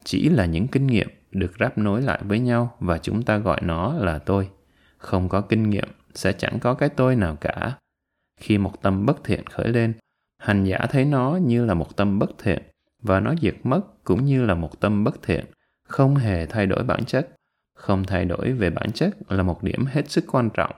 Chỉ 0.03 0.29
là 0.29 0.45
những 0.45 0.67
kinh 0.67 0.87
nghiệm 0.87 1.07
được 1.31 1.51
ráp 1.59 1.77
nối 1.77 2.01
lại 2.01 2.21
với 2.23 2.39
nhau 2.39 2.75
và 2.79 2.97
chúng 2.97 3.23
ta 3.23 3.37
gọi 3.37 3.61
nó 3.61 3.93
là 3.93 4.19
tôi. 4.19 4.49
Không 4.97 5.29
có 5.29 5.41
kinh 5.41 5.69
nghiệm 5.69 5.87
sẽ 6.13 6.33
chẳng 6.33 6.59
có 6.59 6.73
cái 6.73 6.89
tôi 6.89 7.15
nào 7.15 7.35
cả. 7.41 7.77
Khi 8.37 8.57
một 8.57 8.81
tâm 8.81 9.05
bất 9.05 9.23
thiện 9.23 9.45
khởi 9.47 9.67
lên, 9.67 9.93
hành 10.37 10.63
giả 10.63 10.77
thấy 10.89 11.05
nó 11.05 11.39
như 11.41 11.65
là 11.65 11.73
một 11.73 11.95
tâm 11.95 12.19
bất 12.19 12.29
thiện 12.37 12.63
và 13.01 13.19
nó 13.19 13.35
diệt 13.41 13.55
mất 13.63 13.81
cũng 14.03 14.25
như 14.25 14.45
là 14.45 14.53
một 14.53 14.79
tâm 14.79 15.03
bất 15.03 15.21
thiện, 15.21 15.45
không 15.87 16.15
hề 16.15 16.45
thay 16.45 16.65
đổi 16.65 16.83
bản 16.83 17.05
chất. 17.05 17.29
Không 17.75 18.03
thay 18.03 18.25
đổi 18.25 18.51
về 18.51 18.69
bản 18.69 18.91
chất 18.91 19.31
là 19.31 19.43
một 19.43 19.63
điểm 19.63 19.85
hết 19.85 20.11
sức 20.11 20.25
quan 20.31 20.49
trọng. 20.53 20.71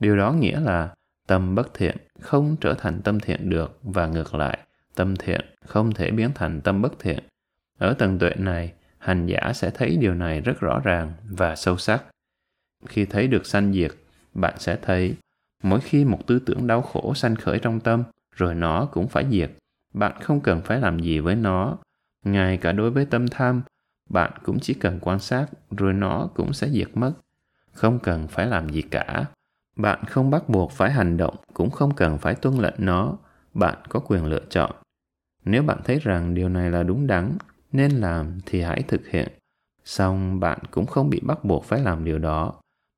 Điều 0.00 0.16
đó 0.16 0.32
nghĩa 0.32 0.60
là 0.60 0.94
tâm 1.26 1.54
bất 1.54 1.74
thiện 1.74 1.96
không 2.20 2.56
trở 2.60 2.74
thành 2.74 3.00
tâm 3.02 3.20
thiện 3.20 3.50
được 3.50 3.78
và 3.82 4.06
ngược 4.06 4.34
lại 4.34 4.58
tâm 4.94 5.16
thiện 5.16 5.40
không 5.64 5.92
thể 5.92 6.10
biến 6.10 6.30
thành 6.34 6.60
tâm 6.60 6.82
bất 6.82 6.92
thiện. 6.98 7.18
Ở 7.78 7.94
tầng 7.94 8.18
tuệ 8.18 8.34
này 8.34 8.72
hành 8.98 9.26
giả 9.26 9.52
sẽ 9.54 9.70
thấy 9.70 9.96
điều 9.96 10.14
này 10.14 10.40
rất 10.40 10.60
rõ 10.60 10.80
ràng 10.84 11.12
và 11.24 11.56
sâu 11.56 11.76
sắc. 11.76 12.04
Khi 12.86 13.04
thấy 13.04 13.28
được 13.28 13.46
sanh 13.46 13.72
diệt 13.72 13.90
bạn 14.34 14.54
sẽ 14.58 14.76
thấy 14.82 15.16
mỗi 15.62 15.80
khi 15.80 16.04
một 16.04 16.26
tư 16.26 16.38
tưởng 16.38 16.66
đau 16.66 16.82
khổ 16.82 17.14
sanh 17.14 17.36
khởi 17.36 17.58
trong 17.58 17.80
tâm, 17.80 18.02
rồi 18.36 18.54
nó 18.54 18.86
cũng 18.92 19.08
phải 19.08 19.26
diệt. 19.30 19.50
Bạn 19.94 20.20
không 20.20 20.40
cần 20.40 20.60
phải 20.60 20.80
làm 20.80 20.98
gì 20.98 21.18
với 21.18 21.36
nó. 21.36 21.78
Ngay 22.24 22.56
cả 22.56 22.72
đối 22.72 22.90
với 22.90 23.04
tâm 23.04 23.28
tham, 23.28 23.62
bạn 24.10 24.32
cũng 24.42 24.58
chỉ 24.60 24.74
cần 24.74 24.98
quan 25.00 25.18
sát, 25.18 25.46
rồi 25.70 25.92
nó 25.92 26.28
cũng 26.34 26.52
sẽ 26.52 26.68
diệt 26.70 26.88
mất. 26.94 27.12
Không 27.72 27.98
cần 27.98 28.28
phải 28.28 28.46
làm 28.46 28.68
gì 28.68 28.82
cả. 28.82 29.24
Bạn 29.76 30.04
không 30.04 30.30
bắt 30.30 30.48
buộc 30.48 30.72
phải 30.72 30.90
hành 30.90 31.16
động, 31.16 31.36
cũng 31.54 31.70
không 31.70 31.94
cần 31.94 32.18
phải 32.18 32.34
tuân 32.34 32.54
lệnh 32.58 32.74
nó. 32.78 33.16
Bạn 33.54 33.74
có 33.88 34.00
quyền 34.00 34.26
lựa 34.26 34.42
chọn. 34.50 34.72
Nếu 35.44 35.62
bạn 35.62 35.78
thấy 35.84 35.98
rằng 35.98 36.34
điều 36.34 36.48
này 36.48 36.70
là 36.70 36.82
đúng 36.82 37.06
đắn, 37.06 37.36
nên 37.72 37.90
làm 37.90 38.40
thì 38.46 38.60
hãy 38.60 38.82
thực 38.82 39.06
hiện. 39.06 39.28
Song 39.84 40.40
bạn 40.40 40.58
cũng 40.70 40.86
không 40.86 41.10
bị 41.10 41.20
bắt 41.22 41.44
buộc 41.44 41.64
phải 41.64 41.80
làm 41.80 42.04
điều 42.04 42.18
đó. 42.18 42.52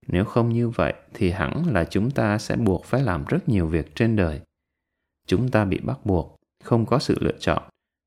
Nếu 0.09 0.25
không 0.25 0.49
như 0.49 0.69
vậy 0.69 0.95
thì 1.15 1.31
hẳn 1.31 1.63
là 1.73 1.85
chúng 1.85 2.11
ta 2.11 2.39
sẽ 2.39 2.57
buộc 2.57 2.85
phải 2.85 3.03
làm 3.03 3.25
rất 3.29 3.49
nhiều 3.49 3.67
việc 3.67 3.95
trên 3.95 4.17
đời. 4.17 4.41
Chúng 5.27 5.51
ta 5.51 5.65
bị 5.65 5.79
bắt 5.79 5.99
buộc, 6.07 6.37
không 6.65 6.87
có 6.87 6.99
sự 6.99 7.17
lựa 7.21 7.39
chọn. 7.39 7.63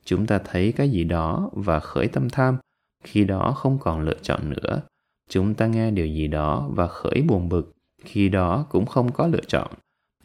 Chúng 0.05 0.27
ta 0.27 0.39
thấy 0.45 0.71
cái 0.71 0.89
gì 0.89 1.03
đó 1.03 1.49
và 1.53 1.79
khởi 1.79 2.07
tâm 2.07 2.29
tham, 2.29 2.57
khi 3.03 3.23
đó 3.23 3.51
không 3.51 3.77
còn 3.79 4.01
lựa 4.01 4.17
chọn 4.21 4.49
nữa. 4.49 4.81
Chúng 5.29 5.53
ta 5.53 5.67
nghe 5.67 5.91
điều 5.91 6.07
gì 6.07 6.27
đó 6.27 6.69
và 6.71 6.87
khởi 6.87 7.21
buồn 7.27 7.49
bực, 7.49 7.73
khi 8.03 8.29
đó 8.29 8.65
cũng 8.69 8.85
không 8.85 9.11
có 9.11 9.27
lựa 9.27 9.43
chọn. 9.47 9.71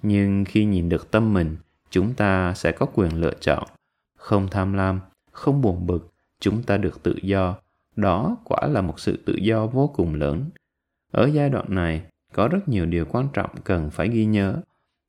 Nhưng 0.02 0.44
khi 0.44 0.64
nhìn 0.64 0.88
được 0.88 1.10
tâm 1.10 1.34
mình, 1.34 1.56
chúng 1.90 2.14
ta 2.14 2.54
sẽ 2.54 2.72
có 2.72 2.86
quyền 2.86 3.20
lựa 3.20 3.34
chọn. 3.40 3.68
Không 4.18 4.48
tham 4.50 4.72
lam, 4.72 5.00
không 5.32 5.60
buồn 5.60 5.86
bực, 5.86 6.12
chúng 6.40 6.62
ta 6.62 6.76
được 6.76 7.02
tự 7.02 7.18
do. 7.22 7.56
Đó 7.96 8.36
quả 8.44 8.66
là 8.66 8.80
một 8.80 9.00
sự 9.00 9.22
tự 9.26 9.34
do 9.34 9.66
vô 9.66 9.86
cùng 9.86 10.14
lớn. 10.14 10.50
Ở 11.12 11.26
giai 11.26 11.50
đoạn 11.50 11.66
này, 11.68 12.02
có 12.32 12.48
rất 12.48 12.68
nhiều 12.68 12.86
điều 12.86 13.04
quan 13.04 13.28
trọng 13.32 13.50
cần 13.64 13.90
phải 13.90 14.08
ghi 14.08 14.24
nhớ. 14.24 14.56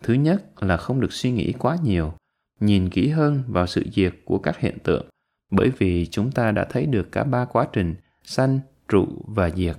Thứ 0.03 0.13
nhất 0.13 0.63
là 0.63 0.77
không 0.77 0.99
được 0.99 1.13
suy 1.13 1.31
nghĩ 1.31 1.53
quá 1.59 1.77
nhiều, 1.83 2.13
nhìn 2.59 2.89
kỹ 2.89 3.09
hơn 3.09 3.43
vào 3.47 3.67
sự 3.67 3.85
diệt 3.93 4.13
của 4.25 4.37
các 4.37 4.59
hiện 4.59 4.77
tượng, 4.83 5.05
bởi 5.51 5.71
vì 5.77 6.05
chúng 6.05 6.31
ta 6.31 6.51
đã 6.51 6.65
thấy 6.69 6.85
được 6.85 7.11
cả 7.11 7.23
ba 7.23 7.45
quá 7.45 7.67
trình 7.73 7.95
sanh, 8.23 8.59
trụ 8.87 9.07
và 9.27 9.49
diệt. 9.49 9.77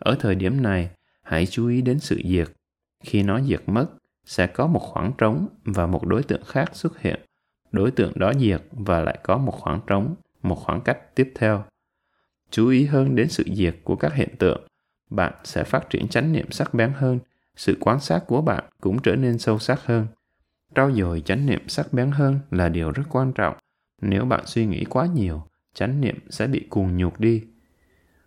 Ở 0.00 0.16
thời 0.20 0.34
điểm 0.34 0.62
này, 0.62 0.90
hãy 1.22 1.46
chú 1.46 1.68
ý 1.68 1.82
đến 1.82 1.98
sự 1.98 2.20
diệt. 2.24 2.48
Khi 3.04 3.22
nó 3.22 3.40
diệt 3.40 3.62
mất, 3.66 3.86
sẽ 4.24 4.46
có 4.46 4.66
một 4.66 4.78
khoảng 4.78 5.12
trống 5.18 5.48
và 5.64 5.86
một 5.86 6.06
đối 6.06 6.22
tượng 6.22 6.44
khác 6.44 6.70
xuất 6.76 7.00
hiện. 7.00 7.20
Đối 7.72 7.90
tượng 7.90 8.12
đó 8.14 8.32
diệt 8.40 8.62
và 8.70 9.00
lại 9.00 9.18
có 9.22 9.38
một 9.38 9.52
khoảng 9.52 9.80
trống, 9.86 10.14
một 10.42 10.54
khoảng 10.54 10.80
cách 10.80 11.14
tiếp 11.14 11.32
theo. 11.34 11.64
Chú 12.50 12.68
ý 12.68 12.84
hơn 12.84 13.16
đến 13.16 13.28
sự 13.28 13.44
diệt 13.54 13.76
của 13.84 13.96
các 13.96 14.14
hiện 14.14 14.36
tượng, 14.38 14.66
bạn 15.10 15.32
sẽ 15.44 15.64
phát 15.64 15.90
triển 15.90 16.08
chánh 16.08 16.32
niệm 16.32 16.50
sắc 16.50 16.74
bén 16.74 16.92
hơn, 16.96 17.18
sự 17.56 17.76
quan 17.80 18.00
sát 18.00 18.20
của 18.26 18.42
bạn 18.42 18.64
cũng 18.80 19.02
trở 19.02 19.16
nên 19.16 19.38
sâu 19.38 19.58
sắc 19.58 19.86
hơn. 19.86 20.06
Trau 20.74 20.92
dồi 20.92 21.20
chánh 21.20 21.46
niệm 21.46 21.68
sắc 21.68 21.92
bén 21.92 22.10
hơn 22.10 22.38
là 22.50 22.68
điều 22.68 22.90
rất 22.90 23.02
quan 23.10 23.32
trọng. 23.32 23.56
Nếu 24.02 24.24
bạn 24.24 24.46
suy 24.46 24.66
nghĩ 24.66 24.84
quá 24.84 25.06
nhiều, 25.06 25.42
chánh 25.74 26.00
niệm 26.00 26.18
sẽ 26.30 26.46
bị 26.46 26.66
cuồng 26.70 26.96
nhục 26.96 27.20
đi. 27.20 27.44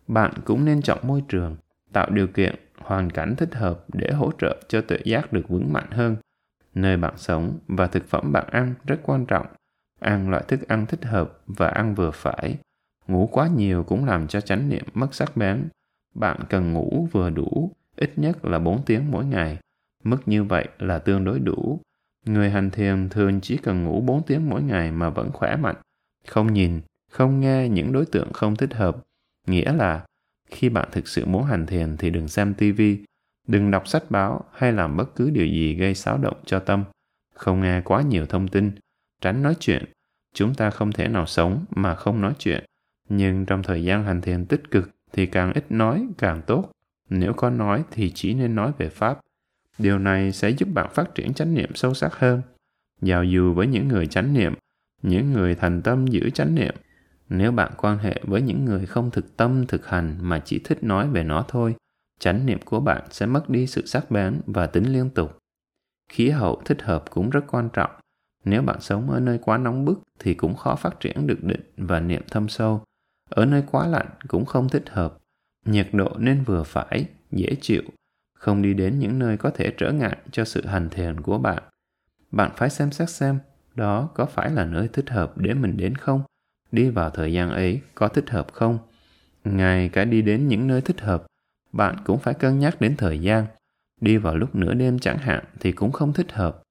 Bạn 0.07 0.33
cũng 0.45 0.65
nên 0.65 0.81
chọn 0.81 0.99
môi 1.03 1.23
trường, 1.27 1.57
tạo 1.93 2.09
điều 2.09 2.27
kiện, 2.27 2.55
hoàn 2.77 3.09
cảnh 3.09 3.35
thích 3.35 3.55
hợp 3.55 3.85
để 3.93 4.11
hỗ 4.11 4.31
trợ 4.41 4.61
cho 4.67 4.81
tự 4.81 4.97
giác 5.05 5.33
được 5.33 5.49
vững 5.49 5.73
mạnh 5.73 5.91
hơn. 5.91 6.15
Nơi 6.73 6.97
bạn 6.97 7.13
sống 7.17 7.59
và 7.67 7.87
thực 7.87 8.09
phẩm 8.09 8.31
bạn 8.31 8.47
ăn 8.51 8.73
rất 8.85 8.99
quan 9.03 9.25
trọng. 9.25 9.47
Ăn 9.99 10.29
loại 10.29 10.43
thức 10.47 10.67
ăn 10.67 10.85
thích 10.85 11.05
hợp 11.05 11.39
và 11.47 11.67
ăn 11.67 11.95
vừa 11.95 12.11
phải. 12.11 12.57
Ngủ 13.07 13.29
quá 13.31 13.47
nhiều 13.47 13.83
cũng 13.83 14.05
làm 14.05 14.27
cho 14.27 14.41
chánh 14.41 14.69
niệm 14.69 14.83
mất 14.93 15.15
sắc 15.15 15.37
bén. 15.37 15.67
Bạn 16.17 16.39
cần 16.49 16.73
ngủ 16.73 17.07
vừa 17.11 17.29
đủ, 17.29 17.71
ít 17.95 18.13
nhất 18.15 18.45
là 18.45 18.59
4 18.59 18.85
tiếng 18.85 19.11
mỗi 19.11 19.25
ngày. 19.25 19.57
Mức 20.03 20.17
như 20.25 20.43
vậy 20.43 20.67
là 20.79 20.99
tương 20.99 21.23
đối 21.23 21.39
đủ. 21.39 21.79
Người 22.25 22.49
hành 22.49 22.69
thiền 22.71 23.09
thường 23.09 23.41
chỉ 23.41 23.57
cần 23.57 23.83
ngủ 23.83 24.01
4 24.01 24.23
tiếng 24.23 24.49
mỗi 24.49 24.63
ngày 24.63 24.91
mà 24.91 25.09
vẫn 25.09 25.31
khỏe 25.31 25.55
mạnh. 25.55 25.75
Không 26.27 26.53
nhìn, 26.53 26.81
không 27.11 27.39
nghe 27.39 27.69
những 27.69 27.91
đối 27.91 28.05
tượng 28.05 28.33
không 28.33 28.55
thích 28.55 28.73
hợp. 28.73 28.97
Nghĩa 29.47 29.73
là 29.73 30.05
khi 30.49 30.69
bạn 30.69 30.89
thực 30.91 31.07
sự 31.07 31.25
muốn 31.25 31.43
hành 31.43 31.65
thiền 31.65 31.97
thì 31.97 32.09
đừng 32.09 32.27
xem 32.27 32.53
TV, 32.53 32.81
đừng 33.47 33.71
đọc 33.71 33.87
sách 33.87 34.03
báo 34.11 34.43
hay 34.53 34.71
làm 34.71 34.97
bất 34.97 35.15
cứ 35.15 35.29
điều 35.29 35.45
gì 35.45 35.75
gây 35.75 35.95
xáo 35.95 36.17
động 36.17 36.37
cho 36.45 36.59
tâm. 36.59 36.83
Không 37.35 37.61
nghe 37.61 37.81
quá 37.81 38.01
nhiều 38.01 38.25
thông 38.25 38.47
tin, 38.47 38.71
tránh 39.21 39.43
nói 39.43 39.55
chuyện. 39.59 39.83
Chúng 40.33 40.55
ta 40.55 40.69
không 40.69 40.91
thể 40.91 41.07
nào 41.07 41.25
sống 41.25 41.65
mà 41.69 41.95
không 41.95 42.21
nói 42.21 42.33
chuyện. 42.39 42.63
Nhưng 43.09 43.45
trong 43.45 43.63
thời 43.63 43.83
gian 43.83 44.03
hành 44.03 44.21
thiền 44.21 44.45
tích 44.45 44.71
cực 44.71 44.96
thì 45.17 45.25
càng 45.25 45.53
ít 45.53 45.65
nói 45.71 46.07
càng 46.17 46.41
tốt. 46.47 46.71
Nếu 47.09 47.33
có 47.33 47.49
nói 47.49 47.83
thì 47.91 48.11
chỉ 48.15 48.33
nên 48.33 48.55
nói 48.55 48.71
về 48.77 48.89
Pháp. 48.89 49.19
Điều 49.77 49.99
này 49.99 50.31
sẽ 50.31 50.49
giúp 50.49 50.69
bạn 50.73 50.89
phát 50.93 51.15
triển 51.15 51.33
chánh 51.33 51.53
niệm 51.53 51.75
sâu 51.75 51.93
sắc 51.93 52.15
hơn. 52.15 52.41
Giao 53.01 53.23
dù 53.23 53.53
với 53.53 53.67
những 53.67 53.87
người 53.87 54.07
chánh 54.07 54.33
niệm, 54.33 54.53
những 55.01 55.33
người 55.33 55.55
thành 55.55 55.81
tâm 55.81 56.07
giữ 56.07 56.29
chánh 56.29 56.55
niệm, 56.55 56.75
nếu 57.29 57.51
bạn 57.51 57.71
quan 57.77 57.97
hệ 57.97 58.21
với 58.23 58.41
những 58.41 58.65
người 58.65 58.85
không 58.85 59.11
thực 59.11 59.37
tâm 59.37 59.65
thực 59.67 59.87
hành 59.87 60.17
mà 60.21 60.39
chỉ 60.45 60.59
thích 60.63 60.83
nói 60.83 61.09
về 61.09 61.23
nó 61.23 61.45
thôi, 61.47 61.75
chánh 62.19 62.45
niệm 62.45 62.59
của 62.65 62.79
bạn 62.79 63.03
sẽ 63.11 63.25
mất 63.25 63.49
đi 63.49 63.67
sự 63.67 63.85
sắc 63.85 64.11
bén 64.11 64.41
và 64.45 64.67
tính 64.67 64.93
liên 64.93 65.09
tục. 65.09 65.37
Khí 66.11 66.29
hậu 66.29 66.61
thích 66.65 66.81
hợp 66.81 67.05
cũng 67.09 67.29
rất 67.29 67.41
quan 67.47 67.69
trọng. 67.73 67.91
Nếu 68.45 68.61
bạn 68.61 68.81
sống 68.81 69.09
ở 69.09 69.19
nơi 69.19 69.39
quá 69.41 69.57
nóng 69.57 69.85
bức 69.85 69.99
thì 70.19 70.33
cũng 70.33 70.55
khó 70.55 70.75
phát 70.75 70.99
triển 70.99 71.27
được 71.27 71.43
định 71.43 71.61
và 71.77 71.99
niệm 71.99 72.21
thâm 72.31 72.49
sâu. 72.49 72.83
Ở 73.29 73.45
nơi 73.45 73.63
quá 73.71 73.87
lạnh 73.87 74.07
cũng 74.27 74.45
không 74.45 74.69
thích 74.69 74.89
hợp. 74.89 75.17
Nhiệt 75.65 75.87
độ 75.91 76.09
nên 76.17 76.43
vừa 76.43 76.63
phải, 76.63 77.05
dễ 77.31 77.47
chịu, 77.61 77.83
không 78.33 78.61
đi 78.61 78.73
đến 78.73 78.99
những 78.99 79.19
nơi 79.19 79.37
có 79.37 79.49
thể 79.49 79.73
trở 79.77 79.91
ngại 79.91 80.17
cho 80.31 80.45
sự 80.45 80.65
hành 80.65 80.89
thiền 80.89 81.21
của 81.21 81.37
bạn. 81.37 81.63
Bạn 82.31 82.51
phải 82.55 82.69
xem 82.69 82.91
xét 82.91 83.09
xem 83.09 83.39
đó 83.75 84.09
có 84.13 84.25
phải 84.25 84.51
là 84.51 84.65
nơi 84.65 84.87
thích 84.93 85.09
hợp 85.09 85.37
để 85.37 85.53
mình 85.53 85.77
đến 85.77 85.95
không? 85.95 86.21
Đi 86.71 86.89
vào 86.89 87.09
thời 87.09 87.33
gian 87.33 87.49
ấy 87.49 87.81
có 87.95 88.07
thích 88.07 88.29
hợp 88.29 88.53
không? 88.53 88.79
Ngay 89.43 89.89
cả 89.89 90.05
đi 90.05 90.21
đến 90.21 90.47
những 90.47 90.67
nơi 90.67 90.81
thích 90.81 91.01
hợp, 91.01 91.25
bạn 91.71 91.95
cũng 92.05 92.19
phải 92.19 92.33
cân 92.33 92.59
nhắc 92.59 92.81
đến 92.81 92.95
thời 92.97 93.19
gian. 93.19 93.45
Đi 94.01 94.17
vào 94.17 94.35
lúc 94.35 94.55
nửa 94.55 94.73
đêm 94.73 94.99
chẳng 94.99 95.17
hạn 95.17 95.43
thì 95.59 95.71
cũng 95.71 95.91
không 95.91 96.13
thích 96.13 96.31
hợp. 96.31 96.61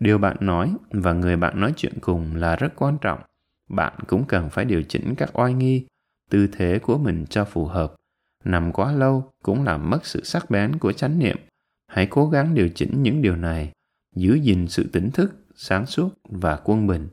Điều 0.00 0.18
bạn 0.18 0.36
nói 0.40 0.74
và 0.90 1.12
người 1.12 1.36
bạn 1.36 1.60
nói 1.60 1.72
chuyện 1.76 1.92
cùng 2.00 2.36
là 2.36 2.56
rất 2.56 2.72
quan 2.76 2.98
trọng. 3.00 3.20
Bạn 3.68 3.92
cũng 4.06 4.24
cần 4.24 4.50
phải 4.50 4.64
điều 4.64 4.82
chỉnh 4.82 5.14
các 5.14 5.38
oai 5.38 5.54
nghi, 5.54 5.86
tư 6.30 6.46
thế 6.52 6.78
của 6.78 6.98
mình 6.98 7.26
cho 7.30 7.44
phù 7.44 7.64
hợp. 7.64 7.94
Nằm 8.44 8.72
quá 8.72 8.92
lâu 8.92 9.30
cũng 9.42 9.64
làm 9.64 9.90
mất 9.90 10.06
sự 10.06 10.24
sắc 10.24 10.50
bén 10.50 10.78
của 10.78 10.92
chánh 10.92 11.18
niệm. 11.18 11.36
Hãy 11.86 12.06
cố 12.10 12.28
gắng 12.28 12.54
điều 12.54 12.68
chỉnh 12.68 13.02
những 13.02 13.22
điều 13.22 13.36
này, 13.36 13.72
giữ 14.16 14.34
gìn 14.34 14.68
sự 14.68 14.88
tỉnh 14.92 15.10
thức, 15.10 15.34
sáng 15.54 15.86
suốt 15.86 16.08
và 16.24 16.60
quân 16.64 16.86
bình. 16.86 17.08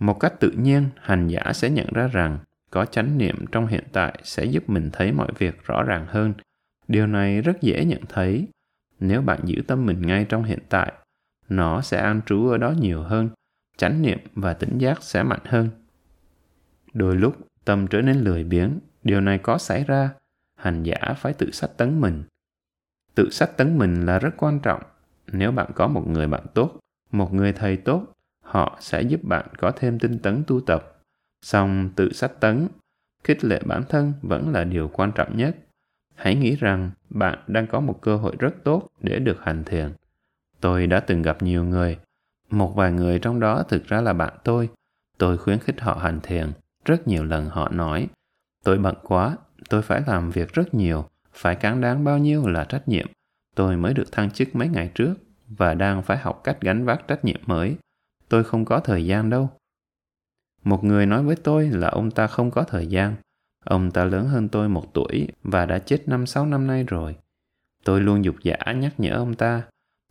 Một 0.00 0.20
cách 0.20 0.34
tự 0.40 0.50
nhiên, 0.50 0.88
hành 0.96 1.28
giả 1.28 1.52
sẽ 1.54 1.70
nhận 1.70 1.86
ra 1.92 2.08
rằng 2.08 2.38
có 2.70 2.84
chánh 2.84 3.18
niệm 3.18 3.46
trong 3.52 3.66
hiện 3.66 3.84
tại 3.92 4.18
sẽ 4.24 4.44
giúp 4.44 4.70
mình 4.70 4.90
thấy 4.92 5.12
mọi 5.12 5.28
việc 5.38 5.64
rõ 5.64 5.82
ràng 5.82 6.06
hơn. 6.08 6.34
Điều 6.88 7.06
này 7.06 7.40
rất 7.42 7.60
dễ 7.60 7.84
nhận 7.84 8.02
thấy. 8.08 8.48
Nếu 9.00 9.22
bạn 9.22 9.40
giữ 9.44 9.62
tâm 9.66 9.86
mình 9.86 10.02
ngay 10.02 10.26
trong 10.28 10.44
hiện 10.44 10.58
tại, 10.68 10.92
nó 11.48 11.80
sẽ 11.80 12.00
an 12.00 12.20
trú 12.26 12.48
ở 12.48 12.58
đó 12.58 12.74
nhiều 12.80 13.02
hơn, 13.02 13.28
chánh 13.76 14.02
niệm 14.02 14.18
và 14.34 14.54
tỉnh 14.54 14.78
giác 14.78 15.02
sẽ 15.02 15.22
mạnh 15.22 15.44
hơn. 15.44 15.68
Đôi 16.92 17.16
lúc, 17.16 17.45
tâm 17.66 17.86
trở 17.86 18.02
nên 18.02 18.16
lười 18.16 18.44
biếng, 18.44 18.78
điều 19.04 19.20
này 19.20 19.38
có 19.38 19.58
xảy 19.58 19.84
ra, 19.84 20.10
hành 20.58 20.82
giả 20.82 21.14
phải 21.16 21.32
tự 21.32 21.50
sách 21.50 21.70
tấn 21.76 22.00
mình. 22.00 22.24
Tự 23.14 23.30
sách 23.30 23.56
tấn 23.56 23.78
mình 23.78 24.06
là 24.06 24.18
rất 24.18 24.30
quan 24.36 24.60
trọng. 24.60 24.82
Nếu 25.32 25.52
bạn 25.52 25.70
có 25.74 25.88
một 25.88 26.06
người 26.06 26.26
bạn 26.26 26.46
tốt, 26.54 26.78
một 27.12 27.34
người 27.34 27.52
thầy 27.52 27.76
tốt 27.76 28.06
họ 28.44 28.78
sẽ 28.80 29.02
giúp 29.02 29.20
bạn 29.24 29.46
có 29.58 29.72
thêm 29.76 29.98
tinh 29.98 30.18
tấn 30.18 30.44
tu 30.46 30.60
tập. 30.60 31.02
Song 31.42 31.90
tự 31.96 32.12
sách 32.12 32.32
tấn, 32.40 32.68
khích 33.24 33.44
lệ 33.44 33.60
bản 33.66 33.82
thân 33.88 34.12
vẫn 34.22 34.52
là 34.52 34.64
điều 34.64 34.88
quan 34.88 35.12
trọng 35.14 35.36
nhất. 35.36 35.56
Hãy 36.14 36.34
nghĩ 36.34 36.56
rằng 36.56 36.90
bạn 37.10 37.38
đang 37.46 37.66
có 37.66 37.80
một 37.80 37.98
cơ 38.02 38.16
hội 38.16 38.36
rất 38.38 38.54
tốt 38.64 38.88
để 39.00 39.18
được 39.18 39.40
hành 39.40 39.64
thiền. 39.64 39.92
Tôi 40.60 40.86
đã 40.86 41.00
từng 41.00 41.22
gặp 41.22 41.42
nhiều 41.42 41.64
người, 41.64 41.98
một 42.50 42.72
vài 42.76 42.92
người 42.92 43.18
trong 43.18 43.40
đó 43.40 43.62
thực 43.68 43.84
ra 43.84 44.00
là 44.00 44.12
bạn 44.12 44.32
tôi. 44.44 44.68
Tôi 45.18 45.38
khuyến 45.38 45.58
khích 45.58 45.80
họ 45.80 45.94
hành 45.94 46.20
thiền. 46.22 46.52
Rất 46.86 47.08
nhiều 47.08 47.24
lần 47.24 47.48
họ 47.48 47.68
nói, 47.68 48.08
tôi 48.64 48.78
bận 48.78 48.94
quá, 49.02 49.36
tôi 49.68 49.82
phải 49.82 50.02
làm 50.06 50.30
việc 50.30 50.52
rất 50.52 50.74
nhiều, 50.74 51.04
phải 51.32 51.56
cán 51.56 51.80
đáng 51.80 52.04
bao 52.04 52.18
nhiêu 52.18 52.46
là 52.46 52.64
trách 52.64 52.88
nhiệm. 52.88 53.06
Tôi 53.54 53.76
mới 53.76 53.94
được 53.94 54.12
thăng 54.12 54.30
chức 54.30 54.54
mấy 54.54 54.68
ngày 54.68 54.90
trước 54.94 55.14
và 55.48 55.74
đang 55.74 56.02
phải 56.02 56.18
học 56.18 56.40
cách 56.44 56.58
gánh 56.60 56.84
vác 56.84 57.08
trách 57.08 57.24
nhiệm 57.24 57.40
mới 57.46 57.76
tôi 58.28 58.44
không 58.44 58.64
có 58.64 58.80
thời 58.80 59.06
gian 59.06 59.30
đâu. 59.30 59.50
Một 60.64 60.84
người 60.84 61.06
nói 61.06 61.22
với 61.22 61.36
tôi 61.36 61.68
là 61.68 61.88
ông 61.88 62.10
ta 62.10 62.26
không 62.26 62.50
có 62.50 62.62
thời 62.62 62.86
gian. 62.86 63.16
Ông 63.64 63.90
ta 63.90 64.04
lớn 64.04 64.28
hơn 64.28 64.48
tôi 64.48 64.68
một 64.68 64.94
tuổi 64.94 65.28
và 65.42 65.66
đã 65.66 65.78
chết 65.78 66.08
năm 66.08 66.26
sáu 66.26 66.46
năm 66.46 66.66
nay 66.66 66.84
rồi. 66.84 67.16
Tôi 67.84 68.00
luôn 68.00 68.24
dục 68.24 68.36
giả 68.42 68.56
nhắc 68.76 69.00
nhở 69.00 69.10
ông 69.10 69.34
ta, 69.34 69.62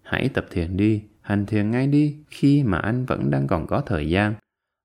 hãy 0.04 0.30
tập 0.30 0.46
thiền 0.52 0.78
đi, 0.78 1.04
hành 1.22 1.46
thiền 1.46 1.72
ngay 1.72 1.88
đi 1.88 2.18
khi 2.28 2.64
mà 2.64 2.78
anh 2.78 3.06
vẫn 3.06 3.32
đang 3.32 3.48
còn 3.48 3.68
có 3.68 3.82
thời 3.82 4.10
gian. 4.10 4.34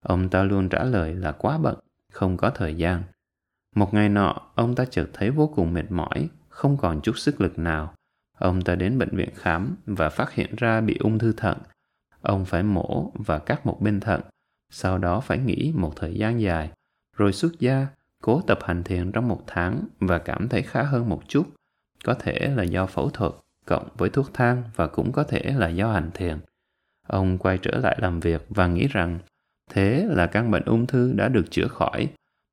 Ông 0.00 0.28
ta 0.28 0.42
luôn 0.42 0.68
trả 0.68 0.84
lời 0.84 1.14
là 1.14 1.32
quá 1.32 1.58
bận, 1.58 1.78
không 2.12 2.36
có 2.36 2.50
thời 2.50 2.74
gian. 2.74 3.02
Một 3.74 3.94
ngày 3.94 4.08
nọ, 4.08 4.36
ông 4.54 4.74
ta 4.74 4.84
chợt 4.84 5.06
thấy 5.12 5.30
vô 5.30 5.52
cùng 5.54 5.74
mệt 5.74 5.90
mỏi, 5.90 6.28
không 6.48 6.76
còn 6.76 7.00
chút 7.02 7.18
sức 7.18 7.40
lực 7.40 7.58
nào. 7.58 7.94
Ông 8.38 8.62
ta 8.62 8.74
đến 8.74 8.98
bệnh 8.98 9.16
viện 9.16 9.30
khám 9.34 9.76
và 9.86 10.08
phát 10.08 10.32
hiện 10.32 10.54
ra 10.56 10.80
bị 10.80 10.96
ung 11.00 11.18
thư 11.18 11.32
thận 11.32 11.58
Ông 12.22 12.44
phải 12.44 12.62
mổ 12.62 13.12
và 13.14 13.38
cắt 13.38 13.66
một 13.66 13.80
bên 13.80 14.00
thận, 14.00 14.20
sau 14.70 14.98
đó 14.98 15.20
phải 15.20 15.38
nghỉ 15.38 15.72
một 15.76 15.92
thời 15.96 16.14
gian 16.14 16.40
dài, 16.40 16.70
rồi 17.16 17.32
xuất 17.32 17.60
gia, 17.60 17.86
cố 18.22 18.40
tập 18.46 18.58
hành 18.62 18.84
thiền 18.84 19.12
trong 19.12 19.28
một 19.28 19.42
tháng 19.46 19.84
và 20.00 20.18
cảm 20.18 20.48
thấy 20.48 20.62
khá 20.62 20.82
hơn 20.82 21.08
một 21.08 21.22
chút. 21.28 21.46
Có 22.04 22.14
thể 22.14 22.52
là 22.56 22.62
do 22.62 22.86
phẫu 22.86 23.10
thuật, 23.10 23.32
cộng 23.66 23.88
với 23.96 24.10
thuốc 24.10 24.34
thang 24.34 24.62
và 24.76 24.86
cũng 24.86 25.12
có 25.12 25.24
thể 25.24 25.40
là 25.56 25.68
do 25.68 25.92
hành 25.92 26.10
thiền. 26.14 26.38
Ông 27.06 27.38
quay 27.38 27.58
trở 27.58 27.78
lại 27.78 27.98
làm 28.00 28.20
việc 28.20 28.46
và 28.48 28.66
nghĩ 28.66 28.86
rằng 28.86 29.18
thế 29.70 30.06
là 30.08 30.26
căn 30.26 30.50
bệnh 30.50 30.64
ung 30.64 30.86
thư 30.86 31.12
đã 31.12 31.28
được 31.28 31.50
chữa 31.50 31.66
khỏi. 31.66 32.08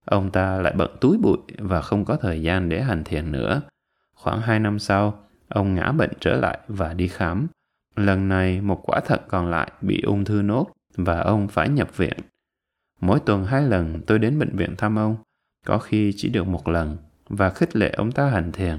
Ông 0.05 0.31
ta 0.31 0.57
lại 0.61 0.73
bận 0.77 0.97
túi 1.01 1.17
bụi 1.17 1.37
và 1.57 1.81
không 1.81 2.05
có 2.05 2.15
thời 2.15 2.41
gian 2.41 2.69
để 2.69 2.81
hành 2.81 3.03
thiền 3.03 3.31
nữa. 3.31 3.61
Khoảng 4.15 4.41
hai 4.41 4.59
năm 4.59 4.79
sau, 4.79 5.23
ông 5.47 5.75
ngã 5.75 5.91
bệnh 5.91 6.11
trở 6.19 6.35
lại 6.35 6.59
và 6.67 6.93
đi 6.93 7.07
khám. 7.07 7.47
Lần 7.95 8.29
này 8.29 8.61
một 8.61 8.81
quả 8.89 8.99
thận 8.99 9.19
còn 9.27 9.49
lại 9.49 9.71
bị 9.81 10.01
ung 10.01 10.25
thư 10.25 10.41
nốt 10.41 10.67
và 10.95 11.19
ông 11.21 11.47
phải 11.47 11.69
nhập 11.69 11.97
viện. 11.97 12.17
Mỗi 12.99 13.19
tuần 13.19 13.45
hai 13.45 13.63
lần 13.63 14.01
tôi 14.07 14.19
đến 14.19 14.39
bệnh 14.39 14.55
viện 14.55 14.75
thăm 14.77 14.95
ông, 14.95 15.17
có 15.65 15.77
khi 15.77 16.13
chỉ 16.15 16.29
được 16.29 16.47
một 16.47 16.67
lần, 16.67 16.97
và 17.29 17.49
khích 17.49 17.75
lệ 17.75 17.89
ông 17.97 18.11
ta 18.11 18.29
hành 18.29 18.51
thiền. 18.51 18.77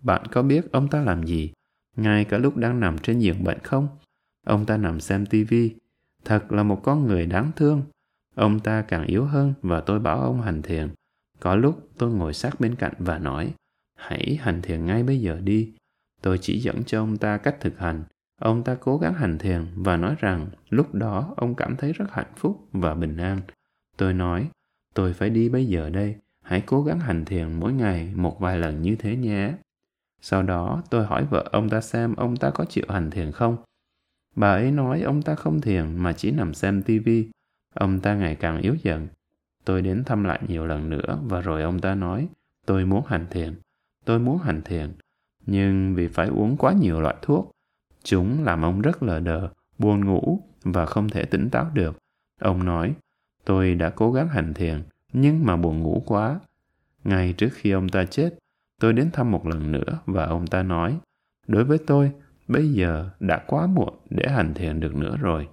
Bạn 0.00 0.26
có 0.26 0.42
biết 0.42 0.72
ông 0.72 0.88
ta 0.88 1.00
làm 1.02 1.22
gì? 1.22 1.52
Ngay 1.96 2.24
cả 2.24 2.38
lúc 2.38 2.56
đang 2.56 2.80
nằm 2.80 2.98
trên 2.98 3.18
giường 3.18 3.44
bệnh 3.44 3.58
không? 3.58 3.88
Ông 4.46 4.66
ta 4.66 4.76
nằm 4.76 5.00
xem 5.00 5.26
tivi. 5.26 5.74
Thật 6.24 6.52
là 6.52 6.62
một 6.62 6.80
con 6.82 7.06
người 7.06 7.26
đáng 7.26 7.50
thương. 7.56 7.82
Ông 8.34 8.60
ta 8.60 8.82
càng 8.82 9.06
yếu 9.06 9.24
hơn 9.24 9.54
và 9.62 9.80
tôi 9.80 9.98
bảo 9.98 10.20
ông 10.20 10.42
hành 10.42 10.62
thiền. 10.62 10.88
Có 11.40 11.56
lúc 11.56 11.88
tôi 11.98 12.10
ngồi 12.10 12.34
sát 12.34 12.60
bên 12.60 12.74
cạnh 12.74 12.94
và 12.98 13.18
nói, 13.18 13.54
hãy 13.98 14.38
hành 14.40 14.62
thiền 14.62 14.86
ngay 14.86 15.02
bây 15.02 15.20
giờ 15.20 15.40
đi. 15.40 15.72
Tôi 16.20 16.38
chỉ 16.38 16.60
dẫn 16.60 16.84
cho 16.86 17.02
ông 17.02 17.16
ta 17.16 17.36
cách 17.36 17.56
thực 17.60 17.78
hành. 17.78 18.04
Ông 18.40 18.64
ta 18.64 18.74
cố 18.74 18.98
gắng 18.98 19.14
hành 19.14 19.38
thiền 19.38 19.66
và 19.76 19.96
nói 19.96 20.14
rằng 20.18 20.46
lúc 20.70 20.94
đó 20.94 21.34
ông 21.36 21.54
cảm 21.54 21.76
thấy 21.76 21.92
rất 21.92 22.06
hạnh 22.10 22.32
phúc 22.36 22.68
và 22.72 22.94
bình 22.94 23.16
an. 23.16 23.40
Tôi 23.96 24.14
nói, 24.14 24.48
tôi 24.94 25.12
phải 25.12 25.30
đi 25.30 25.48
bây 25.48 25.66
giờ 25.66 25.90
đây. 25.90 26.16
Hãy 26.42 26.62
cố 26.66 26.82
gắng 26.82 27.00
hành 27.00 27.24
thiền 27.24 27.52
mỗi 27.52 27.72
ngày 27.72 28.12
một 28.14 28.40
vài 28.40 28.58
lần 28.58 28.82
như 28.82 28.96
thế 28.96 29.16
nhé. 29.16 29.52
Sau 30.20 30.42
đó 30.42 30.82
tôi 30.90 31.06
hỏi 31.06 31.26
vợ 31.30 31.48
ông 31.52 31.68
ta 31.68 31.80
xem 31.80 32.14
ông 32.14 32.36
ta 32.36 32.50
có 32.50 32.64
chịu 32.64 32.84
hành 32.88 33.10
thiền 33.10 33.32
không. 33.32 33.56
Bà 34.36 34.52
ấy 34.52 34.70
nói 34.70 35.02
ông 35.02 35.22
ta 35.22 35.34
không 35.34 35.60
thiền 35.60 35.96
mà 35.96 36.12
chỉ 36.12 36.30
nằm 36.30 36.54
xem 36.54 36.82
tivi. 36.82 37.28
Ông 37.74 38.00
ta 38.00 38.14
ngày 38.14 38.34
càng 38.34 38.60
yếu 38.60 38.74
dần. 38.82 39.08
Tôi 39.64 39.82
đến 39.82 40.04
thăm 40.04 40.24
lại 40.24 40.40
nhiều 40.48 40.66
lần 40.66 40.90
nữa 40.90 41.18
và 41.24 41.40
rồi 41.40 41.62
ông 41.62 41.80
ta 41.80 41.94
nói 41.94 42.28
tôi 42.66 42.84
muốn 42.84 43.04
hành 43.06 43.26
thiền. 43.30 43.54
Tôi 44.04 44.18
muốn 44.18 44.38
hành 44.38 44.62
thiền. 44.62 44.92
Nhưng 45.46 45.94
vì 45.94 46.08
phải 46.08 46.28
uống 46.28 46.56
quá 46.56 46.72
nhiều 46.72 47.00
loại 47.00 47.16
thuốc, 47.22 47.50
chúng 48.02 48.44
làm 48.44 48.62
ông 48.62 48.80
rất 48.80 49.02
lờ 49.02 49.20
đờ, 49.20 49.48
buồn 49.78 50.04
ngủ 50.04 50.40
và 50.62 50.86
không 50.86 51.08
thể 51.08 51.24
tỉnh 51.24 51.50
táo 51.50 51.70
được. 51.74 51.98
Ông 52.40 52.64
nói, 52.64 52.94
tôi 53.44 53.74
đã 53.74 53.90
cố 53.90 54.12
gắng 54.12 54.28
hành 54.28 54.54
thiền, 54.54 54.82
nhưng 55.12 55.46
mà 55.46 55.56
buồn 55.56 55.82
ngủ 55.82 56.02
quá. 56.06 56.40
Ngay 57.04 57.32
trước 57.32 57.48
khi 57.52 57.70
ông 57.70 57.88
ta 57.88 58.04
chết, 58.04 58.38
tôi 58.80 58.92
đến 58.92 59.10
thăm 59.10 59.30
một 59.30 59.46
lần 59.46 59.72
nữa 59.72 59.98
và 60.06 60.24
ông 60.26 60.46
ta 60.46 60.62
nói, 60.62 60.98
đối 61.46 61.64
với 61.64 61.78
tôi, 61.86 62.12
bây 62.48 62.72
giờ 62.72 63.10
đã 63.20 63.44
quá 63.46 63.66
muộn 63.66 63.94
để 64.10 64.28
hành 64.28 64.54
thiền 64.54 64.80
được 64.80 64.94
nữa 64.94 65.16
rồi. 65.20 65.48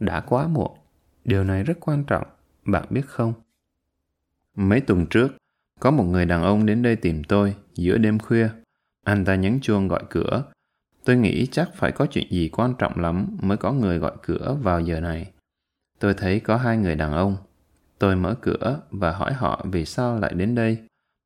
Đã 0.00 0.20
quá 0.20 0.46
muộn. 0.46 0.78
Điều 1.24 1.44
này 1.44 1.62
rất 1.62 1.76
quan 1.80 2.04
trọng, 2.04 2.26
bạn 2.64 2.84
biết 2.90 3.06
không? 3.06 3.32
Mấy 4.54 4.80
tuần 4.80 5.06
trước, 5.06 5.28
có 5.80 5.90
một 5.90 6.04
người 6.04 6.26
đàn 6.26 6.42
ông 6.42 6.66
đến 6.66 6.82
đây 6.82 6.96
tìm 6.96 7.24
tôi 7.24 7.54
giữa 7.74 7.98
đêm 7.98 8.18
khuya. 8.18 8.48
Anh 9.04 9.24
ta 9.24 9.34
nhấn 9.34 9.60
chuông 9.60 9.88
gọi 9.88 10.02
cửa. 10.10 10.44
Tôi 11.04 11.16
nghĩ 11.16 11.46
chắc 11.46 11.70
phải 11.74 11.92
có 11.92 12.06
chuyện 12.06 12.30
gì 12.30 12.48
quan 12.48 12.74
trọng 12.78 13.00
lắm 13.00 13.36
mới 13.40 13.56
có 13.56 13.72
người 13.72 13.98
gọi 13.98 14.12
cửa 14.22 14.56
vào 14.62 14.80
giờ 14.80 15.00
này. 15.00 15.30
Tôi 15.98 16.14
thấy 16.14 16.40
có 16.40 16.56
hai 16.56 16.76
người 16.76 16.96
đàn 16.96 17.12
ông. 17.12 17.36
Tôi 17.98 18.16
mở 18.16 18.34
cửa 18.40 18.80
và 18.90 19.12
hỏi 19.12 19.32
họ 19.32 19.64
vì 19.72 19.84
sao 19.84 20.18
lại 20.18 20.34
đến 20.34 20.54
đây. 20.54 20.78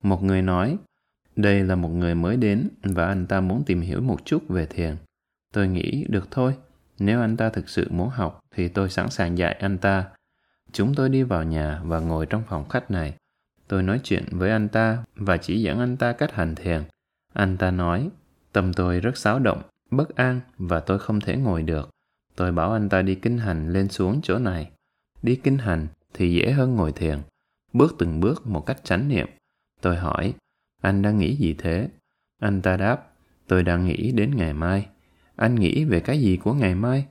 Một 0.03 0.23
người 0.23 0.43
nói, 0.43 0.77
đây 1.37 1.65
là 1.65 1.75
một 1.75 1.89
người 1.89 2.15
mới 2.15 2.37
đến 2.37 2.69
và 2.83 3.07
anh 3.07 3.27
ta 3.27 3.41
muốn 3.41 3.65
tìm 3.67 3.81
hiểu 3.81 4.01
một 4.01 4.25
chút 4.25 4.49
về 4.49 4.67
thiền. 4.67 4.97
Tôi 5.53 5.69
nghĩ 5.69 6.07
được 6.09 6.29
thôi, 6.31 6.55
nếu 6.99 7.21
anh 7.21 7.37
ta 7.37 7.51
thực 7.51 7.69
sự 7.69 7.89
muốn 7.91 8.09
học 8.09 8.41
thì 8.55 8.69
tôi 8.69 8.91
sẵn 8.91 9.11
sàng 9.11 9.39
dạy 9.39 9.53
anh 9.53 9.79
ta. 9.79 10.05
Chúng 10.73 10.95
tôi 10.95 11.09
đi 11.09 11.23
vào 11.23 11.45
nhà 11.45 11.81
và 11.85 12.01
ngồi 12.01 12.27
trong 12.27 12.43
phòng 12.49 12.69
khách 12.69 12.91
này. 12.91 13.15
Tôi 13.69 13.83
nói 13.83 14.01
chuyện 14.05 14.25
với 14.31 14.51
anh 14.51 14.69
ta 14.69 15.05
và 15.17 15.37
chỉ 15.37 15.63
dẫn 15.63 15.79
anh 15.79 15.97
ta 15.97 16.13
cách 16.13 16.33
hành 16.33 16.55
thiền. 16.55 16.83
Anh 17.33 17.57
ta 17.57 17.71
nói, 17.71 18.09
tâm 18.53 18.73
tôi 18.73 19.01
rất 19.01 19.17
xáo 19.17 19.39
động, 19.39 19.63
bất 19.91 20.17
an 20.17 20.41
và 20.59 20.81
tôi 20.81 20.99
không 20.99 21.21
thể 21.21 21.37
ngồi 21.37 21.63
được. 21.63 21.91
Tôi 22.37 22.53
bảo 22.53 22.73
anh 22.73 22.89
ta 22.89 23.03
đi 23.03 23.15
kinh 23.15 23.39
hành 23.39 23.73
lên 23.73 23.89
xuống 23.89 24.21
chỗ 24.23 24.39
này. 24.39 24.71
Đi 25.23 25.37
kinh 25.37 25.59
hành 25.59 25.87
thì 26.15 26.35
dễ 26.35 26.53
hơn 26.53 26.75
ngồi 26.75 26.93
thiền. 26.93 27.19
Bước 27.73 27.95
từng 27.99 28.21
bước 28.21 28.47
một 28.47 28.67
cách 28.67 28.85
chánh 28.85 29.09
niệm. 29.09 29.29
Tôi 29.81 29.97
hỏi, 29.97 30.35
anh 30.87 31.03
đang 31.03 31.19
nghĩ 31.19 31.37
gì 31.37 31.55
thế? 31.59 31.89
Anh 32.41 32.63
ta 32.63 32.77
đáp, 32.77 33.13
tôi 33.47 33.63
đang 33.63 33.87
nghĩ 33.87 34.13
đến 34.13 34.37
ngày 34.37 34.55
mai. 34.55 34.87
Anh 35.37 35.55
nghĩ 35.55 35.85
về 35.85 36.01
cái 36.01 36.21
gì 36.21 36.37
của 36.37 36.55
ngày 36.55 36.75
mai? 36.75 37.07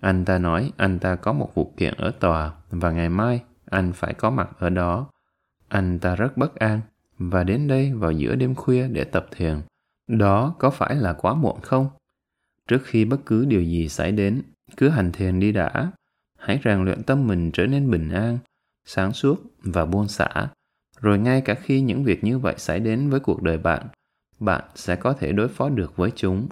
Anh 0.00 0.24
ta 0.24 0.38
nói 0.38 0.72
anh 0.76 0.98
ta 0.98 1.16
có 1.16 1.32
một 1.32 1.54
vụ 1.54 1.72
kiện 1.76 1.94
ở 1.96 2.10
tòa 2.20 2.52
và 2.70 2.90
ngày 2.90 3.08
mai 3.08 3.40
anh 3.70 3.92
phải 3.92 4.14
có 4.14 4.30
mặt 4.30 4.50
ở 4.58 4.70
đó. 4.70 5.10
Anh 5.68 5.98
ta 5.98 6.16
rất 6.16 6.36
bất 6.36 6.54
an 6.54 6.80
và 7.18 7.44
đến 7.44 7.68
đây 7.68 7.92
vào 7.94 8.12
giữa 8.12 8.34
đêm 8.34 8.54
khuya 8.54 8.88
để 8.88 9.04
tập 9.04 9.26
thiền. 9.30 9.60
Đó 10.08 10.54
có 10.58 10.70
phải 10.70 10.94
là 10.94 11.12
quá 11.12 11.34
muộn 11.34 11.60
không? 11.60 11.88
Trước 12.68 12.82
khi 12.84 13.04
bất 13.04 13.26
cứ 13.26 13.44
điều 13.44 13.62
gì 13.62 13.88
xảy 13.88 14.12
đến, 14.12 14.42
cứ 14.76 14.88
hành 14.88 15.12
thiền 15.12 15.40
đi 15.40 15.52
đã. 15.52 15.92
Hãy 16.38 16.60
rèn 16.64 16.84
luyện 16.84 17.02
tâm 17.02 17.26
mình 17.26 17.50
trở 17.52 17.66
nên 17.66 17.90
bình 17.90 18.10
an, 18.10 18.38
sáng 18.84 19.12
suốt 19.12 19.42
và 19.62 19.86
buông 19.86 20.08
xả. 20.08 20.48
Rồi 21.00 21.18
ngay 21.18 21.40
cả 21.40 21.54
khi 21.54 21.80
những 21.80 22.04
việc 22.04 22.24
như 22.24 22.38
vậy 22.38 22.54
xảy 22.58 22.80
đến 22.80 23.10
với 23.10 23.20
cuộc 23.20 23.42
đời 23.42 23.58
bạn, 23.58 23.86
bạn 24.40 24.64
sẽ 24.74 24.96
có 24.96 25.12
thể 25.12 25.32
đối 25.32 25.48
phó 25.48 25.68
được 25.68 25.96
với 25.96 26.10
chúng. 26.16 26.48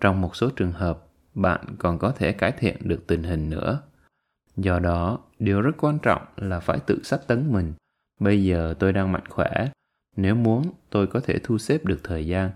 Trong 0.00 0.20
một 0.20 0.36
số 0.36 0.50
trường 0.50 0.72
hợp, 0.72 1.06
bạn 1.34 1.60
còn 1.78 1.98
có 1.98 2.12
thể 2.12 2.32
cải 2.32 2.52
thiện 2.52 2.76
được 2.80 3.06
tình 3.06 3.22
hình 3.22 3.50
nữa. 3.50 3.82
Do 4.56 4.78
đó, 4.78 5.18
điều 5.38 5.60
rất 5.60 5.72
quan 5.78 5.98
trọng 5.98 6.22
là 6.36 6.60
phải 6.60 6.78
tự 6.86 7.02
sách 7.02 7.20
tấn 7.26 7.52
mình. 7.52 7.72
Bây 8.20 8.44
giờ 8.44 8.74
tôi 8.78 8.92
đang 8.92 9.12
mạnh 9.12 9.28
khỏe. 9.28 9.70
Nếu 10.16 10.34
muốn, 10.34 10.62
tôi 10.90 11.06
có 11.06 11.20
thể 11.20 11.38
thu 11.42 11.58
xếp 11.58 11.84
được 11.84 12.00
thời 12.04 12.26
gian. 12.26 12.50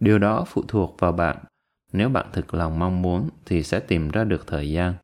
Điều 0.00 0.18
đó 0.18 0.44
phụ 0.46 0.62
thuộc 0.68 0.96
vào 0.98 1.12
bạn. 1.12 1.36
Nếu 1.92 2.08
bạn 2.08 2.26
thực 2.32 2.54
lòng 2.54 2.78
mong 2.78 3.02
muốn 3.02 3.28
thì 3.44 3.62
sẽ 3.62 3.80
tìm 3.80 4.08
ra 4.08 4.24
được 4.24 4.46
thời 4.46 4.70
gian. 4.70 4.94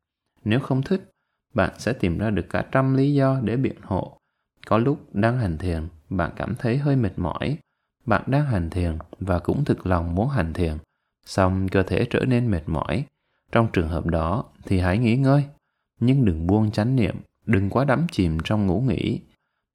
Nếu 0.43 0.59
không 0.59 0.81
thích, 0.81 1.11
bạn 1.53 1.73
sẽ 1.77 1.93
tìm 1.93 2.17
ra 2.17 2.29
được 2.29 2.45
cả 2.49 2.65
trăm 2.71 2.95
lý 2.95 3.13
do 3.13 3.39
để 3.43 3.57
biện 3.57 3.75
hộ. 3.81 4.17
Có 4.67 4.77
lúc 4.77 5.15
đang 5.15 5.37
hành 5.37 5.57
thiền, 5.57 5.87
bạn 6.09 6.31
cảm 6.35 6.55
thấy 6.55 6.77
hơi 6.77 6.95
mệt 6.95 7.19
mỏi. 7.19 7.57
Bạn 8.05 8.23
đang 8.27 8.45
hành 8.45 8.69
thiền 8.69 8.97
và 9.19 9.39
cũng 9.39 9.65
thực 9.65 9.87
lòng 9.87 10.15
muốn 10.15 10.29
hành 10.29 10.53
thiền, 10.53 10.77
xong 11.25 11.67
cơ 11.69 11.83
thể 11.83 12.05
trở 12.09 12.19
nên 12.19 12.51
mệt 12.51 12.61
mỏi. 12.67 13.05
Trong 13.51 13.67
trường 13.73 13.89
hợp 13.89 14.05
đó 14.05 14.43
thì 14.65 14.79
hãy 14.79 14.97
nghỉ 14.97 15.15
ngơi, 15.15 15.43
nhưng 15.99 16.25
đừng 16.25 16.47
buông 16.47 16.71
chánh 16.71 16.95
niệm, 16.95 17.15
đừng 17.45 17.69
quá 17.69 17.85
đắm 17.85 18.07
chìm 18.11 18.37
trong 18.43 18.67
ngủ 18.67 18.81
nghỉ. 18.81 19.19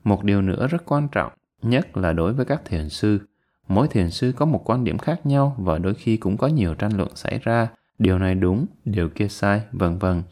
Một 0.04 0.24
điều 0.24 0.42
nữa 0.42 0.66
rất 0.66 0.82
quan 0.86 1.08
trọng, 1.12 1.32
nhất 1.62 1.96
là 1.96 2.12
đối 2.12 2.32
với 2.32 2.46
các 2.46 2.62
thiền 2.64 2.88
sư. 2.88 3.20
Mỗi 3.68 3.88
thiền 3.88 4.10
sư 4.10 4.32
có 4.36 4.46
một 4.46 4.70
quan 4.70 4.84
điểm 4.84 4.98
khác 4.98 5.26
nhau 5.26 5.56
và 5.58 5.78
đôi 5.78 5.94
khi 5.94 6.16
cũng 6.16 6.36
có 6.36 6.46
nhiều 6.46 6.74
tranh 6.74 6.96
luận 6.96 7.16
xảy 7.16 7.38
ra. 7.38 7.68
Điều 7.98 8.18
này 8.18 8.34
đúng, 8.34 8.66
điều 8.84 9.08
kia 9.08 9.28
sai, 9.28 9.62
vân 9.72 9.98
vân. 9.98 10.22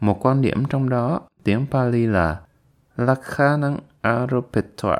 Một 0.00 0.26
quan 0.26 0.42
điểm 0.42 0.64
trong 0.68 0.88
đó, 0.88 1.20
tiếng 1.44 1.66
Pali 1.70 2.06
là 2.06 2.40
Lakhanang 2.96 3.78
arupetor 4.00 4.98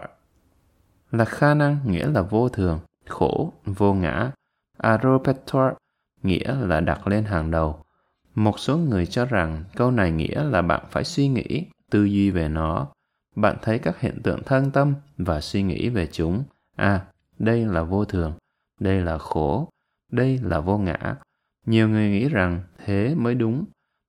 là 1.10 1.24
khả 1.24 1.54
năng 1.54 1.78
nghĩa 1.86 2.06
là 2.06 2.22
vô 2.22 2.48
thường, 2.48 2.80
khổ, 3.06 3.52
vô 3.64 3.94
ngã. 3.94 4.30
Arupetva 4.78 5.74
nghĩa 6.22 6.54
là 6.54 6.80
đặt 6.80 7.06
lên 7.06 7.24
hàng 7.24 7.50
đầu. 7.50 7.84
Một 8.34 8.58
số 8.58 8.76
người 8.76 9.06
cho 9.06 9.24
rằng 9.24 9.64
câu 9.76 9.90
này 9.90 10.10
nghĩa 10.10 10.44
là 10.44 10.62
bạn 10.62 10.84
phải 10.90 11.04
suy 11.04 11.28
nghĩ, 11.28 11.66
tư 11.90 12.04
duy 12.04 12.30
về 12.30 12.48
nó. 12.48 12.88
Bạn 13.36 13.56
thấy 13.62 13.78
các 13.78 14.00
hiện 14.00 14.22
tượng 14.22 14.42
thân 14.42 14.70
tâm 14.70 14.94
và 15.18 15.40
suy 15.40 15.62
nghĩ 15.62 15.88
về 15.88 16.06
chúng. 16.06 16.44
À, 16.76 17.06
đây 17.38 17.66
là 17.66 17.82
vô 17.82 18.04
thường, 18.04 18.32
đây 18.80 19.00
là 19.00 19.18
khổ, 19.18 19.68
đây 20.12 20.38
là 20.42 20.60
vô 20.60 20.78
ngã. 20.78 21.16
Nhiều 21.66 21.88
người 21.88 22.10
nghĩ 22.10 22.28
rằng 22.28 22.62
thế 22.84 23.14
mới 23.14 23.34
đúng. 23.34 23.64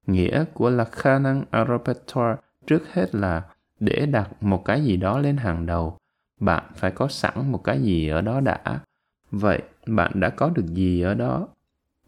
Nghĩa 0.07 0.45
của 0.53 0.69
là 0.69 0.85
khả 0.85 1.19
năng 1.19 1.43
Aropetor 1.51 2.25
trước 2.67 2.93
hết 2.93 3.15
là 3.15 3.43
để 3.79 4.05
đặt 4.05 4.43
một 4.43 4.65
cái 4.65 4.83
gì 4.83 4.97
đó 4.97 5.19
lên 5.19 5.37
hàng 5.37 5.65
đầu. 5.65 5.97
Bạn 6.39 6.63
phải 6.75 6.91
có 6.91 7.07
sẵn 7.07 7.51
một 7.51 7.63
cái 7.63 7.81
gì 7.81 8.07
ở 8.07 8.21
đó 8.21 8.39
đã. 8.39 8.79
Vậy, 9.31 9.61
bạn 9.87 10.11
đã 10.19 10.29
có 10.29 10.49
được 10.49 10.65
gì 10.65 11.01
ở 11.01 11.13
đó? 11.13 11.47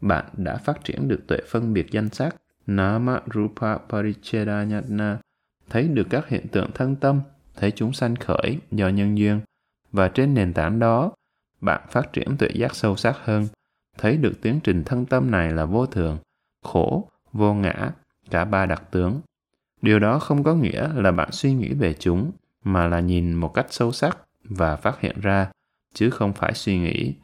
Bạn 0.00 0.24
đã 0.36 0.56
phát 0.56 0.84
triển 0.84 1.08
được 1.08 1.26
tuệ 1.26 1.38
phân 1.48 1.72
biệt 1.72 1.90
danh 1.90 2.08
sắc 2.08 2.36
Nama 2.66 3.20
Rupa 3.34 3.76
Parichedanyatna 3.76 5.18
thấy 5.70 5.88
được 5.88 6.06
các 6.10 6.28
hiện 6.28 6.48
tượng 6.48 6.70
thân 6.74 6.96
tâm, 6.96 7.20
thấy 7.56 7.70
chúng 7.70 7.92
sanh 7.92 8.16
khởi 8.16 8.58
do 8.70 8.88
nhân 8.88 9.18
duyên. 9.18 9.40
Và 9.92 10.08
trên 10.08 10.34
nền 10.34 10.52
tảng 10.52 10.78
đó, 10.78 11.12
bạn 11.60 11.80
phát 11.90 12.12
triển 12.12 12.36
tuệ 12.36 12.48
giác 12.54 12.74
sâu 12.74 12.96
sắc 12.96 13.16
hơn, 13.24 13.46
thấy 13.98 14.16
được 14.16 14.32
tiến 14.42 14.60
trình 14.64 14.84
thân 14.84 15.06
tâm 15.06 15.30
này 15.30 15.52
là 15.52 15.64
vô 15.64 15.86
thường, 15.86 16.18
khổ, 16.64 17.08
vô 17.32 17.54
ngã, 17.54 17.90
cả 18.30 18.44
ba 18.44 18.66
đặc 18.66 18.82
tướng. 18.90 19.20
Điều 19.82 19.98
đó 19.98 20.18
không 20.18 20.42
có 20.42 20.54
nghĩa 20.54 20.88
là 20.94 21.12
bạn 21.12 21.28
suy 21.32 21.54
nghĩ 21.54 21.72
về 21.72 21.94
chúng, 21.98 22.32
mà 22.64 22.88
là 22.88 23.00
nhìn 23.00 23.34
một 23.34 23.48
cách 23.48 23.66
sâu 23.70 23.92
sắc 23.92 24.18
và 24.44 24.76
phát 24.76 25.00
hiện 25.00 25.20
ra, 25.20 25.50
chứ 25.94 26.10
không 26.10 26.32
phải 26.32 26.52
suy 26.54 26.78
nghĩ. 26.78 27.14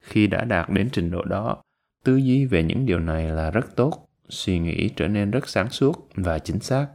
Khi 0.00 0.26
đã 0.26 0.44
đạt 0.44 0.70
đến 0.70 0.88
trình 0.92 1.10
độ 1.10 1.24
đó, 1.24 1.62
tư 2.04 2.16
duy 2.16 2.44
về 2.44 2.62
những 2.62 2.86
điều 2.86 2.98
này 2.98 3.30
là 3.30 3.50
rất 3.50 3.76
tốt, 3.76 4.08
suy 4.28 4.58
nghĩ 4.58 4.88
trở 4.88 5.08
nên 5.08 5.30
rất 5.30 5.48
sáng 5.48 5.70
suốt 5.70 6.08
và 6.14 6.38
chính 6.38 6.60
xác. 6.60 6.86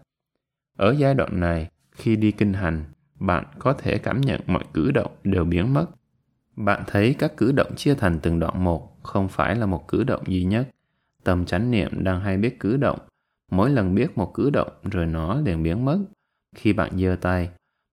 Ở 0.77 0.95
giai 0.97 1.13
đoạn 1.13 1.39
này, 1.39 1.69
khi 1.91 2.15
đi 2.15 2.31
kinh 2.31 2.53
hành, 2.53 2.85
bạn 3.19 3.45
có 3.59 3.73
thể 3.73 3.97
cảm 3.97 4.21
nhận 4.21 4.41
mọi 4.47 4.63
cử 4.73 4.91
động 4.91 5.11
đều 5.23 5.45
biến 5.45 5.73
mất. 5.73 5.85
Bạn 6.55 6.83
thấy 6.87 7.15
các 7.19 7.37
cử 7.37 7.51
động 7.51 7.75
chia 7.75 7.95
thành 7.95 8.19
từng 8.19 8.39
đoạn 8.39 8.63
một, 8.63 9.03
không 9.03 9.27
phải 9.27 9.55
là 9.55 9.65
một 9.65 9.87
cử 9.87 10.03
động 10.03 10.23
duy 10.27 10.43
nhất. 10.43 10.69
Tâm 11.23 11.45
chánh 11.45 11.71
niệm 11.71 12.03
đang 12.03 12.21
hay 12.21 12.37
biết 12.37 12.59
cử 12.59 12.77
động. 12.77 12.99
Mỗi 13.51 13.69
lần 13.69 13.95
biết 13.95 14.17
một 14.17 14.33
cử 14.33 14.49
động 14.49 14.71
rồi 14.91 15.05
nó 15.05 15.41
liền 15.41 15.63
biến 15.63 15.85
mất. 15.85 15.99
Khi 16.55 16.73
bạn 16.73 16.99
giơ 16.99 17.15
tay, 17.21 17.49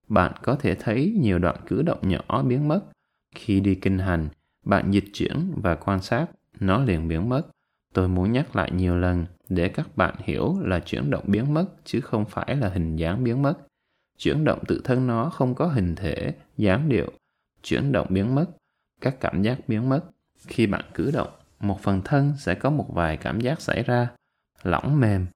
bạn 0.09 0.33
có 0.43 0.57
thể 0.57 0.75
thấy 0.75 1.15
nhiều 1.21 1.39
đoạn 1.39 1.57
cử 1.67 1.83
động 1.83 1.99
nhỏ 2.03 2.43
biến 2.43 2.69
mất. 2.69 2.81
Khi 3.35 3.61
đi 3.61 3.75
kinh 3.75 3.99
hành, 3.99 4.29
bạn 4.65 4.91
dịch 4.91 5.05
chuyển 5.13 5.53
và 5.57 5.75
quan 5.75 6.03
sát, 6.03 6.27
nó 6.61 6.85
liền 6.85 7.09
biến 7.09 7.29
mất. 7.29 7.43
Tôi 7.93 8.09
muốn 8.09 8.33
nhắc 8.33 8.57
lại 8.57 8.71
nhiều 8.71 8.97
lần 8.97 9.27
để 9.49 9.69
các 9.69 9.97
bạn 9.97 10.15
hiểu 10.19 10.61
là 10.61 10.81
chuyển 10.81 11.11
động 11.11 11.25
biến 11.27 11.55
mất 11.55 11.67
chứ 11.85 12.01
không 12.01 12.25
phải 12.25 12.57
là 12.57 12.69
hình 12.69 12.97
dáng 12.97 13.25
biến 13.25 13.43
mất. 13.43 13.55
Chuyển 14.19 14.45
động 14.45 14.59
tự 14.69 14.81
thân 14.85 15.07
nó 15.07 15.31
không 15.31 15.55
có 15.55 15.67
hình 15.67 15.95
thể, 15.95 16.35
dáng 16.57 16.89
điệu. 16.89 17.13
Chuyển 17.63 17.93
động 17.93 18.07
biến 18.11 18.35
mất, 18.35 18.47
các 19.01 19.21
cảm 19.21 19.43
giác 19.43 19.59
biến 19.69 19.89
mất. 19.89 20.01
Khi 20.47 20.67
bạn 20.67 20.85
cử 20.95 21.11
động, 21.11 21.29
một 21.61 21.81
phần 21.81 22.03
thân 22.05 22.33
sẽ 22.39 22.55
có 22.55 22.71
một 22.71 22.87
vài 22.95 23.17
cảm 23.17 23.41
giác 23.41 23.61
xảy 23.61 23.83
ra. 23.83 24.09
Lỏng 24.63 25.01
mềm, 25.01 25.27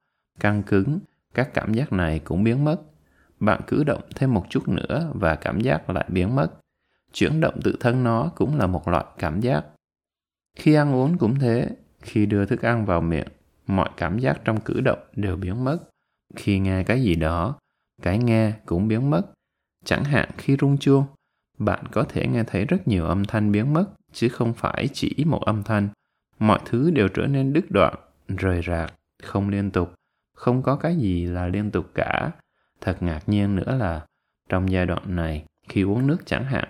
căng 0.40 0.62
cứng, 0.62 0.98
các 1.34 1.54
cảm 1.54 1.74
giác 1.74 1.92
này 1.92 2.18
cũng 2.18 2.44
biến 2.44 2.64
mất. 2.64 2.80
Bạn 3.40 3.60
cử 3.66 3.84
động 3.84 4.02
thêm 4.14 4.34
một 4.34 4.46
chút 4.50 4.68
nữa 4.68 5.12
và 5.14 5.34
cảm 5.34 5.60
giác 5.60 5.90
lại 5.90 6.06
biến 6.08 6.36
mất. 6.36 6.48
Chuyển 7.12 7.40
động 7.40 7.60
tự 7.64 7.76
thân 7.80 8.04
nó 8.04 8.32
cũng 8.36 8.58
là 8.58 8.66
một 8.66 8.88
loại 8.88 9.04
cảm 9.18 9.40
giác. 9.40 9.64
Khi 10.56 10.74
ăn 10.74 10.94
uống 10.94 11.18
cũng 11.18 11.38
thế, 11.38 11.68
khi 12.00 12.26
đưa 12.26 12.46
thức 12.46 12.62
ăn 12.62 12.86
vào 12.86 13.00
miệng, 13.00 13.28
mọi 13.66 13.90
cảm 13.96 14.18
giác 14.18 14.40
trong 14.44 14.60
cử 14.60 14.80
động 14.80 14.98
đều 15.16 15.36
biến 15.36 15.64
mất. 15.64 15.78
Khi 16.36 16.58
nghe 16.58 16.82
cái 16.82 17.02
gì 17.02 17.14
đó, 17.14 17.58
cái 18.02 18.18
nghe 18.18 18.52
cũng 18.66 18.88
biến 18.88 19.10
mất. 19.10 19.22
Chẳng 19.84 20.04
hạn 20.04 20.28
khi 20.38 20.56
rung 20.60 20.78
chuông, 20.78 21.04
bạn 21.58 21.86
có 21.92 22.04
thể 22.04 22.26
nghe 22.26 22.44
thấy 22.44 22.64
rất 22.64 22.88
nhiều 22.88 23.06
âm 23.06 23.24
thanh 23.24 23.52
biến 23.52 23.72
mất, 23.72 23.84
chứ 24.12 24.28
không 24.28 24.54
phải 24.54 24.88
chỉ 24.92 25.24
một 25.26 25.42
âm 25.46 25.62
thanh. 25.62 25.88
Mọi 26.38 26.60
thứ 26.64 26.90
đều 26.90 27.08
trở 27.08 27.26
nên 27.26 27.52
đứt 27.52 27.70
đoạn, 27.70 27.94
rời 28.28 28.60
rạc, 28.66 28.94
không 29.22 29.48
liên 29.48 29.70
tục. 29.70 29.94
Không 30.38 30.62
có 30.62 30.76
cái 30.76 30.96
gì 30.96 31.26
là 31.26 31.46
liên 31.46 31.70
tục 31.70 31.86
cả. 31.94 32.30
Thật 32.80 33.02
ngạc 33.02 33.28
nhiên 33.28 33.56
nữa 33.56 33.76
là, 33.76 34.06
trong 34.48 34.72
giai 34.72 34.86
đoạn 34.86 35.16
này, 35.16 35.44
khi 35.68 35.82
uống 35.82 36.06
nước 36.06 36.18
chẳng 36.26 36.44
hạn, 36.44 36.68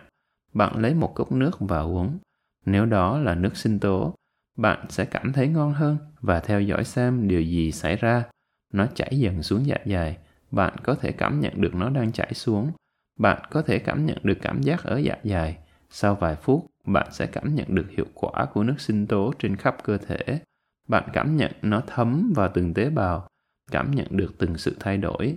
bạn 0.52 0.76
lấy 0.78 0.94
một 0.94 1.14
cốc 1.14 1.32
nước 1.32 1.60
và 1.60 1.80
uống. 1.80 2.18
Nếu 2.66 2.86
đó 2.86 3.18
là 3.18 3.34
nước 3.34 3.56
sinh 3.56 3.78
tố, 3.78 4.14
bạn 4.56 4.86
sẽ 4.88 5.04
cảm 5.04 5.32
thấy 5.32 5.48
ngon 5.48 5.72
hơn 5.72 5.98
và 6.20 6.40
theo 6.40 6.60
dõi 6.60 6.84
xem 6.84 7.28
điều 7.28 7.42
gì 7.42 7.72
xảy 7.72 7.96
ra. 7.96 8.24
Nó 8.72 8.86
chảy 8.94 9.18
dần 9.18 9.42
xuống 9.42 9.66
dạ 9.66 9.76
dày, 9.86 10.16
bạn 10.50 10.76
có 10.82 10.94
thể 10.94 11.12
cảm 11.12 11.40
nhận 11.40 11.60
được 11.60 11.74
nó 11.74 11.90
đang 11.90 12.12
chảy 12.12 12.34
xuống. 12.34 12.72
Bạn 13.18 13.42
có 13.50 13.62
thể 13.62 13.78
cảm 13.78 14.06
nhận 14.06 14.18
được 14.22 14.38
cảm 14.42 14.62
giác 14.62 14.84
ở 14.84 14.96
dạ 14.96 15.16
dày. 15.24 15.58
Sau 15.90 16.14
vài 16.14 16.36
phút, 16.36 16.66
bạn 16.86 17.06
sẽ 17.10 17.26
cảm 17.26 17.54
nhận 17.54 17.74
được 17.74 17.86
hiệu 17.90 18.06
quả 18.14 18.46
của 18.52 18.62
nước 18.62 18.80
sinh 18.80 19.06
tố 19.06 19.32
trên 19.38 19.56
khắp 19.56 19.76
cơ 19.84 19.98
thể. 19.98 20.40
Bạn 20.88 21.08
cảm 21.12 21.36
nhận 21.36 21.52
nó 21.62 21.82
thấm 21.86 22.32
vào 22.36 22.50
từng 22.54 22.74
tế 22.74 22.90
bào, 22.90 23.28
cảm 23.70 23.90
nhận 23.90 24.06
được 24.10 24.38
từng 24.38 24.58
sự 24.58 24.76
thay 24.80 24.96
đổi. 24.96 25.36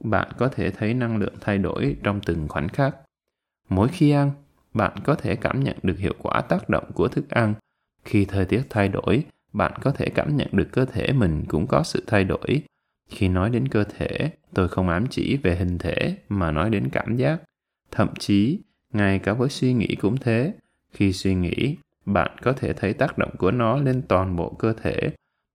Bạn 0.00 0.28
có 0.38 0.48
thể 0.48 0.70
thấy 0.70 0.94
năng 0.94 1.16
lượng 1.16 1.34
thay 1.40 1.58
đổi 1.58 1.96
trong 2.02 2.20
từng 2.20 2.48
khoảnh 2.48 2.68
khắc. 2.68 2.96
Mỗi 3.68 3.88
khi 3.88 4.10
ăn, 4.10 4.30
bạn 4.74 4.92
có 5.04 5.14
thể 5.14 5.36
cảm 5.36 5.64
nhận 5.64 5.76
được 5.82 5.98
hiệu 5.98 6.14
quả 6.18 6.40
tác 6.40 6.68
động 6.68 6.90
của 6.94 7.08
thức 7.08 7.30
ăn. 7.30 7.54
Khi 8.04 8.24
thời 8.24 8.44
tiết 8.44 8.62
thay 8.70 8.88
đổi, 8.88 9.24
bạn 9.52 9.72
có 9.80 9.90
thể 9.90 10.08
cảm 10.14 10.36
nhận 10.36 10.48
được 10.52 10.68
cơ 10.72 10.84
thể 10.84 11.12
mình 11.12 11.44
cũng 11.48 11.66
có 11.66 11.82
sự 11.82 12.04
thay 12.06 12.24
đổi. 12.24 12.62
Khi 13.08 13.28
nói 13.28 13.50
đến 13.50 13.68
cơ 13.68 13.84
thể, 13.84 14.30
tôi 14.54 14.68
không 14.68 14.88
ám 14.88 15.06
chỉ 15.10 15.36
về 15.36 15.56
hình 15.56 15.78
thể 15.78 16.16
mà 16.28 16.50
nói 16.50 16.70
đến 16.70 16.88
cảm 16.92 17.16
giác. 17.16 17.42
Thậm 17.90 18.08
chí, 18.18 18.60
ngay 18.92 19.18
cả 19.18 19.32
với 19.32 19.48
suy 19.48 19.72
nghĩ 19.72 19.96
cũng 20.00 20.16
thế. 20.16 20.54
Khi 20.92 21.12
suy 21.12 21.34
nghĩ, 21.34 21.76
bạn 22.06 22.36
có 22.42 22.52
thể 22.52 22.72
thấy 22.72 22.92
tác 22.92 23.18
động 23.18 23.36
của 23.38 23.50
nó 23.50 23.76
lên 23.76 24.02
toàn 24.08 24.36
bộ 24.36 24.56
cơ 24.58 24.72
thể. 24.72 25.10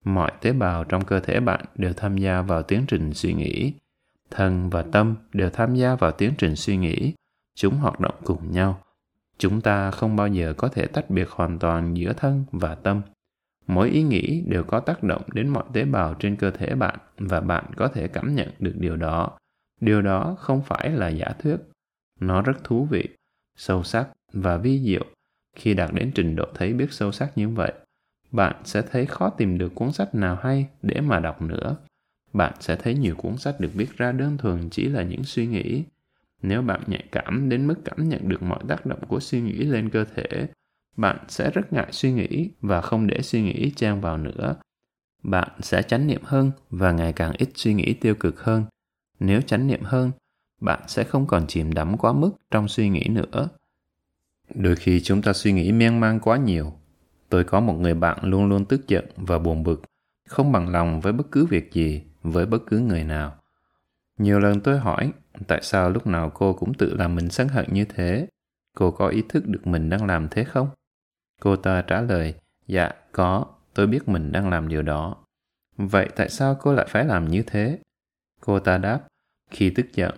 Mọi 0.08 0.32
tế 0.40 0.52
bào 0.52 0.84
trong 0.84 1.04
cơ 1.04 1.20
thể 1.20 1.40
bạn 1.40 1.64
đều 1.74 1.92
tham 1.92 2.16
gia 2.16 2.42
vào 2.42 2.62
tiến 2.62 2.84
trình 2.88 3.14
suy 3.14 3.34
nghĩ. 3.34 3.72
Thân 4.30 4.70
và 4.70 4.82
tâm 4.82 5.16
đều 5.32 5.50
tham 5.50 5.74
gia 5.74 5.94
vào 5.94 6.12
tiến 6.12 6.32
trình 6.38 6.56
suy 6.56 6.76
nghĩ. 6.76 7.14
Chúng 7.54 7.74
hoạt 7.74 8.00
động 8.00 8.14
cùng 8.24 8.52
nhau. 8.52 8.80
Chúng 9.38 9.60
ta 9.60 9.90
không 9.90 10.16
bao 10.16 10.28
giờ 10.28 10.54
có 10.56 10.68
thể 10.68 10.86
tách 10.86 11.10
biệt 11.10 11.28
hoàn 11.30 11.58
toàn 11.58 11.96
giữa 11.96 12.12
thân 12.12 12.44
và 12.52 12.74
tâm. 12.74 13.02
Mỗi 13.66 13.90
ý 13.90 14.02
nghĩ 14.02 14.44
đều 14.46 14.64
có 14.64 14.80
tác 14.80 15.02
động 15.02 15.22
đến 15.32 15.48
mọi 15.48 15.64
tế 15.72 15.84
bào 15.84 16.14
trên 16.14 16.36
cơ 16.36 16.50
thể 16.50 16.74
bạn 16.74 16.98
và 17.18 17.40
bạn 17.40 17.64
có 17.76 17.88
thể 17.88 18.08
cảm 18.08 18.34
nhận 18.34 18.48
được 18.58 18.74
điều 18.76 18.96
đó. 18.96 19.38
Điều 19.80 20.02
đó 20.02 20.36
không 20.38 20.62
phải 20.62 20.90
là 20.90 21.08
giả 21.08 21.26
thuyết. 21.38 21.56
Nó 22.20 22.42
rất 22.42 22.64
thú 22.64 22.84
vị, 22.90 23.08
sâu 23.56 23.82
sắc 23.82 24.08
và 24.32 24.56
vi 24.56 24.80
diệu. 24.80 25.04
Khi 25.56 25.74
đạt 25.74 25.90
đến 25.92 26.12
trình 26.14 26.36
độ 26.36 26.44
thấy 26.54 26.72
biết 26.72 26.92
sâu 26.92 27.12
sắc 27.12 27.38
như 27.38 27.48
vậy, 27.48 27.72
bạn 28.32 28.56
sẽ 28.64 28.82
thấy 28.82 29.06
khó 29.06 29.30
tìm 29.30 29.58
được 29.58 29.74
cuốn 29.74 29.92
sách 29.92 30.14
nào 30.14 30.38
hay 30.42 30.68
để 30.82 31.00
mà 31.00 31.20
đọc 31.20 31.42
nữa. 31.42 31.76
Bạn 32.32 32.52
sẽ 32.60 32.76
thấy 32.76 32.94
nhiều 32.94 33.14
cuốn 33.16 33.36
sách 33.36 33.60
được 33.60 33.70
viết 33.74 33.96
ra 33.96 34.12
đơn 34.12 34.38
thuần 34.38 34.70
chỉ 34.70 34.88
là 34.88 35.02
những 35.02 35.24
suy 35.24 35.46
nghĩ. 35.46 35.84
Nếu 36.42 36.62
bạn 36.62 36.80
nhạy 36.86 37.04
cảm 37.12 37.48
đến 37.48 37.66
mức 37.66 37.74
cảm 37.84 38.08
nhận 38.08 38.28
được 38.28 38.42
mọi 38.42 38.60
tác 38.68 38.86
động 38.86 39.00
của 39.08 39.20
suy 39.20 39.40
nghĩ 39.40 39.52
lên 39.52 39.90
cơ 39.90 40.04
thể, 40.04 40.48
bạn 40.96 41.18
sẽ 41.28 41.50
rất 41.50 41.72
ngại 41.72 41.88
suy 41.90 42.12
nghĩ 42.12 42.50
và 42.60 42.80
không 42.80 43.06
để 43.06 43.22
suy 43.22 43.42
nghĩ 43.42 43.72
trang 43.76 44.00
vào 44.00 44.18
nữa. 44.18 44.56
Bạn 45.22 45.48
sẽ 45.60 45.82
chánh 45.82 46.06
niệm 46.06 46.20
hơn 46.24 46.50
và 46.70 46.92
ngày 46.92 47.12
càng 47.12 47.32
ít 47.38 47.48
suy 47.54 47.74
nghĩ 47.74 47.94
tiêu 47.94 48.14
cực 48.14 48.40
hơn. 48.40 48.64
Nếu 49.20 49.40
chánh 49.40 49.66
niệm 49.66 49.82
hơn, 49.82 50.10
bạn 50.60 50.80
sẽ 50.86 51.04
không 51.04 51.26
còn 51.26 51.46
chìm 51.46 51.74
đắm 51.74 51.96
quá 51.96 52.12
mức 52.12 52.30
trong 52.50 52.68
suy 52.68 52.88
nghĩ 52.88 53.08
nữa. 53.08 53.48
Đôi 54.54 54.76
khi 54.76 55.00
chúng 55.00 55.22
ta 55.22 55.32
suy 55.32 55.52
nghĩ 55.52 55.72
miên 55.72 56.00
man 56.00 56.20
quá 56.20 56.36
nhiều. 56.36 56.72
Tôi 57.28 57.44
có 57.44 57.60
một 57.60 57.74
người 57.74 57.94
bạn 57.94 58.18
luôn 58.22 58.48
luôn 58.48 58.64
tức 58.64 58.88
giận 58.88 59.04
và 59.16 59.38
buồn 59.38 59.62
bực, 59.62 59.82
không 60.28 60.52
bằng 60.52 60.68
lòng 60.68 61.00
với 61.00 61.12
bất 61.12 61.26
cứ 61.32 61.46
việc 61.46 61.72
gì, 61.72 62.02
với 62.22 62.46
bất 62.46 62.62
cứ 62.66 62.78
người 62.78 63.04
nào. 63.04 63.38
Nhiều 64.18 64.40
lần 64.40 64.60
tôi 64.60 64.78
hỏi 64.78 65.12
tại 65.46 65.62
sao 65.62 65.90
lúc 65.90 66.06
nào 66.06 66.30
cô 66.34 66.52
cũng 66.52 66.74
tự 66.74 66.94
làm 66.94 67.14
mình 67.14 67.30
sân 67.30 67.48
hận 67.48 67.66
như 67.72 67.84
thế. 67.84 68.26
Cô 68.76 68.90
có 68.90 69.08
ý 69.08 69.22
thức 69.28 69.46
được 69.46 69.66
mình 69.66 69.90
đang 69.90 70.06
làm 70.06 70.28
thế 70.28 70.44
không? 70.44 70.68
Cô 71.40 71.56
ta 71.56 71.82
trả 71.82 72.00
lời, 72.00 72.34
dạ, 72.66 72.90
có, 73.12 73.46
tôi 73.74 73.86
biết 73.86 74.08
mình 74.08 74.32
đang 74.32 74.48
làm 74.48 74.68
điều 74.68 74.82
đó. 74.82 75.16
Vậy 75.76 76.08
tại 76.16 76.28
sao 76.28 76.54
cô 76.54 76.72
lại 76.72 76.86
phải 76.88 77.04
làm 77.04 77.28
như 77.28 77.42
thế? 77.46 77.78
Cô 78.40 78.58
ta 78.58 78.78
đáp, 78.78 79.00
khi 79.50 79.70
tức 79.70 79.86
giận, 79.92 80.14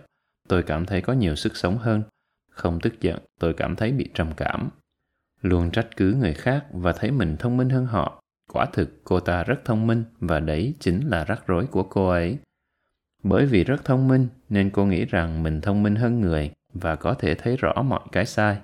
tôi 0.48 0.62
cảm 0.62 0.86
thấy 0.86 1.02
có 1.02 1.12
nhiều 1.12 1.34
sức 1.34 1.56
sống 1.56 1.78
hơn. 1.78 2.02
Không 2.50 2.80
tức 2.80 3.00
giận, 3.00 3.18
tôi 3.38 3.54
cảm 3.54 3.76
thấy 3.76 3.92
bị 3.92 4.11
trầm 4.14 4.32
cảm. 4.36 4.70
Luôn 5.43 5.70
trách 5.70 5.97
cứ 5.97 6.14
người 6.14 6.34
khác 6.34 6.64
và 6.72 6.93
thấy 6.93 7.11
mình 7.11 7.36
thông 7.36 7.57
minh 7.57 7.70
hơn 7.70 7.86
họ. 7.86 8.22
Quả 8.53 8.66
thực 8.72 9.05
cô 9.05 9.20
ta 9.20 9.43
rất 9.43 9.64
thông 9.64 9.86
minh 9.86 10.05
và 10.20 10.41
đấy 10.41 10.74
chính 10.80 11.09
là 11.09 11.24
rắc 11.24 11.47
rối 11.47 11.66
của 11.66 11.82
cô 11.82 12.09
ấy. 12.09 12.38
Bởi 13.22 13.47
vì 13.47 13.64
rất 13.64 13.84
thông 13.84 14.09
minh 14.09 14.28
nên 14.49 14.70
cô 14.70 14.86
nghĩ 14.86 15.05
rằng 15.05 15.43
mình 15.43 15.61
thông 15.61 15.82
minh 15.82 15.97
hơn 15.97 16.20
người 16.20 16.51
và 16.72 16.97
có 16.97 17.14
thể 17.14 17.34
thấy 17.34 17.57
rõ 17.57 17.82
mọi 17.82 18.01
cái 18.12 18.26
sai. 18.26 18.59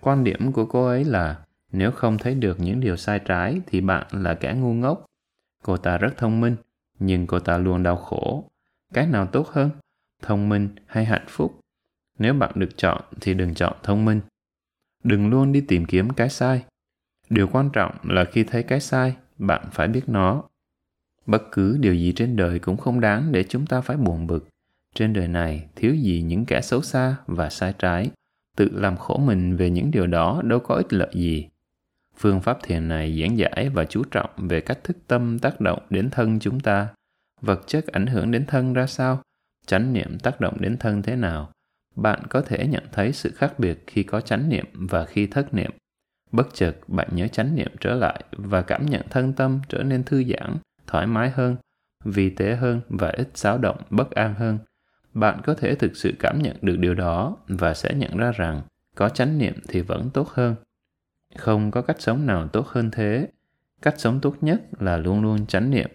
Quan 0.00 0.24
điểm 0.24 0.52
của 0.52 0.66
cô 0.66 0.86
ấy 0.86 1.04
là 1.04 1.36
nếu 1.72 1.90
không 1.90 2.18
thấy 2.18 2.34
được 2.34 2.60
những 2.60 2.80
điều 2.80 2.96
sai 2.96 3.18
trái 3.18 3.60
thì 3.66 3.80
bạn 3.80 4.06
là 4.12 4.34
kẻ 4.34 4.54
ngu 4.54 4.74
ngốc. 4.74 5.04
Cô 5.62 5.76
ta 5.76 5.98
rất 5.98 6.16
thông 6.16 6.40
minh, 6.40 6.56
nhưng 6.98 7.26
cô 7.26 7.38
ta 7.38 7.58
luôn 7.58 7.82
đau 7.82 7.96
khổ. 7.96 8.44
Cái 8.94 9.06
nào 9.06 9.26
tốt 9.26 9.48
hơn? 9.48 9.70
Thông 10.22 10.48
minh 10.48 10.68
hay 10.86 11.04
hạnh 11.04 11.26
phúc? 11.28 11.60
Nếu 12.18 12.34
bạn 12.34 12.50
được 12.54 12.76
chọn 12.76 13.02
thì 13.20 13.34
đừng 13.34 13.54
chọn 13.54 13.76
thông 13.82 14.04
minh. 14.04 14.20
Đừng 15.04 15.30
luôn 15.30 15.52
đi 15.52 15.60
tìm 15.60 15.84
kiếm 15.84 16.10
cái 16.10 16.28
sai. 16.28 16.64
Điều 17.30 17.48
quan 17.48 17.70
trọng 17.72 17.96
là 18.02 18.24
khi 18.24 18.44
thấy 18.44 18.62
cái 18.62 18.80
sai, 18.80 19.16
bạn 19.38 19.68
phải 19.72 19.88
biết 19.88 20.02
nó. 20.06 20.42
Bất 21.26 21.42
cứ 21.52 21.76
điều 21.80 21.94
gì 21.94 22.12
trên 22.16 22.36
đời 22.36 22.58
cũng 22.58 22.76
không 22.76 23.00
đáng 23.00 23.32
để 23.32 23.44
chúng 23.48 23.66
ta 23.66 23.80
phải 23.80 23.96
buồn 23.96 24.26
bực. 24.26 24.48
Trên 24.94 25.12
đời 25.12 25.28
này 25.28 25.68
thiếu 25.76 25.94
gì 25.94 26.22
những 26.22 26.44
kẻ 26.44 26.60
xấu 26.60 26.82
xa 26.82 27.16
và 27.26 27.50
sai 27.50 27.74
trái. 27.78 28.10
Tự 28.56 28.70
làm 28.72 28.96
khổ 28.96 29.18
mình 29.18 29.56
về 29.56 29.70
những 29.70 29.90
điều 29.90 30.06
đó 30.06 30.42
đâu 30.44 30.58
có 30.58 30.74
ích 30.74 30.92
lợi 30.92 31.10
gì. 31.12 31.48
Phương 32.16 32.40
pháp 32.40 32.58
thiền 32.62 32.88
này 32.88 33.20
giảng 33.20 33.38
giải 33.38 33.70
và 33.74 33.84
chú 33.84 34.04
trọng 34.10 34.30
về 34.36 34.60
cách 34.60 34.84
thức 34.84 34.96
tâm 35.06 35.38
tác 35.38 35.60
động 35.60 35.82
đến 35.90 36.10
thân 36.10 36.38
chúng 36.38 36.60
ta, 36.60 36.88
vật 37.40 37.60
chất 37.66 37.86
ảnh 37.86 38.06
hưởng 38.06 38.30
đến 38.30 38.46
thân 38.46 38.72
ra 38.72 38.86
sao, 38.86 39.22
chánh 39.66 39.92
niệm 39.92 40.18
tác 40.18 40.40
động 40.40 40.56
đến 40.60 40.76
thân 40.76 41.02
thế 41.02 41.16
nào. 41.16 41.52
Bạn 42.02 42.22
có 42.30 42.40
thể 42.40 42.66
nhận 42.66 42.84
thấy 42.92 43.12
sự 43.12 43.32
khác 43.36 43.58
biệt 43.58 43.84
khi 43.86 44.02
có 44.02 44.20
chánh 44.20 44.48
niệm 44.48 44.66
và 44.72 45.04
khi 45.04 45.26
thất 45.26 45.54
niệm. 45.54 45.70
Bất 46.32 46.46
chợt 46.54 46.72
bạn 46.88 47.08
nhớ 47.12 47.28
chánh 47.28 47.54
niệm 47.54 47.68
trở 47.80 47.94
lại 47.94 48.24
và 48.32 48.62
cảm 48.62 48.86
nhận 48.86 49.02
thân 49.10 49.32
tâm 49.32 49.60
trở 49.68 49.82
nên 49.82 50.04
thư 50.04 50.24
giãn, 50.24 50.56
thoải 50.86 51.06
mái 51.06 51.30
hơn, 51.30 51.56
vi 52.04 52.30
tế 52.30 52.56
hơn 52.56 52.80
và 52.88 53.08
ít 53.08 53.28
xáo 53.34 53.58
động, 53.58 53.76
bất 53.90 54.10
an 54.10 54.34
hơn. 54.34 54.58
Bạn 55.14 55.40
có 55.44 55.54
thể 55.54 55.74
thực 55.74 55.96
sự 55.96 56.14
cảm 56.18 56.42
nhận 56.42 56.56
được 56.62 56.76
điều 56.78 56.94
đó 56.94 57.36
và 57.48 57.74
sẽ 57.74 57.94
nhận 57.94 58.16
ra 58.16 58.32
rằng 58.32 58.62
có 58.94 59.08
chánh 59.08 59.38
niệm 59.38 59.54
thì 59.68 59.80
vẫn 59.80 60.10
tốt 60.10 60.28
hơn 60.28 60.54
không 61.36 61.70
có 61.70 61.82
cách 61.82 61.96
sống 62.00 62.26
nào 62.26 62.48
tốt 62.48 62.66
hơn 62.66 62.90
thế. 62.90 63.28
Cách 63.82 63.94
sống 63.98 64.20
tốt 64.20 64.36
nhất 64.40 64.62
là 64.78 64.96
luôn 64.96 65.22
luôn 65.22 65.46
chánh 65.46 65.70
niệm. 65.70 65.90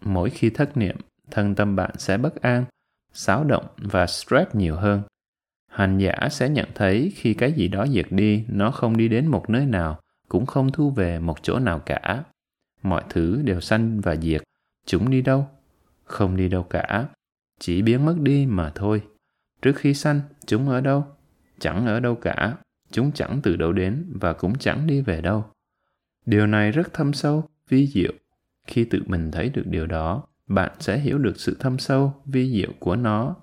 Mỗi 0.00 0.30
khi 0.30 0.50
thất 0.50 0.76
niệm, 0.76 0.96
thân 1.30 1.54
tâm 1.54 1.76
bạn 1.76 1.90
sẽ 1.98 2.18
bất 2.18 2.42
an, 2.42 2.64
xáo 3.12 3.44
động 3.44 3.66
và 3.76 4.06
stress 4.06 4.54
nhiều 4.54 4.76
hơn 4.76 5.02
hành 5.74 5.98
giả 5.98 6.14
sẽ 6.30 6.48
nhận 6.48 6.68
thấy 6.74 7.12
khi 7.14 7.34
cái 7.34 7.52
gì 7.52 7.68
đó 7.68 7.86
diệt 7.86 8.06
đi, 8.10 8.44
nó 8.48 8.70
không 8.70 8.96
đi 8.96 9.08
đến 9.08 9.26
một 9.26 9.50
nơi 9.50 9.66
nào, 9.66 10.00
cũng 10.28 10.46
không 10.46 10.72
thu 10.72 10.90
về 10.90 11.18
một 11.18 11.42
chỗ 11.42 11.58
nào 11.58 11.78
cả. 11.78 12.24
Mọi 12.82 13.02
thứ 13.08 13.42
đều 13.42 13.60
sanh 13.60 14.00
và 14.00 14.16
diệt, 14.16 14.42
chúng 14.86 15.10
đi 15.10 15.22
đâu? 15.22 15.48
Không 16.04 16.36
đi 16.36 16.48
đâu 16.48 16.62
cả, 16.62 17.06
chỉ 17.60 17.82
biến 17.82 18.04
mất 18.04 18.16
đi 18.20 18.46
mà 18.46 18.72
thôi. 18.74 19.02
Trước 19.62 19.76
khi 19.76 19.94
sanh, 19.94 20.20
chúng 20.46 20.68
ở 20.68 20.80
đâu? 20.80 21.04
Chẳng 21.58 21.86
ở 21.86 22.00
đâu 22.00 22.14
cả, 22.14 22.56
chúng 22.90 23.12
chẳng 23.12 23.40
từ 23.42 23.56
đâu 23.56 23.72
đến 23.72 24.12
và 24.20 24.32
cũng 24.32 24.58
chẳng 24.58 24.86
đi 24.86 25.00
về 25.00 25.20
đâu. 25.20 25.44
Điều 26.26 26.46
này 26.46 26.70
rất 26.70 26.92
thâm 26.92 27.12
sâu, 27.12 27.48
vi 27.68 27.86
diệu. 27.86 28.12
Khi 28.66 28.84
tự 28.84 29.02
mình 29.06 29.30
thấy 29.30 29.48
được 29.48 29.66
điều 29.66 29.86
đó, 29.86 30.22
bạn 30.46 30.72
sẽ 30.80 30.98
hiểu 30.98 31.18
được 31.18 31.40
sự 31.40 31.56
thâm 31.60 31.78
sâu, 31.78 32.14
vi 32.24 32.52
diệu 32.52 32.70
của 32.78 32.96
nó. 32.96 33.36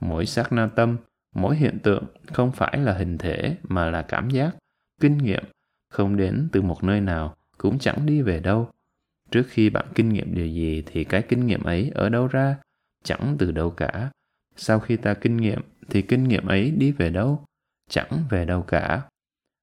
Mỗi 0.00 0.26
sát 0.26 0.52
na 0.52 0.66
tâm 0.66 0.96
mỗi 1.34 1.56
hiện 1.56 1.78
tượng 1.78 2.04
không 2.32 2.52
phải 2.52 2.78
là 2.78 2.92
hình 2.92 3.18
thể 3.18 3.56
mà 3.62 3.90
là 3.90 4.02
cảm 4.02 4.30
giác, 4.30 4.56
kinh 5.00 5.18
nghiệm, 5.18 5.44
không 5.90 6.16
đến 6.16 6.48
từ 6.52 6.62
một 6.62 6.84
nơi 6.84 7.00
nào, 7.00 7.36
cũng 7.58 7.78
chẳng 7.78 8.06
đi 8.06 8.22
về 8.22 8.40
đâu. 8.40 8.70
Trước 9.30 9.46
khi 9.48 9.70
bạn 9.70 9.86
kinh 9.94 10.08
nghiệm 10.08 10.34
điều 10.34 10.46
gì 10.46 10.82
thì 10.86 11.04
cái 11.04 11.22
kinh 11.22 11.46
nghiệm 11.46 11.62
ấy 11.62 11.90
ở 11.94 12.08
đâu 12.08 12.26
ra? 12.26 12.56
Chẳng 13.04 13.36
từ 13.38 13.52
đâu 13.52 13.70
cả. 13.70 14.10
Sau 14.56 14.80
khi 14.80 14.96
ta 14.96 15.14
kinh 15.14 15.36
nghiệm 15.36 15.60
thì 15.88 16.02
kinh 16.02 16.24
nghiệm 16.24 16.46
ấy 16.46 16.70
đi 16.70 16.92
về 16.92 17.10
đâu? 17.10 17.44
Chẳng 17.88 18.24
về 18.30 18.44
đâu 18.44 18.62
cả. 18.62 19.02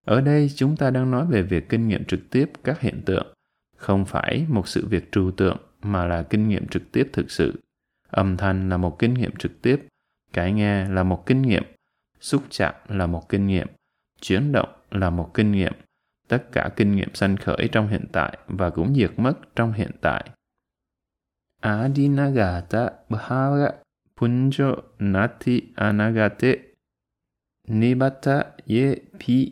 Ở 0.06 0.22
đây 0.22 0.52
chúng 0.56 0.78
ta 0.78 0.90
đang 0.90 1.12
nói 1.12 1.26
về 1.26 1.42
việc 1.42 1.70
kinh 1.70 1.88
nghiệm 1.88 2.06
trực 2.06 2.20
tiếp 2.30 2.52
các 2.64 2.82
hiện 2.82 3.02
tượng. 3.06 3.34
Không 3.78 4.06
phải 4.06 4.46
một 4.50 4.68
sự 4.68 4.88
việc 4.88 5.12
trừu 5.12 5.32
tượng 5.32 5.58
mà 5.82 6.06
là 6.06 6.24
kinh 6.24 6.48
nghiệm 6.48 6.68
trực 6.68 6.92
tiếp 6.92 7.10
thực 7.14 7.32
sự. 7.32 7.62
Âm 8.10 8.38
thanh 8.38 8.70
là 8.70 8.78
một 8.78 9.00
kinh 9.00 9.14
nghiệm 9.14 9.36
trực 9.36 9.62
tiếp 9.62 9.88
cái 10.34 10.54
nghe 10.54 10.90
là 10.90 11.04
một 11.04 11.26
kinh 11.26 11.42
nghiệm, 11.42 11.64
xúc 12.20 12.44
chạm 12.50 12.76
là 12.88 13.06
một 13.06 13.30
kinh 13.30 13.48
nghiệm, 13.48 13.68
chuyển 14.22 14.52
động 14.52 14.70
là 14.92 15.10
một 15.10 15.32
kinh 15.34 15.52
nghiệm. 15.52 15.74
Tất 16.28 16.52
cả 16.52 16.70
kinh 16.76 16.96
nghiệm 16.96 17.16
sanh 17.16 17.38
khởi 17.38 17.70
trong 17.72 17.88
hiện 17.88 18.06
tại 18.12 18.38
và 18.48 18.70
cũng 18.70 18.96
diệt 18.96 19.12
mất 19.18 19.34
trong 19.56 19.74
hiện 19.74 19.92
tại. 20.02 20.30
Adinagata 21.62 22.90
bhava 23.10 23.72
punjo 24.18 24.76
nati 25.00 25.62
anagate 25.76 26.56
nibata 27.68 28.44
ye 28.66 28.96
pi 29.20 29.52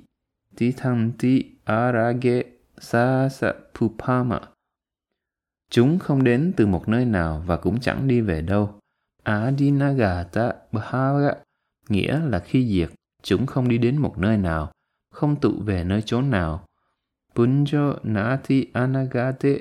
titanti 0.56 1.44
arage 1.66 2.44
sasa 2.78 3.54
pupama. 3.80 4.40
Chúng 5.70 6.00
không 6.00 6.24
đến 6.24 6.54
từ 6.58 6.68
một 6.68 6.90
nơi 6.90 7.06
nào 7.06 7.44
và 7.46 7.58
cũng 7.58 7.80
chẳng 7.80 8.08
đi 8.08 8.22
về 8.22 8.42
đâu 8.42 8.80
adinagata 9.26 10.54
bhava 10.72 11.34
nghĩa 11.90 12.20
là 12.20 12.40
khi 12.40 12.68
diệt, 12.68 12.90
chúng 13.24 13.46
không 13.46 13.68
đi 13.68 13.78
đến 13.78 13.98
một 13.98 14.18
nơi 14.18 14.38
nào, 14.38 14.72
không 15.12 15.36
tụ 15.36 15.52
về 15.66 15.84
nơi 15.84 16.02
chốn 16.02 16.30
nào. 16.30 16.66
Punjo 17.36 17.96
nati 18.04 18.66
anagate, 18.74 19.58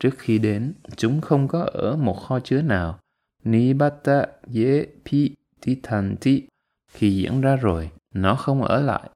trước 0.00 0.14
khi 0.18 0.38
đến, 0.38 0.74
chúng 0.96 1.20
không 1.20 1.48
có 1.48 1.62
ở 1.62 1.96
một 1.96 2.14
kho 2.14 2.40
chứa 2.40 2.62
nào. 2.62 2.98
Nibata 3.44 4.26
ye 4.54 4.84
pi 5.04 5.30
titanti 5.60 6.42
khi 6.92 7.16
diễn 7.16 7.40
ra 7.40 7.56
rồi, 7.56 7.90
nó 8.14 8.34
không 8.34 8.62
ở 8.62 8.80
lại. 8.80 9.10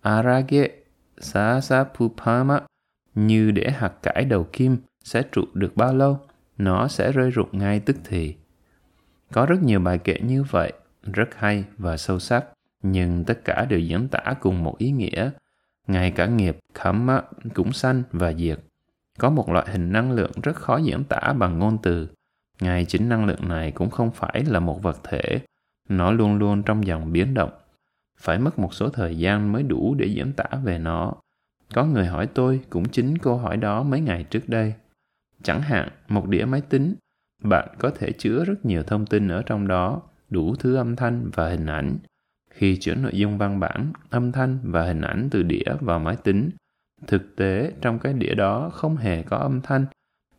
Arage 0.00 0.68
sasapupama, 1.18 2.60
như 3.14 3.50
để 3.50 3.70
hạt 3.70 3.92
cải 4.02 4.24
đầu 4.24 4.46
kim, 4.52 4.76
sẽ 5.04 5.22
trụ 5.32 5.42
được 5.54 5.76
bao 5.76 5.94
lâu, 5.94 6.18
nó 6.58 6.88
sẽ 6.88 7.12
rơi 7.12 7.30
rụng 7.30 7.48
ngay 7.52 7.80
tức 7.80 7.96
thì 8.04 8.34
có 9.32 9.46
rất 9.46 9.62
nhiều 9.62 9.80
bài 9.80 9.98
kể 9.98 10.18
như 10.22 10.42
vậy, 10.42 10.72
rất 11.02 11.28
hay 11.36 11.64
và 11.78 11.96
sâu 11.96 12.18
sắc, 12.18 12.44
nhưng 12.82 13.24
tất 13.24 13.44
cả 13.44 13.66
đều 13.68 13.80
diễn 13.80 14.08
tả 14.08 14.34
cùng 14.40 14.64
một 14.64 14.78
ý 14.78 14.90
nghĩa. 14.90 15.30
Ngay 15.86 16.10
cả 16.10 16.26
nghiệp 16.26 16.58
karma 16.74 17.22
cũng 17.54 17.72
sanh 17.72 18.02
và 18.12 18.32
diệt. 18.32 18.58
Có 19.18 19.30
một 19.30 19.50
loại 19.50 19.66
hình 19.70 19.92
năng 19.92 20.12
lượng 20.12 20.32
rất 20.42 20.56
khó 20.56 20.76
diễn 20.76 21.04
tả 21.04 21.32
bằng 21.32 21.58
ngôn 21.58 21.78
từ. 21.82 22.08
Ngay 22.60 22.84
chính 22.84 23.08
năng 23.08 23.26
lượng 23.26 23.48
này 23.48 23.70
cũng 23.70 23.90
không 23.90 24.10
phải 24.10 24.44
là 24.46 24.60
một 24.60 24.82
vật 24.82 25.00
thể. 25.04 25.40
Nó 25.88 26.10
luôn 26.10 26.38
luôn 26.38 26.62
trong 26.62 26.86
dòng 26.86 27.12
biến 27.12 27.34
động. 27.34 27.50
Phải 28.18 28.38
mất 28.38 28.58
một 28.58 28.74
số 28.74 28.88
thời 28.88 29.18
gian 29.18 29.52
mới 29.52 29.62
đủ 29.62 29.94
để 29.98 30.06
diễn 30.06 30.32
tả 30.32 30.44
về 30.64 30.78
nó. 30.78 31.12
Có 31.74 31.84
người 31.84 32.06
hỏi 32.06 32.26
tôi 32.26 32.60
cũng 32.70 32.88
chính 32.88 33.18
câu 33.18 33.36
hỏi 33.36 33.56
đó 33.56 33.82
mấy 33.82 34.00
ngày 34.00 34.24
trước 34.24 34.48
đây. 34.48 34.74
Chẳng 35.42 35.60
hạn, 35.60 35.88
một 36.08 36.28
đĩa 36.28 36.44
máy 36.44 36.60
tính 36.60 36.94
bạn 37.44 37.68
có 37.78 37.90
thể 37.90 38.12
chứa 38.12 38.44
rất 38.44 38.64
nhiều 38.64 38.82
thông 38.82 39.06
tin 39.06 39.28
ở 39.28 39.42
trong 39.42 39.68
đó, 39.68 40.02
đủ 40.30 40.54
thứ 40.54 40.76
âm 40.76 40.96
thanh 40.96 41.30
và 41.34 41.48
hình 41.48 41.66
ảnh. 41.66 41.98
Khi 42.50 42.76
chuyển 42.76 43.02
nội 43.02 43.12
dung 43.14 43.38
văn 43.38 43.60
bản, 43.60 43.92
âm 44.10 44.32
thanh 44.32 44.58
và 44.62 44.82
hình 44.82 45.00
ảnh 45.00 45.28
từ 45.30 45.42
đĩa 45.42 45.74
vào 45.80 45.98
máy 45.98 46.16
tính, 46.24 46.50
thực 47.06 47.36
tế 47.36 47.72
trong 47.80 47.98
cái 47.98 48.12
đĩa 48.12 48.34
đó 48.34 48.70
không 48.72 48.96
hề 48.96 49.22
có 49.22 49.36
âm 49.36 49.60
thanh. 49.60 49.86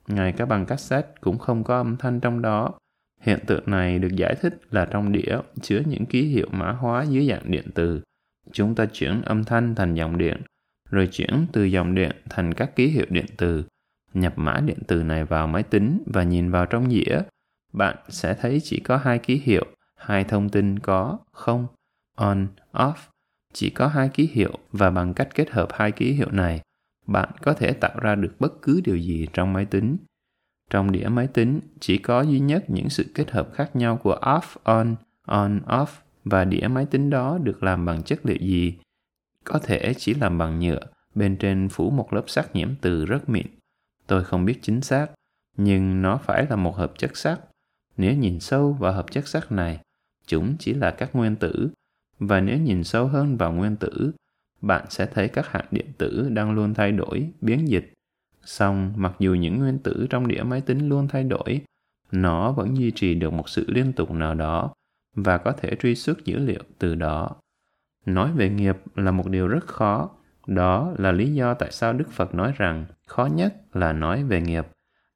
Ngay 0.08 0.32
cả 0.32 0.46
bằng 0.46 0.66
cassette 0.66 1.12
cũng 1.22 1.38
không 1.38 1.64
có 1.64 1.78
âm 1.78 1.98
thanh 1.98 2.20
trong 2.20 2.42
đó. 2.42 2.74
Hiện 3.22 3.40
tượng 3.48 3.64
này 3.66 4.00
được 4.00 4.16
giải 4.16 4.36
thích 4.42 4.60
là 4.72 4.86
trong 4.86 5.12
đĩa 5.12 5.38
chứa 5.62 5.82
những 5.86 6.06
ký 6.06 6.28
hiệu 6.28 6.48
mã 6.52 6.72
hóa 6.72 7.04
dưới 7.04 7.28
dạng 7.28 7.52
điện 7.52 7.66
từ. 7.76 8.02
Chúng 8.52 8.76
ta 8.76 8.86
chuyển 8.86 9.22
âm 9.22 9.44
thanh 9.44 9.76
thành 9.76 9.94
dòng 9.94 10.18
điện, 10.18 10.42
rồi 10.90 11.08
chuyển 11.12 11.46
từ 11.52 11.64
dòng 11.64 11.96
điện 11.96 12.12
thành 12.30 12.54
các 12.54 12.76
ký 12.76 12.88
hiệu 12.88 13.06
điện 13.10 13.26
từ 13.38 13.64
nhập 14.16 14.34
mã 14.36 14.60
điện 14.66 14.80
tử 14.88 15.04
này 15.04 15.26
vào 15.26 15.48
máy 15.48 15.64
tính 15.64 16.04
và 16.14 16.24
nhìn 16.24 16.52
vào 16.52 16.66
trong 16.66 16.92
dĩa, 16.92 17.20
bạn 17.74 17.98
sẽ 18.10 18.34
thấy 18.42 18.60
chỉ 18.64 18.80
có 18.80 18.98
hai 18.98 19.20
ký 19.20 19.42
hiệu, 19.46 19.66
hai 19.96 20.24
thông 20.24 20.50
tin 20.50 20.80
có, 20.80 21.20
không, 21.32 21.68
on, 22.16 22.48
off. 22.74 22.94
Chỉ 23.54 23.70
có 23.70 23.88
hai 23.88 24.10
ký 24.10 24.30
hiệu 24.34 24.54
và 24.72 24.90
bằng 24.90 25.14
cách 25.14 25.30
kết 25.36 25.50
hợp 25.50 25.70
hai 25.74 25.92
ký 25.92 26.14
hiệu 26.14 26.32
này, 26.32 26.62
bạn 27.08 27.30
có 27.42 27.54
thể 27.54 27.74
tạo 27.74 28.00
ra 28.00 28.16
được 28.16 28.36
bất 28.40 28.62
cứ 28.62 28.82
điều 28.84 28.98
gì 28.98 29.28
trong 29.34 29.54
máy 29.54 29.66
tính. 29.66 29.98
Trong 30.70 30.92
đĩa 30.92 31.08
máy 31.08 31.28
tính, 31.28 31.60
chỉ 31.80 31.98
có 31.98 32.22
duy 32.22 32.40
nhất 32.40 32.66
những 32.68 32.90
sự 32.90 33.06
kết 33.14 33.32
hợp 33.32 33.50
khác 33.54 33.76
nhau 33.76 33.98
của 33.98 34.20
off, 34.22 34.56
on 34.64 34.96
on, 35.26 35.60
off 35.66 35.86
và 36.24 36.46
đĩa 36.46 36.68
máy 36.68 36.86
tính 36.86 37.10
đó 37.10 37.38
được 37.44 37.64
làm 37.64 37.86
bằng 37.86 38.04
chất 38.04 38.26
liệu 38.26 38.38
gì? 38.38 38.78
Có 39.44 39.60
thể 39.60 39.94
chỉ 39.98 40.14
làm 40.14 40.38
bằng 40.38 40.60
nhựa, 40.60 40.80
bên 41.16 41.38
trên 41.38 41.70
phủ 41.70 41.90
một 41.90 42.14
lớp 42.14 42.24
sắt 42.28 42.56
nhiễm 42.56 42.70
từ 42.82 43.06
rất 43.06 43.30
mịn 43.30 43.46
tôi 44.08 44.24
không 44.24 44.46
biết 44.46 44.60
chính 44.62 44.82
xác, 44.82 45.08
nhưng 45.58 46.02
nó 46.02 46.18
phải 46.18 46.46
là 46.50 46.56
một 46.56 46.76
hợp 46.76 46.94
chất 46.98 47.18
sắt 47.18 47.40
nếu 47.98 48.16
nhìn 48.16 48.40
sâu 48.40 48.74
vào 48.74 48.94
hợp 48.94 49.12
chất 49.12 49.28
sắt 49.28 49.52
này, 49.52 49.80
chúng 50.28 50.56
chỉ 50.60 50.74
là 50.74 50.92
các 50.92 51.16
nguyên 51.16 51.36
tử. 51.36 51.70
Và 52.20 52.42
nếu 52.42 52.58
nhìn 52.58 52.84
sâu 52.84 53.08
hơn 53.08 53.38
vào 53.38 53.52
nguyên 53.52 53.76
tử, 53.76 54.12
bạn 54.62 54.86
sẽ 54.90 55.06
thấy 55.06 55.28
các 55.28 55.48
hạt 55.48 55.68
điện 55.72 55.86
tử 55.98 56.30
đang 56.30 56.52
luôn 56.52 56.74
thay 56.74 56.92
đổi, 56.92 57.30
biến 57.42 57.68
dịch. 57.68 57.94
Song 58.44 58.94
mặc 58.96 59.14
dù 59.20 59.34
những 59.34 59.60
nguyên 59.60 59.80
tử 59.80 60.08
trong 60.10 60.28
đĩa 60.28 60.44
máy 60.44 60.62
tính 60.62 60.90
luôn 60.90 61.08
thay 61.08 61.24
đổi, 61.24 61.62
nó 62.12 62.52
vẫn 62.52 62.78
duy 62.78 62.92
trì 62.92 63.16
được 63.16 63.34
một 63.34 63.50
sự 63.50 63.66
liên 63.68 63.94
tục 63.94 64.12
nào 64.12 64.34
đó 64.34 64.74
và 65.16 65.38
có 65.38 65.52
thể 65.52 65.76
truy 65.80 65.96
xuất 65.96 66.26
dữ 66.26 66.38
liệu 66.40 66.64
từ 66.80 66.96
đó. 66.96 67.36
Nói 68.06 68.32
về 68.32 68.50
nghiệp 68.50 68.78
là 68.96 69.12
một 69.12 69.30
điều 69.30 69.48
rất 69.48 69.68
khó 69.68 70.10
đó 70.48 70.94
là 70.98 71.12
lý 71.12 71.34
do 71.34 71.54
tại 71.54 71.72
sao 71.72 71.94
đức 71.94 72.12
phật 72.12 72.36
nói 72.36 72.54
rằng, 72.58 72.86
khó 73.08 73.26
nhất 73.26 73.56
là 73.74 73.94
nói 73.94 74.24
về 74.24 74.42
nghiệp. 74.42 74.68